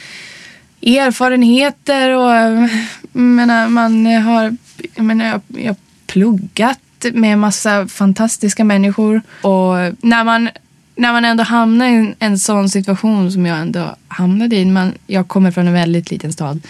erfarenheter 0.82 2.10
och 2.10 2.30
jag 2.30 2.70
menar, 3.12 3.68
man 3.68 4.06
har 4.06 4.56
jag, 4.94 5.04
menar, 5.04 5.26
jag, 5.26 5.40
jag 5.48 5.68
har 5.68 5.76
pluggat 6.06 6.78
med 7.12 7.38
massa 7.38 7.88
fantastiska 7.88 8.64
människor. 8.64 9.22
Och 9.42 9.74
när 10.00 10.24
man, 10.24 10.48
när 10.96 11.12
man 11.12 11.24
ändå 11.24 11.44
hamnar 11.44 11.86
i 11.86 11.94
en, 11.94 12.14
en 12.18 12.38
sån 12.38 12.70
situation 12.70 13.32
som 13.32 13.46
jag 13.46 13.58
ändå 13.58 13.96
hamnade 14.08 14.56
i. 14.56 14.64
Man, 14.64 14.92
jag 15.06 15.28
kommer 15.28 15.50
från 15.50 15.66
en 15.66 15.72
väldigt 15.72 16.10
liten 16.10 16.32
stad 16.32 16.62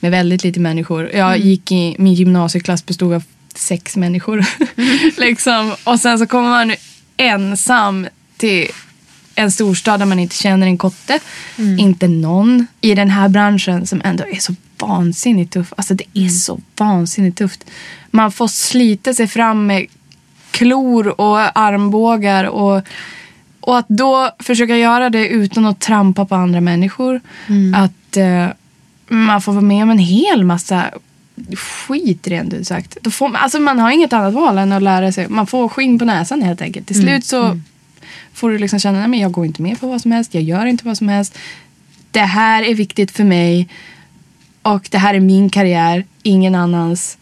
med 0.00 0.10
väldigt 0.10 0.44
lite 0.44 0.60
människor. 0.60 1.10
Jag 1.14 1.38
gick 1.38 1.72
i, 1.72 1.96
min 1.98 2.14
gymnasieklass 2.14 2.86
bestod 2.86 3.14
av 3.14 3.22
sex 3.54 3.96
människor. 3.96 4.44
liksom. 5.20 5.74
Och 5.84 6.00
sen 6.00 6.18
så 6.18 6.26
kommer 6.26 6.48
man 6.48 6.74
ensam 7.16 8.06
till 8.36 8.68
en 9.34 9.50
storstad 9.50 10.00
där 10.00 10.06
man 10.06 10.18
inte 10.18 10.36
känner 10.36 10.66
en 10.66 10.78
kotte. 10.78 11.20
Inte 11.78 12.08
någon 12.08 12.66
i 12.80 12.94
den 12.94 13.10
här 13.10 13.28
branschen 13.28 13.86
som 13.86 14.00
ändå 14.04 14.24
är 14.24 14.38
så 14.38 14.54
vansinnigt 14.78 15.52
tufft. 15.52 15.72
Alltså 15.76 15.94
det 15.94 16.04
är 16.14 16.28
så 16.28 16.60
vansinnigt 16.76 17.38
tufft. 17.38 17.64
Man 18.10 18.32
får 18.32 18.48
slita 18.48 19.14
sig 19.14 19.26
fram 19.26 19.66
med 19.66 19.86
klor 20.50 21.20
och 21.20 21.58
armbågar 21.58 22.44
och, 22.44 22.82
och 23.68 23.78
att 23.78 23.88
då 23.88 24.30
försöka 24.38 24.76
göra 24.76 25.10
det 25.10 25.28
utan 25.28 25.66
att 25.66 25.80
trampa 25.80 26.24
på 26.24 26.34
andra 26.34 26.60
människor. 26.60 27.20
Att 27.74 28.16
eh, 28.16 28.46
man 29.08 29.42
får 29.42 29.52
vara 29.52 29.62
med 29.64 29.82
om 29.82 29.90
en 29.90 29.98
hel 29.98 30.44
massa 30.44 30.90
skit 31.56 32.26
rent 32.28 32.52
ut 32.54 32.66
sagt. 32.66 32.98
Då 33.02 33.10
får, 33.10 33.28
man- 33.28 33.42
alltså 33.42 33.60
man 33.60 33.78
har 33.78 33.90
inget 33.90 34.12
annat 34.12 34.34
val 34.34 34.58
än 34.58 34.72
att 34.72 34.82
lära 34.82 35.12
sig. 35.12 35.28
Man 35.28 35.46
får 35.46 35.68
skinn 35.68 35.98
på 35.98 36.04
näsan 36.04 36.42
helt 36.42 36.62
enkelt. 36.62 36.86
Till 36.86 36.96
slut 37.02 37.24
så 37.24 37.60
får 38.32 38.50
du 38.50 38.58
liksom 38.58 38.78
känna 38.78 39.04
att 39.04 39.18
jag 39.18 39.32
går 39.32 39.46
inte 39.46 39.62
med 39.62 39.80
på 39.80 39.88
vad 39.88 40.00
som 40.00 40.12
helst. 40.12 40.34
Jag 40.34 40.42
gör 40.42 40.66
inte 40.66 40.84
vad 40.86 40.96
som 40.98 41.08
helst. 41.08 41.38
Det 42.10 42.20
här 42.20 42.62
är 42.62 42.74
viktigt 42.74 43.10
för 43.10 43.24
mig. 43.24 43.68
Och 44.62 44.88
det 44.90 44.98
här 44.98 45.14
är 45.14 45.20
min 45.20 45.50
karriär, 45.50 46.04
ingen 46.22 46.54
annans. 46.54 47.18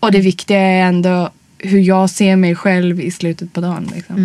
Och 0.00 0.12
det 0.12 0.20
viktiga 0.20 0.58
är 0.60 0.82
ändå 0.82 1.30
hur 1.58 1.78
jag 1.80 2.10
ser 2.10 2.36
mig 2.36 2.54
själv 2.54 3.00
i 3.00 3.10
slutet 3.10 3.52
på 3.52 3.60
dagen. 3.60 3.90
Liksom. 3.94 4.16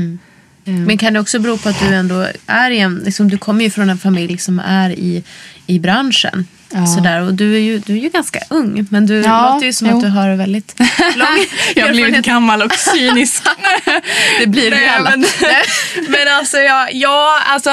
Men 0.72 0.98
kan 0.98 1.14
det 1.14 1.20
också 1.20 1.40
bero 1.40 1.58
på 1.58 1.70
att 1.70 1.80
du 1.80 1.96
ändå 1.96 2.28
är 2.48 2.72
i 2.72 2.80
en, 2.80 2.96
liksom, 3.06 3.30
du 3.30 3.38
kommer 3.38 3.64
ju 3.64 3.70
från 3.70 3.90
en 3.90 3.98
familj 3.98 4.38
som 4.38 4.60
är 4.60 4.90
i, 4.90 5.24
i 5.68 5.80
branschen. 5.80 6.48
Ja. 6.74 6.86
Sådär, 6.86 7.22
och 7.22 7.34
du 7.34 7.56
är, 7.56 7.60
ju, 7.60 7.80
du 7.80 7.94
är 7.94 7.98
ju 7.98 8.10
ganska 8.10 8.40
ung, 8.50 8.88
men 8.92 9.06
du 9.06 9.22
Ja, 9.22 9.54
låter 9.54 9.66
ju 9.66 9.74
som 9.74 9.88
jo. 9.90 9.96
att 9.98 10.02
du 10.04 10.08
har 10.10 10.36
väldigt 10.36 10.80
lång 11.16 11.28
Jag 11.76 11.86
har 11.86 11.92
blivit 11.94 12.26
gammal 12.26 12.62
och 12.62 12.74
cynisk. 12.74 13.44
Det 14.40 14.48
blir 14.48 14.72
vi 14.72 14.88
alla. 14.88 15.10
Men, 15.10 15.20
men 16.10 16.28
alltså, 16.40 16.58
ja, 16.58 16.88
ja, 16.92 17.40
alltså, 17.48 17.70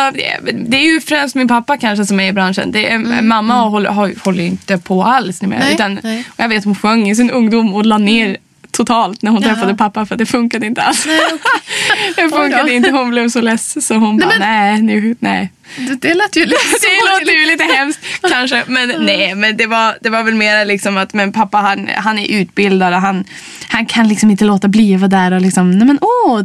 det- 0.66 0.76
är 0.76 0.84
ju 0.92 1.00
främst 1.00 1.34
min 1.34 1.48
pappa 1.48 1.76
kanske 1.76 2.06
som 2.06 2.20
är 2.20 2.28
i 2.28 2.32
branschen. 2.32 2.72
Det 2.72 2.90
är, 2.92 3.22
Mamma 3.22 3.62
håller, 3.68 3.90
har, 3.90 4.14
håller 4.24 4.44
inte 4.44 4.78
på 4.78 5.04
alls 5.04 5.42
numera. 5.42 5.58
Nej, 5.58 5.74
Utan, 5.74 6.00
nej. 6.02 6.24
jag 6.36 6.48
vet 6.48 6.64
hon 6.64 6.74
sjöng 6.74 7.10
i 7.10 7.16
sin 7.16 7.30
ungdom 7.30 7.74
och 7.74 7.86
la 7.86 7.98
ner 7.98 8.36
totalt 8.74 9.22
när 9.22 9.30
hon 9.30 9.42
Jaha. 9.42 9.54
träffade 9.54 9.74
pappa 9.74 10.06
för 10.06 10.16
det 10.16 10.26
funkade 10.26 10.66
inte 10.66 10.82
alls. 10.82 11.06
Nej, 11.06 11.18
det 12.16 12.22
Oj 12.22 12.28
då. 12.30 12.36
funkade 12.36 12.74
inte. 12.74 12.90
Hon 12.90 13.10
blev 13.10 13.28
så 13.28 13.40
less 13.40 13.86
så 13.86 13.94
hon 13.94 14.18
bara, 14.18 14.26
men- 14.28 14.40
nej, 14.40 14.82
nu, 14.82 15.16
nej. 15.20 15.52
Det, 15.76 15.94
det 15.94 16.14
lät 16.14 16.36
ju 16.36 16.40
lite 16.46 16.56
Det 16.80 17.20
låter 17.20 17.32
ju 17.40 17.46
lite 17.52 17.64
hemskt 17.64 18.00
kanske. 18.30 18.62
Men 18.66 18.88
nej, 18.98 19.34
men 19.34 19.56
det 19.56 19.66
var, 19.66 19.96
det 20.00 20.10
var 20.10 20.22
väl 20.22 20.34
mer 20.34 20.64
liksom 20.64 20.96
att 20.96 21.12
men 21.14 21.32
pappa 21.32 21.58
han, 21.58 21.88
han 21.96 22.18
är 22.18 22.40
utbildad 22.40 22.94
och 22.94 23.00
han, 23.00 23.24
han 23.68 23.86
kan 23.86 24.08
liksom 24.08 24.30
inte 24.30 24.44
låta 24.44 24.68
bli 24.68 24.94
att 24.94 25.00
vara 25.00 25.08
där 25.08 25.32
och 25.32 25.40
liksom, 25.40 25.70
nej 25.70 25.86
men 25.86 25.98
åh, 26.00 26.42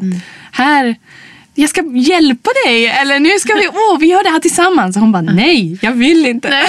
här, 0.51 0.95
jag 1.55 1.69
ska 1.69 1.83
hjälpa 1.95 2.49
dig. 2.65 2.85
Eller 2.87 3.19
nu 3.19 3.29
ska 3.39 3.53
vi, 3.55 3.67
åh, 3.67 3.99
vi 3.99 4.05
gör 4.07 4.23
det 4.23 4.29
här 4.29 4.39
tillsammans. 4.39 4.95
Och 4.95 5.01
hon 5.01 5.11
bara, 5.11 5.21
nej, 5.21 5.77
jag 5.81 5.91
vill 5.91 6.25
inte. 6.25 6.63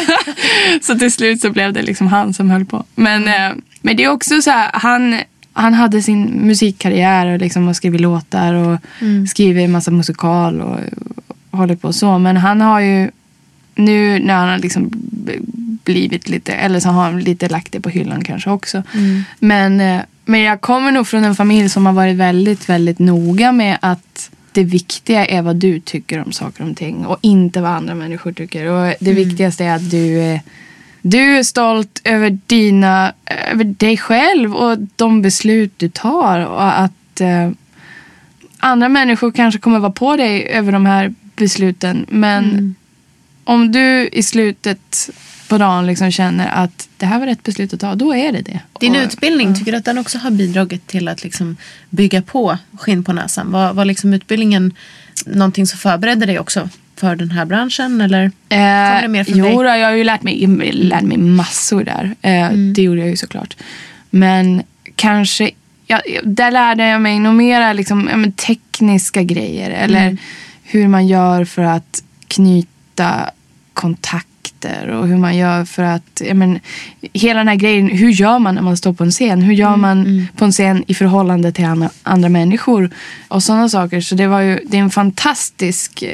så 0.83 0.99
till 0.99 1.13
slut 1.13 1.41
så 1.41 1.51
blev 1.51 1.73
det 1.73 1.83
liksom 1.83 2.07
han 2.07 2.35
som 2.35 2.51
höll 2.51 2.65
på. 2.65 2.85
Men, 2.95 3.29
eh, 3.29 3.51
men 3.83 3.97
det 3.97 4.05
är 4.05 4.09
också 4.09 4.43
så 4.43 4.51
här, 4.51 4.71
han, 4.73 5.21
han 5.53 5.75
hade 5.75 6.03
sin 6.03 6.25
musikkarriär 6.25 7.27
och, 7.27 7.39
liksom, 7.39 7.69
och 7.69 7.77
skrivit 7.77 8.01
låtar 8.01 8.55
och 8.55 8.79
skrivit 9.29 9.65
en 9.65 9.73
massa 9.73 9.91
musikal 9.91 10.61
och, 10.61 10.79
och 11.51 11.59
håller 11.59 11.77
på 11.77 11.93
så. 11.93 12.19
Men 12.19 12.37
han 12.37 12.61
har 12.61 12.81
ju 12.81 13.11
nu 13.75 14.19
när 14.19 14.35
han 14.35 14.49
har 14.49 14.59
liksom 14.59 14.91
blivit 15.85 16.29
lite, 16.29 16.53
eller 16.53 16.81
så 16.81 16.89
har 16.89 17.03
han 17.03 17.21
lite 17.21 17.49
lagt 17.49 17.73
det 17.73 17.81
på 17.81 17.89
hyllan 17.89 18.25
kanske 18.25 18.51
också. 18.51 18.83
Men, 19.39 19.81
eh, 19.81 20.01
men 20.25 20.41
jag 20.41 20.61
kommer 20.61 20.93
nog 20.93 21.07
från 21.07 21.25
en 21.25 21.35
familj 21.35 21.69
som 21.69 21.87
har 21.87 21.93
varit 21.93 22.17
väldigt, 22.17 22.69
väldigt 22.69 22.99
noga 22.99 23.53
med 23.53 23.79
att 23.83 24.31
det 24.53 24.65
viktiga 24.65 25.27
är 25.27 25.43
vad 25.43 25.57
du 25.57 25.81
tycker 25.81 26.25
om 26.25 26.33
saker 26.33 26.71
och 26.71 26.77
ting 26.77 27.07
och 27.07 27.19
inte 27.21 27.61
vad 27.61 27.71
andra 27.71 27.95
människor 27.95 28.33
tycker. 28.33 28.67
Och 28.67 28.95
det 29.01 29.13
viktigaste 29.13 29.65
är 29.65 29.77
att 29.77 29.91
du 29.91 30.39
du 31.03 31.39
är 31.39 31.43
stolt 31.43 32.01
över, 32.05 32.39
dina, 32.47 33.13
över 33.51 33.65
dig 33.65 33.97
själv 33.97 34.55
och 34.57 34.79
de 34.97 35.23
beslut 35.23 35.73
du 35.77 35.89
tar. 35.89 36.41
Och 36.41 36.79
att 36.81 37.21
eh, 37.21 37.51
andra 38.59 38.89
människor 38.89 39.33
kanske 39.33 39.61
kommer 39.61 39.79
vara 39.79 39.93
på 39.93 40.17
dig 40.17 40.43
över 40.49 40.73
de 40.73 40.87
här 40.87 41.15
besluten. 41.37 42.07
Men 42.09 42.75
om 43.45 43.73
du 43.73 44.09
i 44.13 44.23
slutet 44.23 45.11
på 45.49 45.59
dagen 45.59 45.87
liksom 45.87 46.11
känner 46.11 46.49
att 46.49 46.89
det 46.97 47.07
här 47.07 47.19
var 47.19 47.27
rätt 47.27 47.43
beslut 47.43 47.75
att 47.75 47.81
ta, 47.81 47.95
då 47.95 48.15
är 48.15 48.33
det 48.33 48.41
det. 48.41 48.61
Din 48.81 48.97
Och- 48.97 49.03
utbildning, 49.03 49.55
tycker 49.55 49.73
du 49.73 49.79
att 49.79 49.85
den 49.85 49.99
också 49.99 50.19
har 50.19 50.31
bidragit 50.31 50.87
till 50.87 51.09
att 51.09 51.23
liksom 51.25 51.57
bygga 51.91 52.23
på 52.23 52.59
skinn 52.79 53.05
på 53.05 53.13
näsan? 53.13 53.53
Var, 53.53 53.73
var 53.73 53.85
liksom 53.85 54.15
utbildningen 54.15 54.75
någonting 55.27 55.67
som 55.67 55.79
förberedde 55.79 56.27
dig 56.27 56.39
också 56.39 56.69
för 57.01 57.17
den 57.17 57.31
här 57.31 57.45
branschen? 57.45 58.01
Eller? 58.01 58.31
Kommer 58.49 59.03
det 59.03 59.09
mer 59.09 59.25
från 59.25 59.39
jo, 59.39 59.45
dig? 59.45 59.55
då, 59.55 59.65
jag 59.65 59.87
har 59.89 59.95
ju 59.97 60.05
lärt 60.05 60.23
mig, 60.23 60.47
lärt 60.73 61.03
mig 61.03 61.19
massor 61.19 61.85
där. 61.85 62.15
Eh, 62.23 62.31
Mm. 62.47 62.73
Det 62.73 62.83
gjorde 62.83 63.01
jag 63.01 63.09
ju 63.11 63.17
såklart. 63.17 63.57
Men 64.11 64.63
kanske, 64.97 65.51
ja, 65.87 66.01
där 66.25 66.51
lärde 66.51 66.87
jag 66.89 67.01
mig 67.01 67.19
nog 67.19 67.35
mera 67.35 67.73
liksom, 67.73 68.09
ja, 68.13 68.31
tekniska 68.47 69.23
grejer. 69.23 69.71
Eller 69.71 70.03
Mm. 70.03 70.17
hur 70.65 70.89
man 70.89 71.07
gör 71.07 71.45
för 71.45 71.63
att 71.63 72.03
knyta 72.29 73.31
kontakter. 73.75 74.89
Och 74.89 75.09
hur 75.09 75.17
man 75.17 75.37
gör 75.37 75.65
för 75.65 75.83
att, 75.83 76.23
ja, 76.29 76.35
men, 76.35 76.61
hela 77.13 77.39
den 77.41 77.49
här 77.49 77.55
grejen, 77.57 77.89
hur 77.89 78.11
gör 78.11 78.39
man 78.39 78.55
när 78.55 78.63
man 78.63 78.77
står 78.77 78.93
på 78.93 79.05
en 79.05 79.11
scen? 79.11 79.43
Hur 79.43 79.55
gör 79.55 79.75
Mm, 79.75 79.81
man 79.81 80.29
på 80.37 80.45
en 80.45 80.53
scen 80.53 80.85
i 80.87 80.95
förhållande 80.95 81.53
till 81.53 81.65
andra, 81.65 81.91
andra 82.03 82.29
människor? 82.29 82.91
Och 83.29 83.43
sådana 83.43 83.69
saker. 83.69 84.01
Så 84.01 84.15
det 84.15 84.27
var 84.27 84.41
ju, 84.41 84.61
det 84.67 84.77
är 84.77 84.81
en 84.83 84.91
fantastisk 84.91 86.05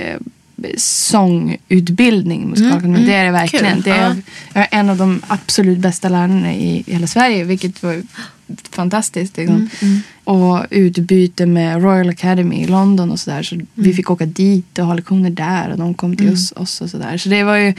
sångutbildning. 0.76 2.48
Musikalakademien. 2.48 3.06
Det 3.06 3.14
är 3.14 3.24
det 3.24 3.30
verkligen. 3.30 3.64
Mm, 3.66 3.82
kul. 3.82 3.92
Det 3.92 3.98
är, 3.98 4.08
Ja. 4.08 4.14
Jag 4.54 4.62
är 4.70 4.78
en 4.80 4.90
av 4.90 4.96
de 4.96 5.22
absolut 5.26 5.78
bästa 5.78 6.08
lärarna 6.08 6.54
i 6.54 6.84
hela 6.86 7.06
Sverige. 7.06 7.44
Vilket 7.44 7.82
var 7.82 8.02
fantastiskt. 8.70 9.36
Liksom. 9.36 9.68
Mm, 9.82 10.00
Och 10.24 10.66
utbyte 10.70 11.46
med 11.46 11.82
Royal 11.82 12.08
Academy 12.08 12.62
i 12.62 12.66
London 12.66 13.10
och 13.10 13.20
sådär. 13.20 13.42
Så 13.42 13.54
Mm. 13.54 13.66
vi 13.74 13.92
fick 13.94 14.10
åka 14.10 14.26
dit 14.26 14.78
och 14.78 14.86
ha 14.86 14.94
lektioner 14.94 15.30
där. 15.30 15.70
Och 15.70 15.78
de 15.78 15.94
kom 15.94 16.16
till 16.16 16.32
oss, 16.32 16.52
oss 16.56 16.80
och 16.80 16.90
sådär. 16.90 17.16
Så 17.18 17.28
det 17.28 17.42
var 17.42 17.56
ju 17.56 17.74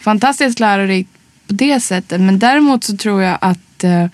fantastiskt 0.00 0.60
lärorikt 0.60 1.10
på 1.46 1.52
det 1.54 1.80
sättet. 1.80 2.20
Men 2.20 2.38
däremot 2.38 2.84
så 2.84 2.96
tror 2.96 3.22
jag 3.22 3.38
att 3.40 3.84
eh, 3.84 4.06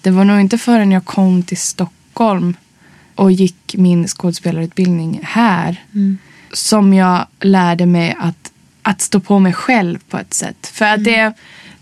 det 0.00 0.10
var 0.10 0.24
nog 0.24 0.40
inte 0.40 0.58
förrän 0.58 0.92
jag 0.92 1.04
kom 1.04 1.42
till 1.42 1.56
Stockholm 1.56 2.54
och 3.14 3.32
gick 3.32 3.74
min 3.78 4.06
skådespelarutbildning 4.08 5.20
här 5.22 5.80
som 6.52 6.94
jag 6.94 7.26
lärde 7.40 7.86
mig 7.86 8.16
att, 8.20 8.52
att 8.82 9.00
stå 9.00 9.20
på 9.20 9.38
mig 9.38 9.52
själv 9.52 9.98
på 10.10 10.18
ett 10.18 10.34
sätt. 10.34 10.70
För 10.74 10.84
att 10.84 11.04
det, 11.04 11.32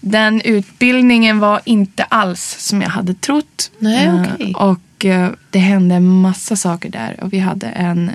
den 0.00 0.40
utbildningen 0.40 1.38
var 1.38 1.60
inte 1.64 2.04
alls 2.04 2.56
som 2.58 2.82
jag 2.82 2.88
hade 2.90 3.14
trott. 3.14 3.70
Nej, 3.78 4.06
Eh, 4.06 4.22
okej. 4.34 4.54
Och 4.54 5.04
eh, 5.04 5.30
det 5.50 5.58
hände 5.58 5.94
en 5.94 6.06
massa 6.20 6.56
saker 6.56 6.88
där. 6.90 7.16
Och 7.24 7.32
vi 7.32 7.38
hade 7.38 7.66
en... 7.66 8.10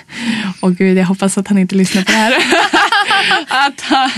Åh 0.60 0.70
gud, 0.70 0.98
jag 0.98 1.04
hoppas 1.06 1.38
att 1.38 1.48
han 1.48 1.58
inte 1.58 1.74
lyssnar 1.74 2.02
på 2.02 2.12
det 2.12 2.18
här. 2.18 2.34
att, 3.66 3.80
han- 3.80 4.10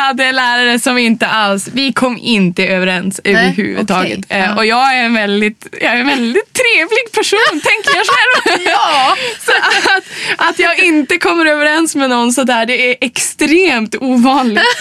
hade 0.00 0.24
en 0.24 0.34
lärare 0.36 0.78
som 0.78 0.98
inte 0.98 1.26
alls... 1.26 1.68
Vi 1.72 1.92
kom 1.92 2.18
inte 2.18 2.66
överens 2.66 3.20
överhuvudtaget. 3.24 4.18
okej, 4.18 4.38
Eh, 4.38 4.44
ja. 4.44 4.56
Och 4.56 4.66
jag 4.66 4.94
är 4.96 5.04
en 5.04 5.14
väldigt, 5.14 5.66
jag 5.80 5.92
är 5.92 5.96
en 6.00 6.06
väldigt 6.06 6.52
trevlig 6.52 7.12
person, 7.14 7.38
tänker 7.52 7.96
jag 7.98 8.06
själv. 8.06 8.62
ja. 8.66 9.16
Så 9.44 9.50
att, 9.96 10.48
att 10.50 10.58
jag 10.58 10.78
inte 10.78 11.18
kommer 11.18 11.46
överens 11.46 11.94
med 11.96 12.10
någon 12.10 12.32
sådär, 12.32 12.66
det 12.66 12.90
är 12.90 12.96
extremt 13.00 13.94
ovanligt. 14.00 14.62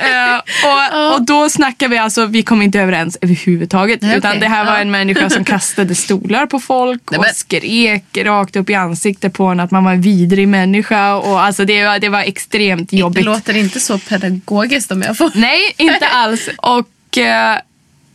Eh, 0.00 0.36
och, 0.38 1.14
och 1.14 1.22
då 1.22 1.48
snackar 1.50 1.88
vi 1.88 1.98
alltså, 1.98 2.26
vi 2.26 2.42
kom 2.42 2.62
inte 2.62 2.80
överens 2.80 3.18
överhuvudtaget. 3.20 4.02
Nej, 4.02 4.18
utan 4.18 4.30
okej, 4.30 4.40
det 4.40 4.48
här 4.48 4.64
var 4.64 4.78
en 4.78 4.90
människa 4.90 5.30
som 5.30 5.44
kastade 5.44 5.94
stolar 5.94 6.46
på 6.46 6.60
folk 6.60 7.02
Nej, 7.10 7.18
och 7.18 7.24
men- 7.24 7.34
skrek 7.34 8.04
rakt 8.16 8.56
upp 8.56 8.70
i 8.70 8.74
ansiktet 8.74 9.32
på 9.32 9.44
en 9.44 9.60
att 9.60 9.70
man 9.70 9.84
var 9.84 9.92
en 9.92 10.00
vidrig 10.02 10.48
människa. 10.48 11.14
Och 11.14 11.40
alltså 11.42 11.64
det, 11.64 11.84
var, 11.84 11.98
det 11.98 12.08
var 12.08 12.20
extremt 12.20 12.90
Det 12.90 12.96
jobbigt. 12.96 13.24
låter 13.24 13.56
inte 13.56 13.80
så 13.80 13.98
pedagogiskt 13.98 14.46
om 14.90 15.02
jag 15.02 15.16
får... 15.16 15.30
Nej, 15.34 15.74
inte 15.76 16.06
alls. 16.06 16.48
Och, 16.58 17.18
eh, 17.18 17.54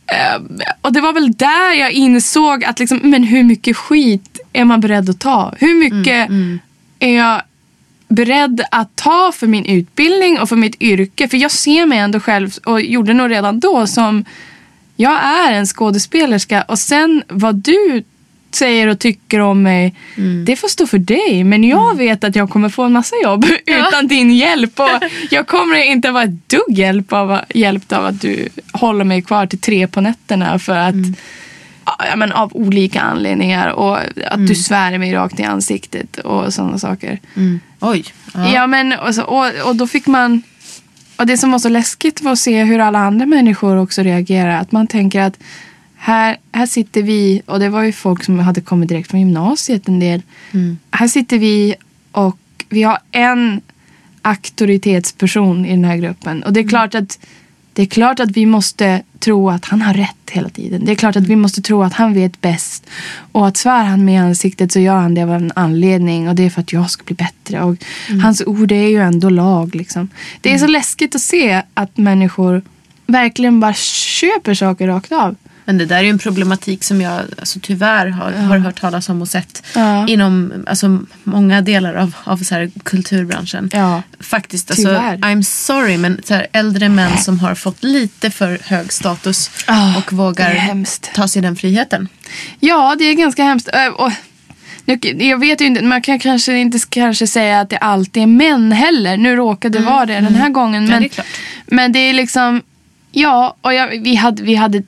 eh, 0.06 0.40
och 0.80 0.92
det 0.92 1.00
var 1.00 1.12
väl 1.12 1.32
där 1.32 1.74
jag 1.74 1.92
insåg 1.92 2.64
att 2.64 2.78
liksom, 2.78 3.00
men 3.02 3.22
hur 3.22 3.42
mycket 3.42 3.76
skit 3.76 4.40
är 4.52 4.64
man 4.64 4.80
beredd 4.80 5.10
att 5.10 5.20
ta? 5.20 5.54
Hur 5.58 5.74
mycket 5.74 6.30
är 6.98 7.16
jag 7.16 7.42
beredd 8.08 8.62
att 8.70 8.96
ta 8.96 9.32
för 9.34 9.46
min 9.46 9.64
utbildning 9.64 10.38
och 10.40 10.48
för 10.48 10.56
mitt 10.56 10.82
yrke? 10.82 11.28
För 11.28 11.36
jag 11.36 11.50
ser 11.50 11.86
mig 11.86 11.98
ändå 11.98 12.20
själv, 12.20 12.50
och 12.64 12.80
gjorde 12.80 13.12
nog 13.12 13.30
redan 13.30 13.60
då, 13.60 13.86
som 13.86 14.24
jag 14.96 15.24
är 15.24 15.52
en 15.52 15.66
skådespelerska. 15.66 16.62
Och 16.62 16.78
sen 16.78 17.22
vad 17.28 17.54
du 17.54 18.04
säger 18.50 18.88
och 18.88 18.98
tycker 18.98 19.40
om 19.40 19.62
mig, 19.62 19.94
det 20.44 20.56
får 20.56 20.68
stå 20.68 20.86
för 20.86 20.98
dig. 20.98 21.44
Men 21.44 21.64
jag 21.64 21.96
vet 21.96 22.24
att 22.24 22.36
jag 22.36 22.50
kommer 22.50 22.68
få 22.68 22.82
en 22.82 22.92
massa 22.92 23.16
jobb 23.24 23.46
utan 23.66 24.06
din 24.08 24.30
hjälp. 24.30 24.80
Och 24.80 25.02
jag 25.30 25.46
kommer 25.46 25.84
inte 25.84 26.10
vara 26.10 26.24
ett 26.24 26.48
dugg 26.48 26.78
hjälp 26.78 27.12
av, 27.12 27.40
hjälpt 27.54 27.92
av 27.92 28.06
att 28.06 28.20
du 28.20 28.48
håller 28.72 29.04
mig 29.04 29.22
kvar 29.22 29.46
till 29.46 29.60
tre 29.60 29.86
på 29.86 30.00
nätterna 30.00 30.58
för 30.58 30.76
att 30.76 30.94
Ja, 32.10 32.16
men 32.16 32.32
av 32.32 32.56
olika 32.56 33.00
anledningar 33.00 33.68
och 33.68 33.98
att 34.26 34.46
du 34.46 34.54
svär 34.54 34.98
mig 34.98 35.14
rakt 35.14 35.40
i 35.40 35.42
ansiktet 35.42 36.18
och 36.18 36.54
sådana 36.54 36.78
saker. 36.78 37.18
Oj. 37.80 38.04
Ja. 38.34 38.52
Ja, 38.52 38.66
men 38.66 38.92
och, 38.92 39.14
så, 39.14 39.22
och, 39.22 39.68
och 39.68 39.76
då 39.76 39.86
fick 39.86 40.06
man 40.06 40.42
och 41.16 41.26
det 41.26 41.36
som 41.36 41.50
var 41.50 41.58
så 41.58 41.68
läskigt 41.68 42.22
var 42.22 42.32
att 42.32 42.38
se 42.38 42.64
hur 42.64 42.78
alla 42.78 42.98
andra 42.98 43.26
människor 43.26 43.76
också 43.76 44.02
reagerar. 44.02 44.60
Att 44.60 44.72
man 44.72 44.86
tänker 44.86 45.20
att 45.20 45.38
här, 46.06 46.36
här 46.52 46.66
sitter 46.66 47.02
vi, 47.02 47.42
och 47.46 47.60
det 47.60 47.68
var 47.68 47.82
ju 47.82 47.92
folk 47.92 48.24
som 48.24 48.38
hade 48.38 48.60
kommit 48.60 48.88
direkt 48.88 49.10
från 49.10 49.20
gymnasiet 49.20 49.88
en 49.88 50.00
del. 50.00 50.22
Här 50.90 51.08
sitter 51.08 51.38
vi 51.38 51.74
och 52.12 52.38
vi 52.68 52.82
har 52.82 52.98
en 53.12 53.60
auktoritetsperson 54.22 55.66
i 55.66 55.70
den 55.70 55.84
här 55.84 55.96
gruppen. 55.96 56.42
Och 56.42 56.52
det 56.52 56.60
är 56.60 56.68
klart 56.68 56.94
att 56.94 57.18
det 57.72 57.82
är 57.82 57.86
klart 57.86 58.20
att 58.20 58.30
vi 58.30 58.46
måste 58.46 59.02
tro 59.18 59.50
att 59.50 59.64
han 59.64 59.82
har 59.82 59.94
rätt 59.94 60.30
hela 60.30 60.48
tiden. 60.48 60.84
Det 60.84 60.92
är 60.92 60.96
klart 60.96 61.16
att 61.16 61.26
vi 61.26 61.36
måste 61.36 61.62
tro 61.62 61.82
att 61.82 61.92
han 61.92 62.14
vet 62.14 62.40
bäst. 62.40 62.86
Och 63.32 63.46
att 63.46 63.56
svär 63.56 63.84
han 63.84 64.04
med 64.04 64.14
i 64.14 64.18
ansiktet 64.18 64.72
så 64.72 64.80
gör 64.80 65.00
han 65.00 65.14
det 65.14 65.22
av 65.22 65.32
en 65.32 65.52
anledning. 65.54 66.28
Och 66.28 66.34
det 66.34 66.42
är 66.42 66.50
för 66.50 66.60
att 66.60 66.72
jag 66.72 66.90
ska 66.90 67.04
bli 67.04 67.14
bättre. 67.14 67.62
Och 67.62 67.76
hans 68.22 68.42
ord 68.46 68.72
är 68.72 68.88
ju 68.88 69.02
ändå 69.02 69.28
lag. 69.28 69.74
Liksom. 69.74 70.08
Det 70.40 70.54
är 70.54 70.58
så 70.58 70.66
läskigt 70.66 71.14
att 71.14 71.20
se 71.20 71.62
att 71.74 71.96
människor 71.96 72.62
verkligen 73.06 73.60
bara 73.60 73.74
köper 73.74 74.54
saker 74.54 74.86
rakt 74.86 75.12
av. 75.12 75.36
Men 75.68 75.78
det 75.78 75.84
där 75.86 75.96
är 75.96 76.02
ju 76.02 76.10
en 76.10 76.18
problematik 76.18 76.84
som 76.84 77.00
jag 77.00 77.20
alltså, 77.38 77.58
tyvärr 77.62 78.06
har, 78.06 78.32
har 78.32 78.58
hört 78.58 78.80
talas 78.80 79.08
om 79.08 79.22
och 79.22 79.28
sett 79.28 79.62
Ja. 79.74 80.08
inom 80.08 80.52
alltså, 80.66 80.98
många 81.24 81.60
delar 81.60 81.94
av, 81.94 82.12
av 82.24 82.36
så 82.36 82.54
här, 82.54 82.70
kulturbranschen. 82.82 83.70
Ja. 83.72 84.02
Faktiskt, 84.20 84.70
alltså, 84.70 84.88
Tyvärr. 84.88 85.16
I'm 85.16 85.42
sorry 85.42 85.96
men 85.98 86.20
så 86.24 86.34
här, 86.34 86.46
äldre 86.52 86.88
män 86.88 87.18
som 87.18 87.40
har 87.40 87.54
fått 87.54 87.84
lite 87.84 88.30
för 88.30 88.58
hög 88.62 88.92
status 88.92 89.50
Ja, 89.66 89.96
och 89.96 90.04
det 90.10 90.16
vågar 90.16 90.84
ta 91.14 91.28
sig 91.28 91.42
den 91.42 91.56
friheten. 91.56 92.08
Ja, 92.60 92.96
det 92.98 93.04
är 93.04 93.14
ganska 93.14 93.44
hemskt. 93.44 93.68
Och, 93.96 94.12
nu, 94.84 94.98
jag 95.24 95.38
vet 95.40 95.60
ju 95.60 95.64
inte, 95.66 95.82
man 95.84 96.02
kan 96.02 96.18
kanske 96.18 96.58
inte 96.58 96.78
kanske 96.88 97.26
säga 97.26 97.60
att 97.60 97.70
det 97.70 97.78
alltid 97.78 98.22
är 98.22 98.26
män 98.26 98.72
heller. 98.72 99.16
Nu 99.16 99.36
råkade 99.36 99.78
det 99.78 99.84
vara 99.84 100.06
det 100.06 100.14
den 100.14 100.34
här 100.34 100.48
gången. 100.48 100.84
Ja, 100.86 100.90
Men, 100.90 101.02
det 101.02 101.06
är 101.06 101.08
klart. 101.08 101.26
men 101.66 101.92
det 101.92 101.98
är 101.98 102.12
liksom, 102.12 102.62
ja, 103.12 103.56
och 103.60 103.74
jag, 103.74 103.88
vi, 103.88 104.14
hade, 104.14 104.42
vi 104.42 104.54
hade, 104.54 104.82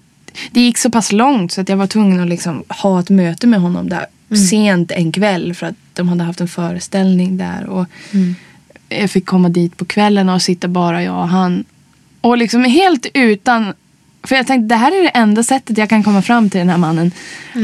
det 0.51 0.61
gick 0.61 0.79
så 0.79 0.91
pass 0.91 1.13
långt 1.13 1.53
så 1.53 1.61
att 1.61 1.69
jag 1.69 1.77
var 1.77 1.87
tvungen 1.87 2.21
att 2.21 2.29
liksom 2.29 2.63
ha 2.69 3.01
ett 3.01 3.11
möte 3.11 3.47
med 3.47 3.61
honom 3.61 3.89
där 3.89 4.07
sent 4.51 4.91
en 4.91 5.13
kväll 5.13 5.55
för 5.55 5.67
att 5.67 5.75
de 5.95 6.09
hade 6.09 6.25
haft 6.25 6.41
en 6.41 6.49
föreställning 6.49 7.37
där. 7.37 7.67
Och 7.67 7.87
Jag 8.89 9.11
fick 9.11 9.27
komma 9.27 9.49
dit 9.49 9.77
på 9.77 9.85
kvällen 9.85 10.29
och 10.29 10.43
sitta 10.43 10.69
bara 10.69 11.03
jag 11.03 11.19
och 11.23 11.29
han. 11.29 11.65
Och 12.21 12.39
liksom 12.39 12.65
helt 12.65 13.07
utan 13.15 13.73
för 14.23 14.37
jag 14.37 14.47
tänkte 14.47 14.75
det 14.75 14.79
här 14.79 14.93
är 14.99 15.03
det 15.03 15.09
enda 15.09 15.43
sättet 15.43 15.79
jag 15.79 15.89
kan 15.89 16.03
komma 16.03 16.23
fram 16.23 16.51
till 16.51 16.59
den 16.59 16.69
här 16.69 16.77
mannen. 16.79 17.11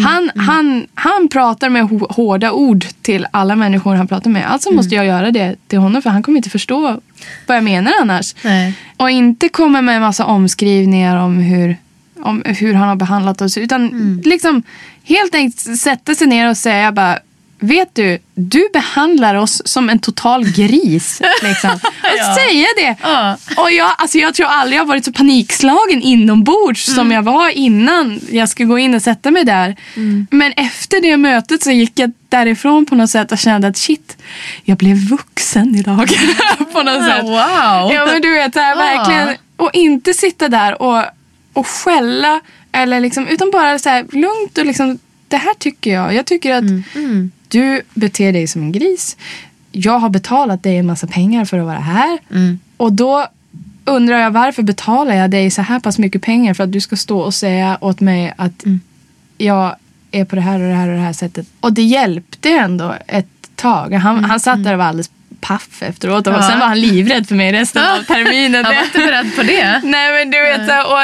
Han, 0.04 0.30
Han, 0.36 0.86
han 0.94 1.28
pratar 1.28 1.68
med 1.68 1.82
hå- 1.84 2.12
hårda 2.12 2.52
ord 2.52 2.84
till 3.02 3.26
alla 3.30 3.56
människor 3.56 3.94
han 3.94 4.08
pratar 4.08 4.30
med. 4.30 4.50
Alltså 4.52 4.70
måste 4.70 4.94
jag 4.94 5.06
göra 5.06 5.30
det 5.30 5.56
till 5.66 5.78
honom 5.78 6.02
för 6.02 6.10
han 6.10 6.22
kommer 6.22 6.36
inte 6.36 6.50
förstå 6.50 7.00
vad 7.46 7.56
jag 7.56 7.64
menar 7.64 7.92
annars. 8.00 8.34
Nej. 8.44 8.74
Och 8.96 9.10
inte 9.10 9.48
komma 9.48 9.82
med 9.82 9.96
en 9.96 10.02
massa 10.02 10.24
omskrivningar 10.24 11.16
om 11.16 11.36
hur, 11.38 11.76
om 12.24 12.42
hur 12.46 12.74
han 12.74 12.88
har 12.88 12.96
behandlat 12.96 13.40
oss. 13.40 13.58
Utan 13.58 14.22
liksom 14.24 14.62
helt 15.04 15.34
enkelt 15.34 15.78
sätta 15.80 16.14
sig 16.14 16.26
ner 16.26 16.50
och 16.50 16.56
säga 16.56 16.92
bara 16.92 17.18
Vet 17.58 17.94
du, 17.94 18.18
du 18.34 18.68
behandlar 18.72 19.34
oss 19.34 19.62
som 19.64 19.88
en 19.88 19.98
total 19.98 20.44
gris. 20.44 21.20
Liksom. 21.42 21.70
Och 22.02 22.34
säga 22.36 22.66
det. 22.76 22.96
Ja. 23.02 23.36
Och 23.56 23.70
jag, 23.70 23.92
alltså 23.98 24.18
jag 24.18 24.34
tror 24.34 24.46
aldrig 24.46 24.76
jag 24.76 24.82
har 24.82 24.86
varit 24.88 25.04
så 25.04 25.12
panikslagen 25.12 26.02
inombords 26.02 26.94
som 26.94 27.12
jag 27.12 27.22
var 27.22 27.48
innan 27.50 28.20
jag 28.30 28.48
skulle 28.48 28.66
gå 28.66 28.78
in 28.78 28.94
och 28.94 29.02
sätta 29.02 29.30
mig 29.30 29.44
där. 29.44 29.76
Men 30.30 30.52
efter 30.52 31.00
det 31.00 31.16
mötet 31.16 31.62
så 31.62 31.70
gick 31.70 31.98
jag 31.98 32.12
därifrån 32.28 32.86
på 32.86 32.94
något 32.94 33.10
sätt 33.10 33.32
och 33.32 33.38
kände 33.38 33.68
att 33.68 33.76
shit, 33.76 34.16
jag 34.64 34.76
blev 34.78 34.96
vuxen 34.96 35.74
idag. 35.74 36.08
på 36.72 36.82
något 36.82 37.04
sätt. 37.04 37.22
Wow! 37.22 37.92
Ja 37.92 38.06
men 38.12 38.22
du 38.22 38.32
vet, 38.34 38.54
här, 38.54 38.70
Ja. 38.70 38.76
verkligen. 38.76 39.36
Och 39.56 39.70
inte 39.72 40.14
sitta 40.14 40.48
där 40.48 40.82
och, 40.82 41.04
och 41.54 41.66
skälla. 41.66 42.40
Eller 42.72 43.00
liksom, 43.00 43.26
utan 43.26 43.50
bara 43.50 43.78
så 43.78 43.88
här, 43.88 44.06
lugnt 44.12 44.58
och 44.58 44.66
liksom, 44.66 44.98
det 45.28 45.36
här 45.36 45.54
tycker 45.54 45.92
jag. 45.92 46.14
Jag 46.14 46.26
tycker 46.26 46.54
att 46.54 46.64
du 47.48 47.82
beter 47.94 48.32
dig 48.32 48.46
som 48.46 48.62
en 48.62 48.72
gris. 48.72 49.16
Jag 49.72 49.98
har 49.98 50.08
betalat 50.08 50.62
dig 50.62 50.76
en 50.76 50.86
massa 50.86 51.06
pengar 51.06 51.44
för 51.44 51.58
att 51.58 51.66
vara 51.66 51.78
här. 51.78 52.18
Och 52.76 52.92
då 52.92 53.26
undrar 53.84 54.18
jag 54.18 54.30
varför 54.30 54.62
betalar 54.62 55.14
jag 55.14 55.30
dig 55.30 55.50
så 55.50 55.62
här 55.62 55.80
pass 55.80 55.98
mycket 55.98 56.22
pengar 56.22 56.54
för 56.54 56.64
att 56.64 56.72
du 56.72 56.80
ska 56.80 56.96
stå 56.96 57.20
och 57.20 57.34
säga 57.34 57.78
åt 57.80 58.00
mig 58.00 58.34
att 58.36 58.64
jag 59.38 59.76
är 60.10 60.24
på 60.24 60.36
det 60.36 60.42
här 60.42 60.60
och 60.60 60.68
det 60.68 60.74
här 60.74 60.88
och 60.88 60.94
det 60.94 61.02
här 61.02 61.12
sättet. 61.12 61.46
Och 61.60 61.72
det 61.72 61.82
hjälpte 61.82 62.50
ändå 62.50 62.94
ett 63.06 63.26
tag. 63.56 63.92
Han, 63.92 64.24
han 64.24 64.40
satt 64.40 64.64
där 64.64 64.72
och 64.72 64.78
var 64.78 64.84
alldeles 64.84 65.10
paff 65.40 65.82
efteråt. 65.82 66.26
Och 66.26 66.32
Ja. 66.32 66.42
sen 66.50 66.58
var 66.58 66.66
han 66.66 66.80
livrädd 66.80 67.28
för 67.28 67.34
mig 67.34 67.52
resten 67.52 67.82
av 67.82 68.02
terminen. 68.06 68.64
Jag 68.64 68.74
var 68.74 68.84
inte 68.84 68.98
beredd 68.98 69.36
på 69.36 69.42
det. 69.42 69.80
Nej 69.84 70.12
men 70.12 70.30
du 70.30 70.40
vet, 70.40 70.68
så- 70.68 70.92
och 70.92 70.98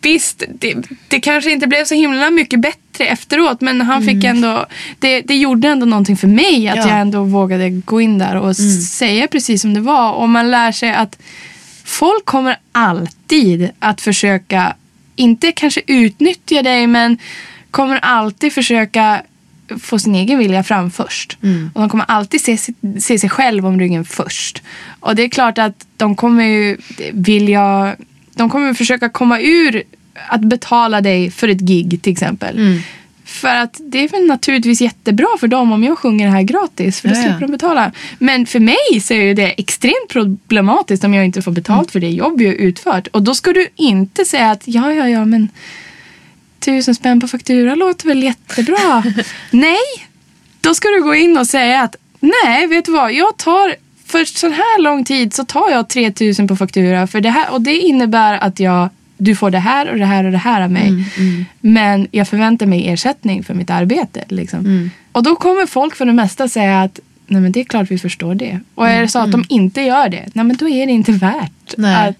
visst, 0.00 0.42
det, 0.48 0.74
det 1.08 1.20
kanske 1.20 1.50
inte 1.50 1.66
blev 1.66 1.84
så 1.84 1.94
himla 1.94 2.30
mycket 2.30 2.60
bättre 2.60 3.04
efteråt 3.06 3.60
men 3.60 3.80
han 3.80 4.02
fick 4.02 4.24
ändå, 4.24 4.66
det, 4.98 5.20
det 5.20 5.36
gjorde 5.36 5.68
ändå 5.68 5.86
någonting 5.86 6.16
för 6.16 6.28
mig 6.28 6.68
att 6.68 6.76
Ja. 6.76 6.88
jag 6.88 6.98
ändå 7.00 7.24
vågade 7.24 7.70
gå 7.70 8.00
in 8.00 8.18
där 8.18 8.36
och 8.36 8.56
säga 8.56 9.26
precis 9.28 9.62
som 9.62 9.74
det 9.74 9.80
var. 9.80 10.12
Och 10.12 10.28
man 10.28 10.50
lär 10.50 10.72
sig 10.72 10.90
att 10.92 11.18
folk 11.84 12.24
kommer 12.24 12.56
alltid 12.72 13.70
att 13.78 14.00
försöka, 14.00 14.74
inte 15.16 15.52
kanske 15.52 15.80
utnyttja 15.86 16.62
dig 16.62 16.86
men 16.86 17.18
kommer 17.70 17.98
alltid 18.02 18.52
försöka 18.52 19.22
få 19.80 19.98
sin 19.98 20.14
egen 20.14 20.38
vilja 20.38 20.62
fram 20.62 20.90
först. 20.90 21.36
Och 21.74 21.80
de 21.80 21.88
kommer 21.88 22.04
alltid 22.08 22.40
se, 22.40 22.56
sig- 22.56 22.74
se 23.00 23.18
sig 23.18 23.30
själv 23.30 23.66
om 23.66 23.80
ryggen 23.80 24.04
först. 24.04 24.62
Och 25.00 25.16
det 25.16 25.22
är 25.22 25.28
klart 25.28 25.58
att 25.58 25.86
de 25.96 26.14
kommer 26.16 26.44
ju 26.44 26.76
vilja, 27.12 27.96
de 28.34 28.50
kommer 28.50 28.74
försöka 28.74 29.08
komma 29.08 29.40
ur 29.40 29.82
att 30.28 30.40
betala 30.40 31.00
dig 31.00 31.30
för 31.30 31.48
ett 31.48 31.60
gig 31.60 32.02
till 32.02 32.12
exempel. 32.12 32.58
För 33.24 33.48
att 33.56 33.80
det 33.80 33.98
är 34.04 34.08
väl 34.08 34.26
naturligtvis 34.26 34.80
jättebra 34.80 35.26
för 35.40 35.48
dem 35.48 35.72
om 35.72 35.84
jag 35.84 35.98
sjunger 35.98 36.26
det 36.26 36.32
här 36.32 36.42
gratis. 36.42 37.00
För 37.00 37.08
då 37.08 37.14
slipper 37.14 37.40
de 37.40 37.50
betala. 37.52 37.92
Men 38.18 38.46
för 38.46 38.60
mig 38.60 39.00
så 39.02 39.14
är 39.14 39.34
det 39.34 39.46
extremt 39.60 40.08
problematiskt 40.08 41.04
om 41.04 41.14
jag 41.14 41.24
inte 41.24 41.42
får 41.42 41.52
betalt 41.52 41.90
för 41.90 42.00
det 42.00 42.10
jobb 42.10 42.42
jag 42.42 42.54
utfört. 42.54 43.06
Och 43.06 43.22
då 43.22 43.34
ska 43.34 43.52
du 43.52 43.68
inte 43.76 44.24
säga 44.24 44.50
att 44.50 44.62
ja, 44.64 44.92
ja, 44.92 45.08
ja, 45.08 45.24
men 45.24 45.48
tusen 46.64 46.94
spänn 46.94 47.20
på 47.20 47.28
faktura 47.28 47.74
låter 47.74 48.08
väl 48.08 48.22
jättebra. 48.22 49.04
nej, 49.50 50.06
då 50.60 50.74
ska 50.74 50.88
du 50.88 51.02
gå 51.02 51.14
in 51.14 51.38
och 51.38 51.46
säga 51.46 51.82
att 51.82 51.96
nej, 52.20 52.66
vet 52.66 52.84
du 52.84 52.92
vad, 52.92 53.12
jag 53.12 53.36
tar 53.36 53.74
för 54.06 54.24
så 54.24 54.48
här 54.48 54.82
lång 54.82 55.04
tid 55.04 55.34
så 55.34 55.44
tar 55.44 55.70
jag 55.70 55.88
3000 55.88 56.48
på 56.48 56.56
faktura 56.56 57.06
för 57.06 57.20
det 57.20 57.30
här 57.30 57.52
och 57.52 57.60
det 57.60 57.78
innebär 57.78 58.38
att 58.38 58.60
jag 58.60 58.88
du 59.16 59.36
får 59.36 59.50
det 59.50 59.58
här 59.58 59.90
och 59.90 59.98
det 59.98 60.04
här 60.04 60.24
och 60.24 60.32
det 60.32 60.38
här 60.38 60.62
av 60.62 60.70
mig. 60.70 60.90
Men 61.60 62.08
jag 62.10 62.28
förväntar 62.28 62.66
mig 62.66 62.88
ersättning 62.88 63.44
för 63.44 63.54
mitt 63.54 63.70
arbete. 63.70 64.24
Liksom. 64.28 64.90
Och 65.12 65.22
då 65.22 65.36
kommer 65.36 65.66
folk 65.66 65.96
för 65.96 66.04
det 66.04 66.12
mesta 66.12 66.48
säga 66.48 66.82
att 66.82 67.00
nej 67.26 67.40
men 67.40 67.52
det 67.52 67.60
är 67.60 67.64
klart 67.64 67.90
vi 67.90 67.98
förstår 67.98 68.34
det. 68.34 68.60
Och 68.74 68.88
är 68.88 69.00
det 69.00 69.08
så 69.08 69.18
att 69.18 69.32
de 69.32 69.44
inte 69.48 69.80
gör 69.80 70.08
det, 70.08 70.28
nej 70.32 70.44
men 70.44 70.56
då 70.56 70.68
är 70.68 70.86
det 70.86 70.92
inte 70.92 71.12
värt 71.12 71.74
Nej. 71.76 72.08
att 72.08 72.16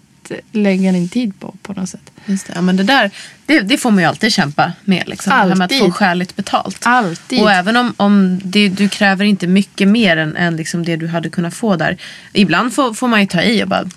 lägga 0.53 0.93
din 0.93 1.09
tid 1.09 1.41
på 1.41 1.55
på 1.63 1.73
något 1.73 1.89
sätt. 1.89 2.11
Just 2.27 2.47
det. 2.47 2.53
Ja, 2.57 2.61
men 2.61 2.77
det 2.77 2.83
där 2.83 3.11
det, 3.47 3.61
det 3.61 3.79
får 3.79 3.91
man 3.91 3.99
ju 4.03 4.09
alltid 4.09 4.33
kämpa 4.33 4.73
med. 4.85 5.09
Liksom. 5.09 5.31
Det 5.31 5.37
här 5.37 5.47
med 5.47 5.55
att 5.55 5.61
Alltid. 5.61 5.79
få 5.79 5.91
skäligt 5.91 6.37
betalt. 6.37 6.79
Alltid. 6.83 7.43
Och 7.43 7.53
även 7.53 7.77
om, 7.77 7.95
om 7.97 8.41
det, 8.45 8.69
du 8.69 8.89
kräver 8.89 9.25
inte 9.25 9.47
mycket 9.47 9.89
mer 9.89 10.17
än, 10.17 10.37
än 10.37 10.57
liksom 10.57 10.85
det 10.85 10.97
du 10.97 11.07
hade 11.09 11.31
kunnat 11.31 11.55
få 11.55 11.77
där. 11.77 11.97
Ibland 12.33 12.75
får, 12.75 12.95
får 12.95 13.09
man 13.09 13.21
ju 13.21 13.27
ta 13.27 13.43
i 13.43 13.65
och 13.65 13.69
bara, 13.69 13.91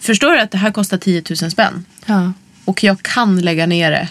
förstår 0.00 0.32
du 0.32 0.40
att 0.40 0.50
det 0.50 0.58
här 0.58 0.70
kostar 0.70 0.98
10 0.98 1.22
000 1.42 1.50
spänn? 1.50 1.84
Ja. 2.06 2.32
Och 2.64 2.84
jag 2.84 3.02
kan 3.02 3.40
lägga 3.40 3.66
ner 3.66 3.90
det 3.90 4.08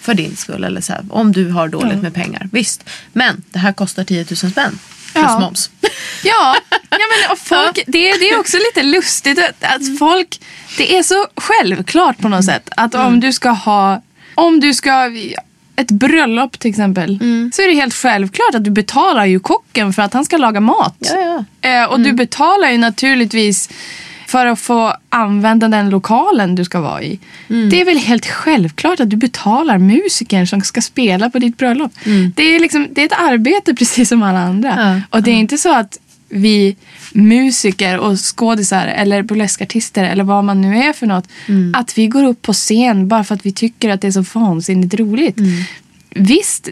för 0.00 0.14
din 0.14 0.36
skull. 0.36 0.64
Eller 0.64 0.80
så 0.80 0.92
här, 0.92 1.04
om 1.10 1.32
du 1.32 1.50
har 1.50 1.68
dåligt 1.68 2.02
med 2.02 2.14
pengar. 2.14 2.48
Visst, 2.52 2.88
men 3.12 3.42
det 3.50 3.58
här 3.58 3.72
kostar 3.72 4.04
10 4.04 4.26
000 4.42 4.52
spänn. 4.52 4.78
Plus 5.12 5.24
Ja. 5.24 5.38
moms. 5.40 5.70
Ja, 6.24 6.56
ja 6.90 6.98
men 7.28 7.36
folk, 7.36 7.74
det, 7.86 8.12
det 8.12 8.30
är 8.30 8.38
också 8.38 8.56
lite 8.56 8.82
lustigt 8.82 9.38
att, 9.38 9.64
att 9.74 9.98
folk, 9.98 10.40
det 10.76 10.96
är 10.98 11.02
så 11.02 11.26
självklart 11.36 12.18
på 12.18 12.28
något 12.28 12.44
sätt 12.44 12.68
att 12.76 12.94
om 12.94 13.20
du 13.20 13.32
ska 13.32 13.50
ha, 13.50 14.02
om 14.34 14.60
du 14.60 14.74
ska 14.74 15.10
ett 15.76 15.90
bröllop 15.90 16.58
till 16.58 16.70
exempel 16.70 17.18
så 17.54 17.62
är 17.62 17.68
det 17.68 17.74
helt 17.74 17.94
självklart 17.94 18.54
att 18.54 18.64
du 18.64 18.70
betalar 18.70 19.24
ju 19.26 19.40
kocken 19.40 19.92
för 19.92 20.02
att 20.02 20.12
han 20.12 20.24
ska 20.24 20.36
laga 20.36 20.60
mat. 20.60 20.96
Ja, 20.98 21.44
ja. 21.60 21.68
Eh, 21.70 21.84
och 21.84 22.00
du 22.00 22.12
betalar 22.12 22.70
ju 22.70 22.78
naturligtvis 22.78 23.70
för 24.32 24.46
att 24.46 24.60
få 24.60 24.94
använda 25.08 25.68
den 25.68 25.90
lokalen 25.90 26.54
du 26.54 26.64
ska 26.64 26.80
vara 26.80 27.02
i. 27.02 27.18
Det 27.70 27.80
är 27.80 27.84
väl 27.84 27.98
helt 27.98 28.26
självklart 28.26 29.00
att 29.00 29.10
du 29.10 29.16
betalar 29.16 29.78
musikern 29.78 30.46
som 30.46 30.60
ska 30.60 30.80
spela 30.80 31.30
på 31.30 31.38
ditt 31.38 31.58
bröllop. 31.58 31.92
Det, 32.34 32.42
är 32.42 32.60
liksom, 32.60 32.88
det 32.90 33.00
är 33.00 33.06
ett 33.06 33.18
arbete 33.18 33.74
precis 33.78 34.08
som 34.08 34.22
alla 34.22 34.38
andra. 34.38 34.74
Ja, 34.78 35.00
Och 35.10 35.22
det 35.22 35.30
är 35.30 35.34
inte 35.34 35.58
så 35.58 35.74
att 35.74 35.98
vi 36.28 36.76
musiker 37.12 37.98
och 37.98 38.18
skådisar 38.18 38.86
eller 38.86 39.22
burleskartister 39.22 40.04
eller 40.04 40.24
vad 40.24 40.44
man 40.44 40.60
nu 40.60 40.76
är 40.78 40.92
för 40.92 41.06
något. 41.06 41.28
Att 41.74 41.98
vi 41.98 42.06
går 42.06 42.24
upp 42.24 42.42
på 42.42 42.52
scen 42.52 43.08
bara 43.08 43.24
för 43.24 43.34
att 43.34 43.46
vi 43.46 43.52
tycker 43.52 43.90
att 43.90 44.00
det 44.00 44.06
är 44.06 44.22
så 44.22 44.24
vansinnigt 44.38 44.94
roligt. 44.94 45.38
Visst, 46.10 46.68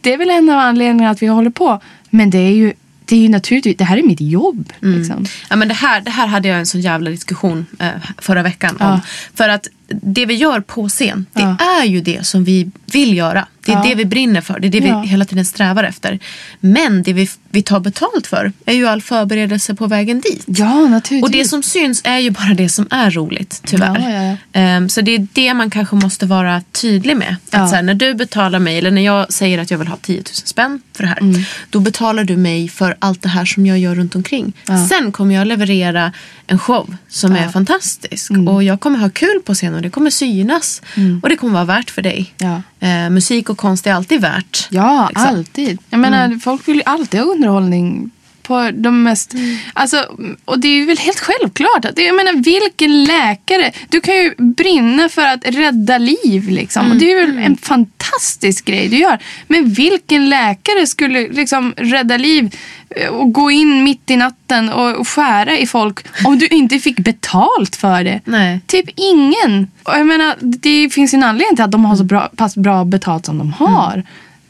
det 0.00 0.12
är 0.12 0.18
väl 0.18 0.30
en 0.30 0.50
av 0.50 0.58
anledningarna 0.58 1.10
att 1.10 1.22
vi 1.22 1.26
håller 1.26 1.50
på. 1.50 1.80
Men 2.10 2.30
det 2.30 2.38
är 2.38 2.50
ju, 2.52 2.72
det 3.12 3.16
är 3.16 3.20
ju 3.20 3.28
naturligtvis, 3.28 3.76
det 3.76 3.84
här 3.84 3.96
är 3.96 4.02
mitt 4.02 4.20
jobb. 4.20 4.72
Liksom. 4.80 5.26
Ja, 5.50 5.56
men 5.56 5.68
det, 5.68 5.74
här, 5.74 6.00
det 6.00 6.10
här 6.10 6.26
hade 6.26 6.48
jag 6.48 6.58
en 6.58 6.66
sån 6.66 6.80
jävla 6.80 7.10
diskussion 7.10 7.66
eh, 7.78 7.88
förra 8.18 8.42
veckan 8.42 8.76
om. 8.80 8.86
Ja. 8.86 9.00
För 9.34 9.48
att 9.48 9.68
det 9.88 10.26
vi 10.26 10.34
gör 10.34 10.60
på 10.60 10.88
scen, 10.88 11.26
det 11.32 11.40
Ja. 11.42 11.56
är 11.80 11.84
ju 11.84 12.00
det 12.00 12.26
som 12.26 12.44
vi 12.44 12.70
vill 12.92 13.16
göra. 13.16 13.46
Det 13.64 13.72
är 13.72 13.76
Ja. 13.76 13.82
det 13.82 13.94
vi 13.94 14.04
brinner 14.04 14.40
för, 14.40 14.58
det 14.60 14.66
är 14.68 14.70
det 14.70 14.78
Ja. 14.86 15.00
vi 15.00 15.08
hela 15.08 15.24
tiden 15.24 15.44
strävar 15.44 15.84
efter. 15.84 16.18
Men 16.60 17.02
det 17.02 17.12
vi, 17.12 17.28
vi 17.50 17.62
tar 17.62 17.80
betalt 17.80 18.26
för 18.26 18.52
är 18.66 18.72
ju 18.74 18.86
all 18.88 19.02
förberedelse 19.02 19.74
på 19.74 19.86
vägen 19.86 20.20
dit. 20.20 20.44
Ja, 20.46 20.74
naturligtvis. 20.80 21.22
Och 21.22 21.30
det 21.30 21.44
som 21.44 21.62
syns 21.62 22.00
är 22.04 22.18
ju 22.18 22.30
bara 22.30 22.54
det 22.54 22.68
som 22.68 22.86
är 22.90 23.10
roligt, 23.10 23.62
tyvärr. 23.66 23.98
Ja, 24.30 24.36
Ehm, 24.60 24.88
så 24.88 25.00
det 25.00 25.14
är 25.14 25.26
det 25.32 25.54
man 25.54 25.70
kanske 25.70 25.96
måste 25.96 26.26
vara 26.26 26.62
tydlig 26.72 27.16
med. 27.16 27.36
Att 27.50 27.70
så 27.70 27.74
här, 27.76 27.82
när 27.82 27.94
du 27.94 28.14
betalar 28.14 28.58
mig, 28.58 28.78
eller 28.78 28.90
när 28.90 29.02
jag 29.02 29.32
säger 29.32 29.58
att 29.58 29.70
jag 29.70 29.78
vill 29.78 29.88
ha 29.88 29.96
10 29.96 30.16
000 30.16 30.24
spänn 30.26 30.80
för 30.96 31.02
det 31.02 31.08
här. 31.08 31.20
Mm. 31.20 31.42
Då 31.70 31.80
betalar 31.80 32.24
du 32.24 32.36
mig 32.36 32.68
för 32.68 32.96
allt 32.98 33.22
det 33.22 33.28
här 33.28 33.44
som 33.44 33.66
jag 33.66 33.78
gör 33.78 33.94
runt 33.94 34.14
omkring. 34.14 34.52
Sen 34.90 35.12
kommer 35.12 35.34
jag 35.34 35.46
leverera 35.46 36.12
en 36.46 36.58
show 36.58 36.96
som 37.08 37.32
är 37.32 37.48
fantastisk. 37.48 38.30
Mm. 38.30 38.48
Och 38.48 38.62
jag 38.62 38.80
kommer 38.80 38.98
ha 38.98 39.10
kul 39.10 39.40
på 39.44 39.54
scen 39.54 39.74
och 39.74 39.82
det 39.82 39.90
kommer 39.90 40.10
synas. 40.10 40.82
Och 41.22 41.28
det 41.28 41.36
kommer 41.36 41.52
vara 41.52 41.64
värt 41.64 41.90
för 41.90 42.02
dig. 42.02 42.34
Eh, 42.82 43.10
musik 43.10 43.50
och 43.50 43.58
konst 43.58 43.86
är 43.86 43.92
alltid 43.92 44.20
värt. 44.20 44.68
Ja, 44.70 45.08
liksom. 45.08 45.28
alltid. 45.28 45.78
Jag 45.90 46.00
menar, 46.00 46.38
folk 46.38 46.68
vill 46.68 46.76
ju 46.76 46.82
alltid 46.86 47.20
ha 47.20 47.26
underhållning 47.26 48.10
på 48.42 48.70
de 48.74 49.02
mest... 49.02 49.34
Alltså, 49.72 50.06
och 50.44 50.58
det 50.58 50.68
är 50.68 50.86
väl 50.86 50.98
helt 50.98 51.20
självklart. 51.20 51.84
Att, 51.84 51.98
jag 51.98 52.16
menar, 52.16 52.32
vilken 52.32 53.04
läkare... 53.04 53.72
Du 53.88 54.00
kan 54.00 54.14
ju 54.14 54.34
brinna 54.38 55.08
för 55.08 55.26
att 55.26 55.44
rädda 55.44 55.98
liv. 55.98 56.48
Liksom. 56.48 56.90
Och 56.90 56.96
det 56.96 57.12
är 57.12 57.26
väl 57.26 57.38
en 57.38 57.56
fantastisk 57.56 58.64
grej 58.64 58.88
du 58.88 58.98
gör. 58.98 59.18
Men 59.46 59.68
vilken 59.68 60.28
läkare 60.28 60.86
skulle 60.86 61.28
liksom 61.28 61.74
rädda 61.76 62.16
liv 62.16 62.56
eh, 62.90 63.08
och 63.08 63.32
gå 63.32 63.50
in 63.50 63.84
mitt 63.84 64.10
i 64.10 64.16
natten 64.16 64.68
och, 64.68 64.96
och 64.96 65.08
skära 65.08 65.58
i 65.58 65.66
folk 65.66 66.06
om 66.24 66.38
du 66.38 66.46
inte 66.46 66.78
fick 66.78 66.98
betalt 66.98 67.76
för 67.76 68.04
det? 68.04 68.20
Nej. 68.24 68.60
Typ 68.66 68.86
ingen. 68.96 69.70
Och 69.82 69.92
jag 69.92 70.06
menar, 70.06 70.34
det 70.40 70.90
finns 70.90 71.14
ju 71.14 71.16
en 71.16 71.24
anledning 71.24 71.56
till 71.56 71.64
att 71.64 71.70
de 71.70 71.84
har 71.84 71.96
så 71.96 72.04
bra, 72.04 72.30
pass 72.36 72.56
bra 72.56 72.84
betalt 72.84 73.26
som 73.26 73.38
de 73.38 73.52
har. 73.52 74.04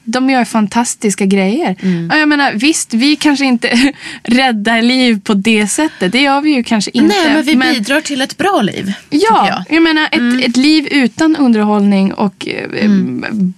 De 0.04 0.30
gör 0.30 0.44
fantastiska 0.44 1.26
grejer. 1.26 1.76
Och 2.12 2.18
jag 2.18 2.28
menar, 2.28 2.52
visst, 2.52 2.94
vi 2.94 3.16
kanske 3.16 3.44
inte 3.44 3.92
räddar 4.22 4.82
liv 4.82 5.20
på 5.24 5.34
det 5.34 5.66
sättet. 5.66 6.12
Det 6.12 6.20
gör 6.20 6.40
vi 6.40 6.54
ju 6.54 6.62
kanske 6.62 6.90
inte. 6.94 7.08
Nej, 7.08 7.34
men 7.34 7.42
vi 7.42 7.56
bidrar 7.56 8.00
till 8.00 8.22
ett 8.22 8.36
bra 8.36 8.62
liv. 8.62 8.92
Ja, 9.10 9.48
jag. 9.48 9.76
jag. 9.76 9.82
menar 9.82 10.08
ett, 10.12 10.48
ett 10.48 10.56
liv 10.56 10.88
utan 10.90 11.36
underhållning 11.36 12.12
och 12.12 12.48
eh, 12.48 12.90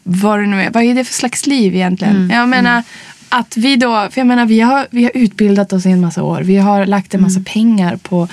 vad 0.02 0.38
det 0.38 0.46
nu 0.46 0.62
är. 0.62 0.70
Vad 0.70 0.82
är 0.82 0.94
det 0.94 1.04
för 1.04 1.14
slags 1.14 1.46
liv 1.46 1.74
egentligen? 1.74 2.30
Jag 2.34 2.48
menar 2.48 2.82
att 3.28 3.56
vi 3.56 3.76
då, 3.76 4.08
för 4.10 4.20
jag 4.20 4.26
menar 4.26 4.46
vi 4.46 4.60
har, 4.60 4.86
vi 4.90 5.04
har 5.04 5.12
utbildat 5.14 5.72
oss 5.72 5.86
i 5.86 5.90
en 5.90 6.00
massa 6.00 6.22
år. 6.22 6.40
Vi 6.40 6.56
har 6.56 6.86
lagt 6.86 7.14
en 7.14 7.22
massa 7.22 7.40
pengar 7.40 7.96
på 7.96 8.28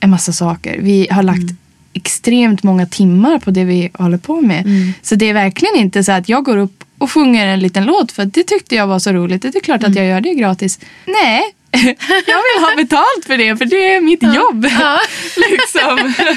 en 0.00 0.10
massa 0.10 0.32
saker. 0.32 0.78
Vi 0.80 1.08
har 1.10 1.22
lagt 1.22 1.54
extremt 1.92 2.62
många 2.62 2.86
timmar 2.86 3.38
på 3.38 3.50
det 3.50 3.64
vi 3.64 3.90
håller 3.94 4.18
på 4.18 4.40
med. 4.40 4.64
Så 5.02 5.14
det 5.14 5.28
är 5.28 5.34
verkligen 5.34 5.76
inte 5.76 6.04
så 6.04 6.12
att 6.12 6.28
jag 6.28 6.44
går 6.44 6.56
upp 6.56 6.84
och 7.04 7.10
sjunger 7.10 7.46
en 7.46 7.60
liten 7.60 7.84
låt 7.84 8.12
för 8.12 8.24
det 8.24 8.44
tyckte 8.44 8.74
jag 8.74 8.86
var 8.86 8.98
så 8.98 9.12
roligt. 9.12 9.42
Det 9.42 9.56
är 9.56 9.60
klart 9.60 9.84
att 9.84 9.94
jag 9.94 10.06
gör 10.06 10.20
det 10.20 10.34
gratis. 10.34 10.80
Nej, 11.04 11.42
jag 12.26 12.40
vill 12.46 12.64
ha 12.64 12.76
betalt 12.76 13.24
för 13.26 13.38
det 13.38 13.56
för 13.56 13.64
det 13.64 13.94
är 13.94 14.00
mitt 14.00 14.22
jobb. 14.22 14.62
liksom. 15.50 16.14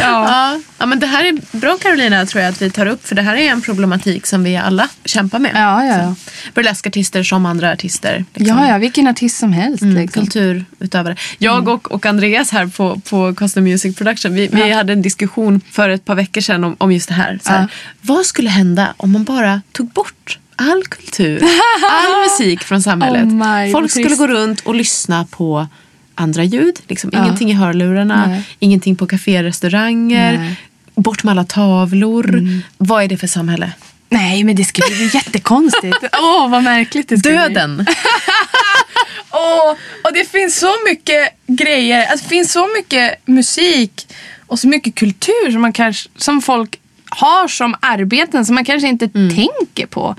ja. 0.00 0.26
Ja, 0.28 0.60
ja, 0.78 0.86
men 0.86 1.00
det 1.00 1.06
här 1.06 1.24
är 1.24 1.56
bra 1.58 1.76
Carolina 1.80 2.26
tror 2.26 2.42
jag 2.42 2.50
att 2.50 2.62
vi 2.62 2.70
tar 2.70 2.86
upp 2.86 3.06
för 3.06 3.14
det 3.14 3.22
här 3.22 3.36
är 3.36 3.50
en 3.50 3.62
problematik 3.62 4.26
som 4.26 4.44
vi 4.44 4.56
alla 4.56 4.88
kämpar 5.04 5.38
med. 5.38 5.50
Ja, 5.54 5.84
ja, 5.84 5.96
ja. 5.96 6.14
Burleskartister 6.54 7.22
som 7.22 7.46
andra 7.46 7.72
artister. 7.72 8.24
liksom. 8.34 8.58
Ja, 8.58 8.68
ja, 8.68 8.78
vilken 8.78 9.06
artist 9.06 9.38
som 9.38 9.52
helst. 9.52 9.82
Mm, 9.82 9.96
Liksom. 9.96 10.22
Kulturutövare. 10.26 11.16
Jag 11.38 11.68
och, 11.68 11.92
och 11.92 12.06
Andreas 12.06 12.50
här 12.50 12.66
på, 12.66 13.00
på 13.10 13.34
Custom 13.34 13.64
Music 13.64 13.96
Production, 13.96 14.34
vi, 14.34 14.46
vi 14.52 14.72
hade 14.72 14.92
en 14.92 15.02
diskussion 15.02 15.60
för 15.70 15.88
ett 15.88 16.04
par 16.04 16.14
veckor 16.14 16.40
sedan 16.40 16.64
om, 16.64 16.76
om 16.78 16.92
just 16.92 17.08
det 17.08 17.14
här. 17.14 17.38
Så 17.42 17.50
här 17.50 17.60
Ja. 17.60 17.68
Vad 18.00 18.26
skulle 18.26 18.50
hända 18.50 18.94
om 18.96 19.12
man 19.12 19.24
bara 19.24 19.62
tog 19.72 19.86
bort 19.88 20.38
all 20.56 20.82
kultur, 20.84 21.42
all 21.90 22.22
musik 22.30 22.62
från 22.62 22.82
samhället? 22.82 23.24
Oh 23.24 23.72
Folk 23.72 23.90
skulle 23.90 24.16
gå 24.16 24.26
runt 24.26 24.60
och 24.60 24.74
lyssna 24.74 25.26
på 25.30 25.66
andra 26.14 26.44
ljud, 26.44 26.80
liksom. 26.88 27.10
Ja. 27.12 27.22
ingenting 27.24 27.50
i 27.50 27.54
hörlurarna, 27.54 28.26
Nej. 28.26 28.42
ingenting 28.58 28.96
på 28.96 29.06
kaférestauranger, 29.06 30.32
Nej. 30.32 30.36
Mm. 30.36 30.54
bort 30.94 31.24
med 31.24 31.32
alla 31.32 31.44
tavlor. 31.44 32.40
Vad 32.78 33.04
är 33.04 33.08
det 33.08 33.16
för 33.16 33.26
samhälle? 33.26 33.72
Nej, 34.08 34.44
men 34.44 34.56
det 34.56 34.64
skulle 34.64 34.86
bli 34.86 35.10
jättekonstigt. 35.14 35.96
Åh, 36.22 36.50
vad 36.50 36.62
märkligt 36.62 37.08
det 37.08 37.18
skulle 37.18 37.34
bli. 37.34 37.54
Döden! 37.54 37.86
Åh, 39.30 39.70
och 40.04 40.12
det 40.14 40.30
finns 40.30 40.58
så 40.58 40.72
mycket 40.88 41.28
grejer. 41.46 42.06
Alltså, 42.06 42.24
det 42.24 42.28
finns 42.28 42.52
så 42.52 42.68
mycket 42.76 43.26
musik 43.26 44.06
och 44.46 44.58
så 44.58 44.68
mycket 44.68 44.94
kultur 44.94 45.52
som, 45.52 45.60
man 45.60 45.72
kanske, 45.72 46.08
som 46.16 46.42
folk 46.42 46.78
har 47.10 47.48
som 47.48 47.74
arbeten 47.80 48.46
som 48.46 48.54
man 48.54 48.64
kanske 48.64 48.88
inte 48.88 49.08
tänker 49.08 49.86
på. 49.86 50.14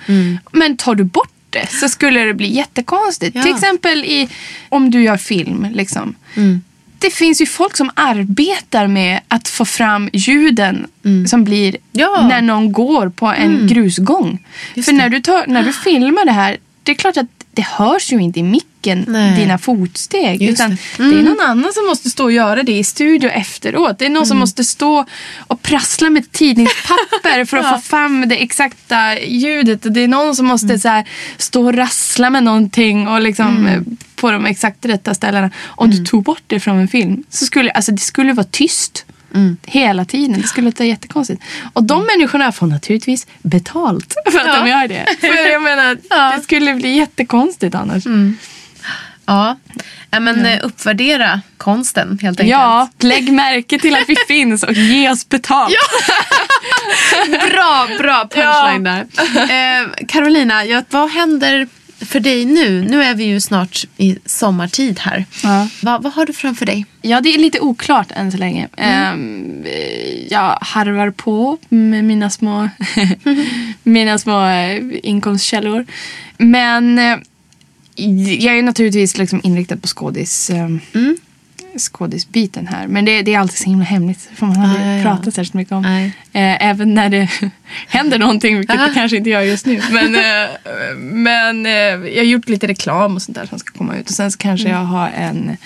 Men 0.51 0.77
tar 0.77 0.95
du 0.95 1.03
bort 1.03 1.31
det 1.49 1.67
så 1.71 1.89
skulle 1.89 2.19
det 2.19 2.33
bli 2.33 2.53
jättekonstigt. 2.55 3.35
Ja. 3.35 3.43
Till 3.43 3.51
exempel 3.53 4.05
i, 4.05 4.29
om 4.69 4.91
du 4.91 5.03
gör 5.03 5.17
film. 5.17 5.67
Liksom. 5.73 6.15
Det 6.99 7.09
finns 7.13 7.41
ju 7.41 7.45
folk 7.45 7.77
som 7.77 7.89
arbetar 7.93 8.87
med 8.87 9.19
att 9.27 9.47
få 9.47 9.65
fram 9.65 10.09
ljuden 10.13 10.87
som 11.27 11.43
blir 11.43 11.77
Ja. 11.91 12.27
när 12.29 12.41
någon 12.41 12.71
går 12.71 13.09
på 13.09 13.25
en 13.27 13.67
grusgång. 13.67 14.39
För 14.85 14.91
när 14.93 15.09
du, 15.09 15.19
tar, 15.21 15.47
när 15.47 15.63
du 15.63 15.73
filmar 15.73 16.25
det 16.25 16.31
här, 16.31 16.57
det 16.83 16.91
är 16.91 16.95
klart 16.95 17.17
att 17.17 17.36
det 17.57 17.65
hörs 17.65 18.11
ju 18.11 18.19
inte 18.19 18.39
i 18.39 18.43
micken, 18.43 19.05
Nej. 19.07 19.39
dina 19.39 19.57
fotsteg. 19.57 20.41
Just 20.41 20.53
utan 20.53 20.69
det. 20.69 20.77
det. 20.97 21.19
är 21.19 21.23
någon 21.23 21.39
annan 21.39 21.73
som 21.73 21.85
måste 21.85 22.09
stå 22.09 22.23
och 22.23 22.31
göra 22.31 22.63
det 22.63 22.71
i 22.71 22.83
studio 22.83 23.29
efteråt. 23.29 23.99
Det 23.99 24.05
är 24.05 24.09
någon 24.09 24.25
som 24.25 24.37
måste 24.37 24.63
stå 24.63 25.05
och 25.37 25.61
prassla 25.61 26.09
med 26.09 26.31
tidningspapper 26.31 27.45
för 27.45 27.57
att 27.57 27.69
få 27.83 27.89
fram 27.89 28.29
det 28.29 28.35
exakta 28.35 29.19
ljudet. 29.19 29.79
Det 29.93 30.01
är 30.03 30.07
någon 30.07 30.35
som 30.35 30.45
måste 30.45 30.79
så 30.79 30.87
här, 30.87 31.05
stå 31.37 31.65
och 31.65 31.73
rassla 31.73 32.29
med 32.29 32.43
någonting 32.43 33.07
och 33.07 33.21
liksom, 33.21 33.67
eh, 33.67 33.81
på 34.15 34.31
de 34.31 34.45
exakt 34.45 34.85
rätta 34.85 35.13
ställena. 35.13 35.51
Om 35.65 35.91
du 35.91 36.05
tog 36.05 36.23
bort 36.23 36.43
det 36.47 36.59
från 36.59 36.77
en 36.77 36.87
film 36.87 37.23
så 37.29 37.45
skulle 37.45 37.71
alltså, 37.71 37.91
det 37.91 38.01
skulle 38.01 38.33
vara 38.33 38.47
tyst. 38.51 39.05
Hela 39.65 40.05
tiden. 40.05 40.41
Det 40.41 40.47
skulle 40.47 40.65
låta 40.65 40.85
jättekonstigt. 40.85 41.41
Och 41.73 41.83
de 41.83 42.05
människorna 42.05 42.51
får 42.51 42.67
naturligtvis 42.67 43.27
betalt 43.41 44.13
för 44.31 44.39
att 44.39 44.47
Ja. 44.47 44.59
de 44.59 44.69
gör 44.69 44.87
det. 44.87 45.05
För 45.19 45.51
jag 45.51 45.61
menar, 45.61 45.97
det 46.37 46.43
skulle 46.43 46.73
bli 46.73 46.95
jättekonstigt 46.97 47.75
annars. 47.75 48.03
Ja, 49.25 49.57
ja 50.11 50.19
men 50.19 50.45
eh, 50.45 50.59
uppvärdera 50.63 51.41
konsten 51.57 52.19
helt 52.21 52.39
enkelt. 52.39 52.51
Ja, 52.51 52.89
lägg 52.99 53.31
märke 53.33 53.79
till 53.79 53.95
att 53.95 54.03
vi 54.09 54.15
finns 54.27 54.63
och 54.63 54.73
ge 54.73 55.09
oss 55.09 55.29
betalt. 55.29 55.73
Bra, 57.51 57.87
bra 57.99 58.27
punchline 58.31 58.83
där. 58.83 59.05
Eh, 59.81 59.87
Carolina, 60.07 60.65
ja, 60.65 60.83
vad 60.89 61.09
händer 61.09 61.67
för 61.99 62.19
dig 62.19 62.45
nu? 62.45 62.81
Nu 62.81 63.03
är 63.03 63.15
vi 63.15 63.23
ju 63.23 63.39
snart 63.39 63.85
i 63.97 64.17
sommartid 64.25 64.99
här. 64.99 65.25
Ja. 65.43 65.67
Va, 65.81 65.99
vad 66.03 66.13
har 66.13 66.25
du 66.25 66.33
framför 66.33 66.65
dig? 66.65 66.85
Ja, 67.01 67.21
det 67.21 67.29
är 67.29 67.37
lite 67.37 67.59
oklart 67.59 68.07
än 68.11 68.31
så 68.31 68.37
länge. 68.37 68.67
Ehm, 68.77 69.63
eh, 69.65 70.31
jag 70.31 70.57
harvar 70.61 71.11
på 71.11 71.57
med 71.69 72.03
mina 72.03 72.29
små, 72.29 72.69
mina 73.83 74.17
små 74.17 74.45
eh, 74.45 74.81
inkomstkällor. 75.03 75.85
Men 76.37 76.99
eh, 76.99 77.17
jag 78.39 78.57
är 78.57 78.63
naturligtvis 78.63 79.17
liksom 79.17 79.41
inriktad 79.43 79.77
på 79.77 79.87
skådis, 79.87 80.49
ehm, 80.49 80.79
skådisbiten 81.79 82.67
här. 82.67 82.87
Men 82.87 83.05
det, 83.05 83.21
det 83.21 83.33
är 83.33 83.39
alltid 83.39 83.57
så 83.57 83.69
himla 83.69 83.85
hemligt. 83.85 84.29
För 84.35 84.45
man 84.45 84.57
aldrig 84.61 84.81
Ja, 84.85 84.91
ja, 84.91 84.97
ja. 84.97 85.03
pratat 85.03 85.33
särskilt 85.33 85.53
mycket 85.53 85.71
om. 85.71 85.85
Eh, 85.85 86.11
även 86.65 86.93
när 86.93 87.09
det 87.09 87.29
händer 87.87 88.19
någonting, 88.19 88.57
vilket 88.57 88.75
Aha. 88.75 88.87
det 88.87 88.93
kanske 88.93 89.17
inte 89.17 89.29
gör 89.29 89.41
just 89.41 89.65
nu. 89.65 89.81
Men, 89.91 90.15
eh, 90.15 90.49
men 90.97 91.65
eh, 91.65 91.71
jag 91.71 92.17
har 92.17 92.23
gjort 92.23 92.49
lite 92.49 92.67
reklam 92.67 93.15
och 93.15 93.21
sånt 93.21 93.35
där 93.37 93.45
som 93.45 93.59
ska 93.59 93.77
komma 93.77 93.95
ut. 93.97 94.09
Och 94.09 94.15
sen 94.15 94.31
så 94.31 94.37
kanske 94.37 94.69
jag 94.69 94.77
har 94.85 95.09
en 95.09 95.57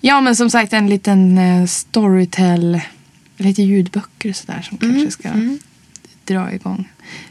Ja 0.00 0.20
men 0.20 0.36
som 0.36 0.50
sagt 0.50 0.72
en 0.72 0.86
liten 0.88 1.38
eh, 1.38 1.66
storytell, 1.66 2.80
lite 3.36 3.62
ljudböcker 3.62 4.30
och 4.30 4.36
sådär 4.36 4.62
som 4.68 4.78
kanske 4.78 5.10
ska 5.10 5.28
dra 6.24 6.52
igång. 6.52 6.88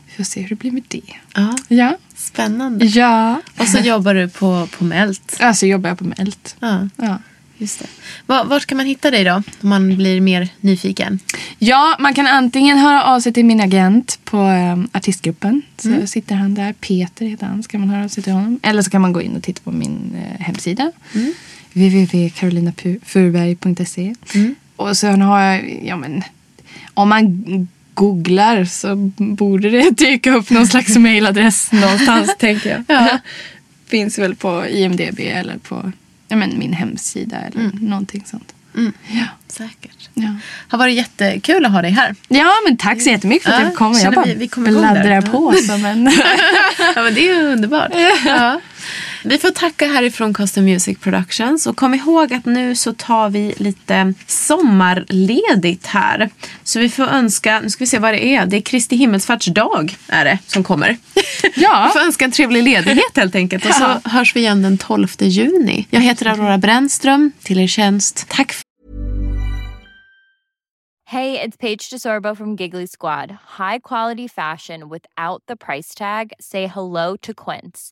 Vi 0.07 0.13
får 0.17 0.23
se 0.23 0.41
hur 0.41 0.49
det 0.49 0.55
blir 0.55 0.71
med 0.71 0.83
det. 0.87 1.01
Ja, 1.35 1.55
Ja. 1.67 1.97
spännande. 2.15 2.85
Ja. 2.85 3.41
Och 3.57 3.67
så 3.67 3.77
jobbar 3.79 4.13
du 4.13 4.29
på, 4.29 4.67
på 4.77 4.83
Melt. 4.83 5.37
Alltså 5.39 5.65
jobbar 5.65 5.89
jag 5.89 5.97
på 5.97 6.03
Melt. 6.03 6.55
Ja, 6.59 6.89
Ja. 6.97 7.17
Just 7.57 7.79
det. 7.79 7.85
Va, 8.25 8.43
vart 8.43 8.65
kan 8.65 8.77
man 8.77 8.85
hitta 8.85 9.11
dig 9.11 9.23
då? 9.23 9.33
Om 9.33 9.43
man 9.69 9.97
blir 9.97 10.21
mer 10.21 10.47
nyfiken. 10.61 11.19
ja, 11.59 11.95
man 11.99 12.13
kan 12.13 12.27
antingen 12.27 12.77
höra 12.77 13.03
av 13.03 13.19
sig 13.19 13.33
till 13.33 13.45
min 13.45 13.61
agent 13.61 14.19
på 14.23 14.37
eh, 14.37 14.77
artistgruppen. 14.91 15.61
Så 15.77 16.07
sitter 16.07 16.35
han 16.35 16.53
där, 16.53 16.73
Peter 16.73 17.25
heter 17.25 17.45
han, 17.45 17.63
ska 17.63 17.77
man 17.77 17.89
höra 17.89 18.03
av 18.03 18.07
sig 18.07 18.23
till 18.23 18.33
honom. 18.33 18.59
Eller 18.63 18.81
så 18.81 18.89
kan 18.89 19.01
man 19.01 19.13
gå 19.13 19.21
in 19.21 19.35
och 19.35 19.43
titta 19.43 19.61
på 19.63 19.71
min 19.71 20.15
eh, 20.15 20.39
hemsida. 20.45 20.91
www.carolinafurberg.se 21.73 24.15
Och 24.75 24.97
sen 24.97 25.21
har 25.21 25.41
jag, 25.41 25.79
ja 25.83 25.95
men, 25.97 26.23
om 26.93 27.09
man 27.09 27.43
googlar 27.93 28.65
så 28.65 28.95
borde 29.17 29.69
det 29.69 29.89
dyka 29.97 30.33
upp 30.35 30.49
någon 30.49 30.67
slags 30.67 30.97
mailadress 30.97 31.71
någonstans 31.71 32.35
tänker 32.39 32.69
jag. 32.69 32.83
Ja. 32.87 33.19
finns 33.87 34.19
väl 34.19 34.35
på 34.35 34.67
IMDB 34.67 35.19
eller 35.19 35.57
på 35.57 35.91
ja, 36.27 36.35
men, 36.35 36.59
min 36.59 36.73
hemsida 36.73 37.37
eller 37.37 37.59
Mm. 37.61 37.77
någonting 37.81 38.23
sånt. 38.25 38.53
Ja. 39.07 39.25
Säkert. 39.47 40.09
Ja. 40.13 40.35
Har 40.67 40.77
varit 40.77 40.95
jättekul 40.95 41.65
att 41.65 41.71
ha 41.71 41.81
dig 41.81 41.91
här. 41.91 42.15
ja, 42.27 42.51
men 42.67 42.77
tack 42.77 43.01
så 43.01 43.09
jättemycket 43.09 43.43
för 43.43 43.51
att 43.51 43.59
Ja, 43.59 43.65
jag 43.65 43.75
kom. 43.75 43.93
Jag 43.93 44.13
bara 44.13 44.25
vi- 44.25 44.33
vi 44.33 44.47
bladdrar 44.71 45.21
på 45.21 45.53
som 45.53 45.85
en... 45.85 46.11
Ja, 46.95 47.03
men 47.03 47.13
det 47.13 47.29
är 47.29 47.35
ju 47.35 47.41
underbart. 47.41 47.91
Ja. 48.25 48.61
Vi 49.27 49.37
får 49.37 49.49
tacka 49.51 49.87
härifrån 49.87 50.33
Custom 50.33 50.65
Music 50.65 50.97
Productions 50.99 51.67
och 51.67 51.77
kom 51.77 51.93
ihåg 51.93 52.33
att 52.33 52.45
nu 52.45 52.75
så 52.75 52.93
tar 52.93 53.29
vi 53.29 53.53
lite 53.57 54.13
sommarledigt 54.27 55.85
här. 55.85 56.29
Så 56.63 56.79
vi 56.79 56.89
får 56.89 57.03
önska, 57.03 57.59
nu 57.59 57.69
ska 57.69 57.79
vi 57.83 57.87
se 57.87 57.99
vad 57.99 58.13
det 58.13 58.25
är, 58.25 58.45
det 58.45 58.57
är 58.57 58.61
Kristi 58.61 58.95
himmelsfärdsdag 58.95 59.95
är 60.07 60.25
det 60.25 60.39
som 60.47 60.63
kommer. 60.63 60.97
Ja. 61.55 61.85
Vi 61.93 61.99
får 61.99 62.05
önska 62.05 62.25
en 62.25 62.31
trevlig 62.31 62.63
ledighet 62.63 63.17
helt 63.17 63.35
enkelt 63.35 63.65
och 63.65 63.73
så 63.73 63.83
Ja. 63.83 64.09
hörs 64.09 64.35
vi 64.35 64.39
igen 64.39 64.61
den 64.61 64.77
12 64.77 65.07
juni. 65.19 65.87
Jag 65.89 66.01
heter 66.01 66.25
Aurora 66.25 66.57
Brännström, 66.57 67.31
till 67.43 67.59
er 67.59 67.67
tjänst. 67.67 68.25
Tack 68.29 68.53
för 68.53 68.63
Hey, 71.07 71.37
it's 71.37 71.57
Paige 71.57 71.89
DeSorbo 71.91 72.35
from 72.35 72.55
Giggly 72.55 72.87
Squad. 72.87 73.31
High 73.57 73.79
quality 73.83 74.27
fashion 74.29 74.89
without 74.89 75.41
the 75.47 75.55
price 75.55 75.97
tag. 75.97 76.31
Say 76.39 76.67
hello 76.67 77.17
to 77.21 77.33
Quince. 77.33 77.91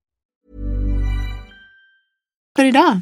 För 2.55 2.65
idag. 2.65 2.99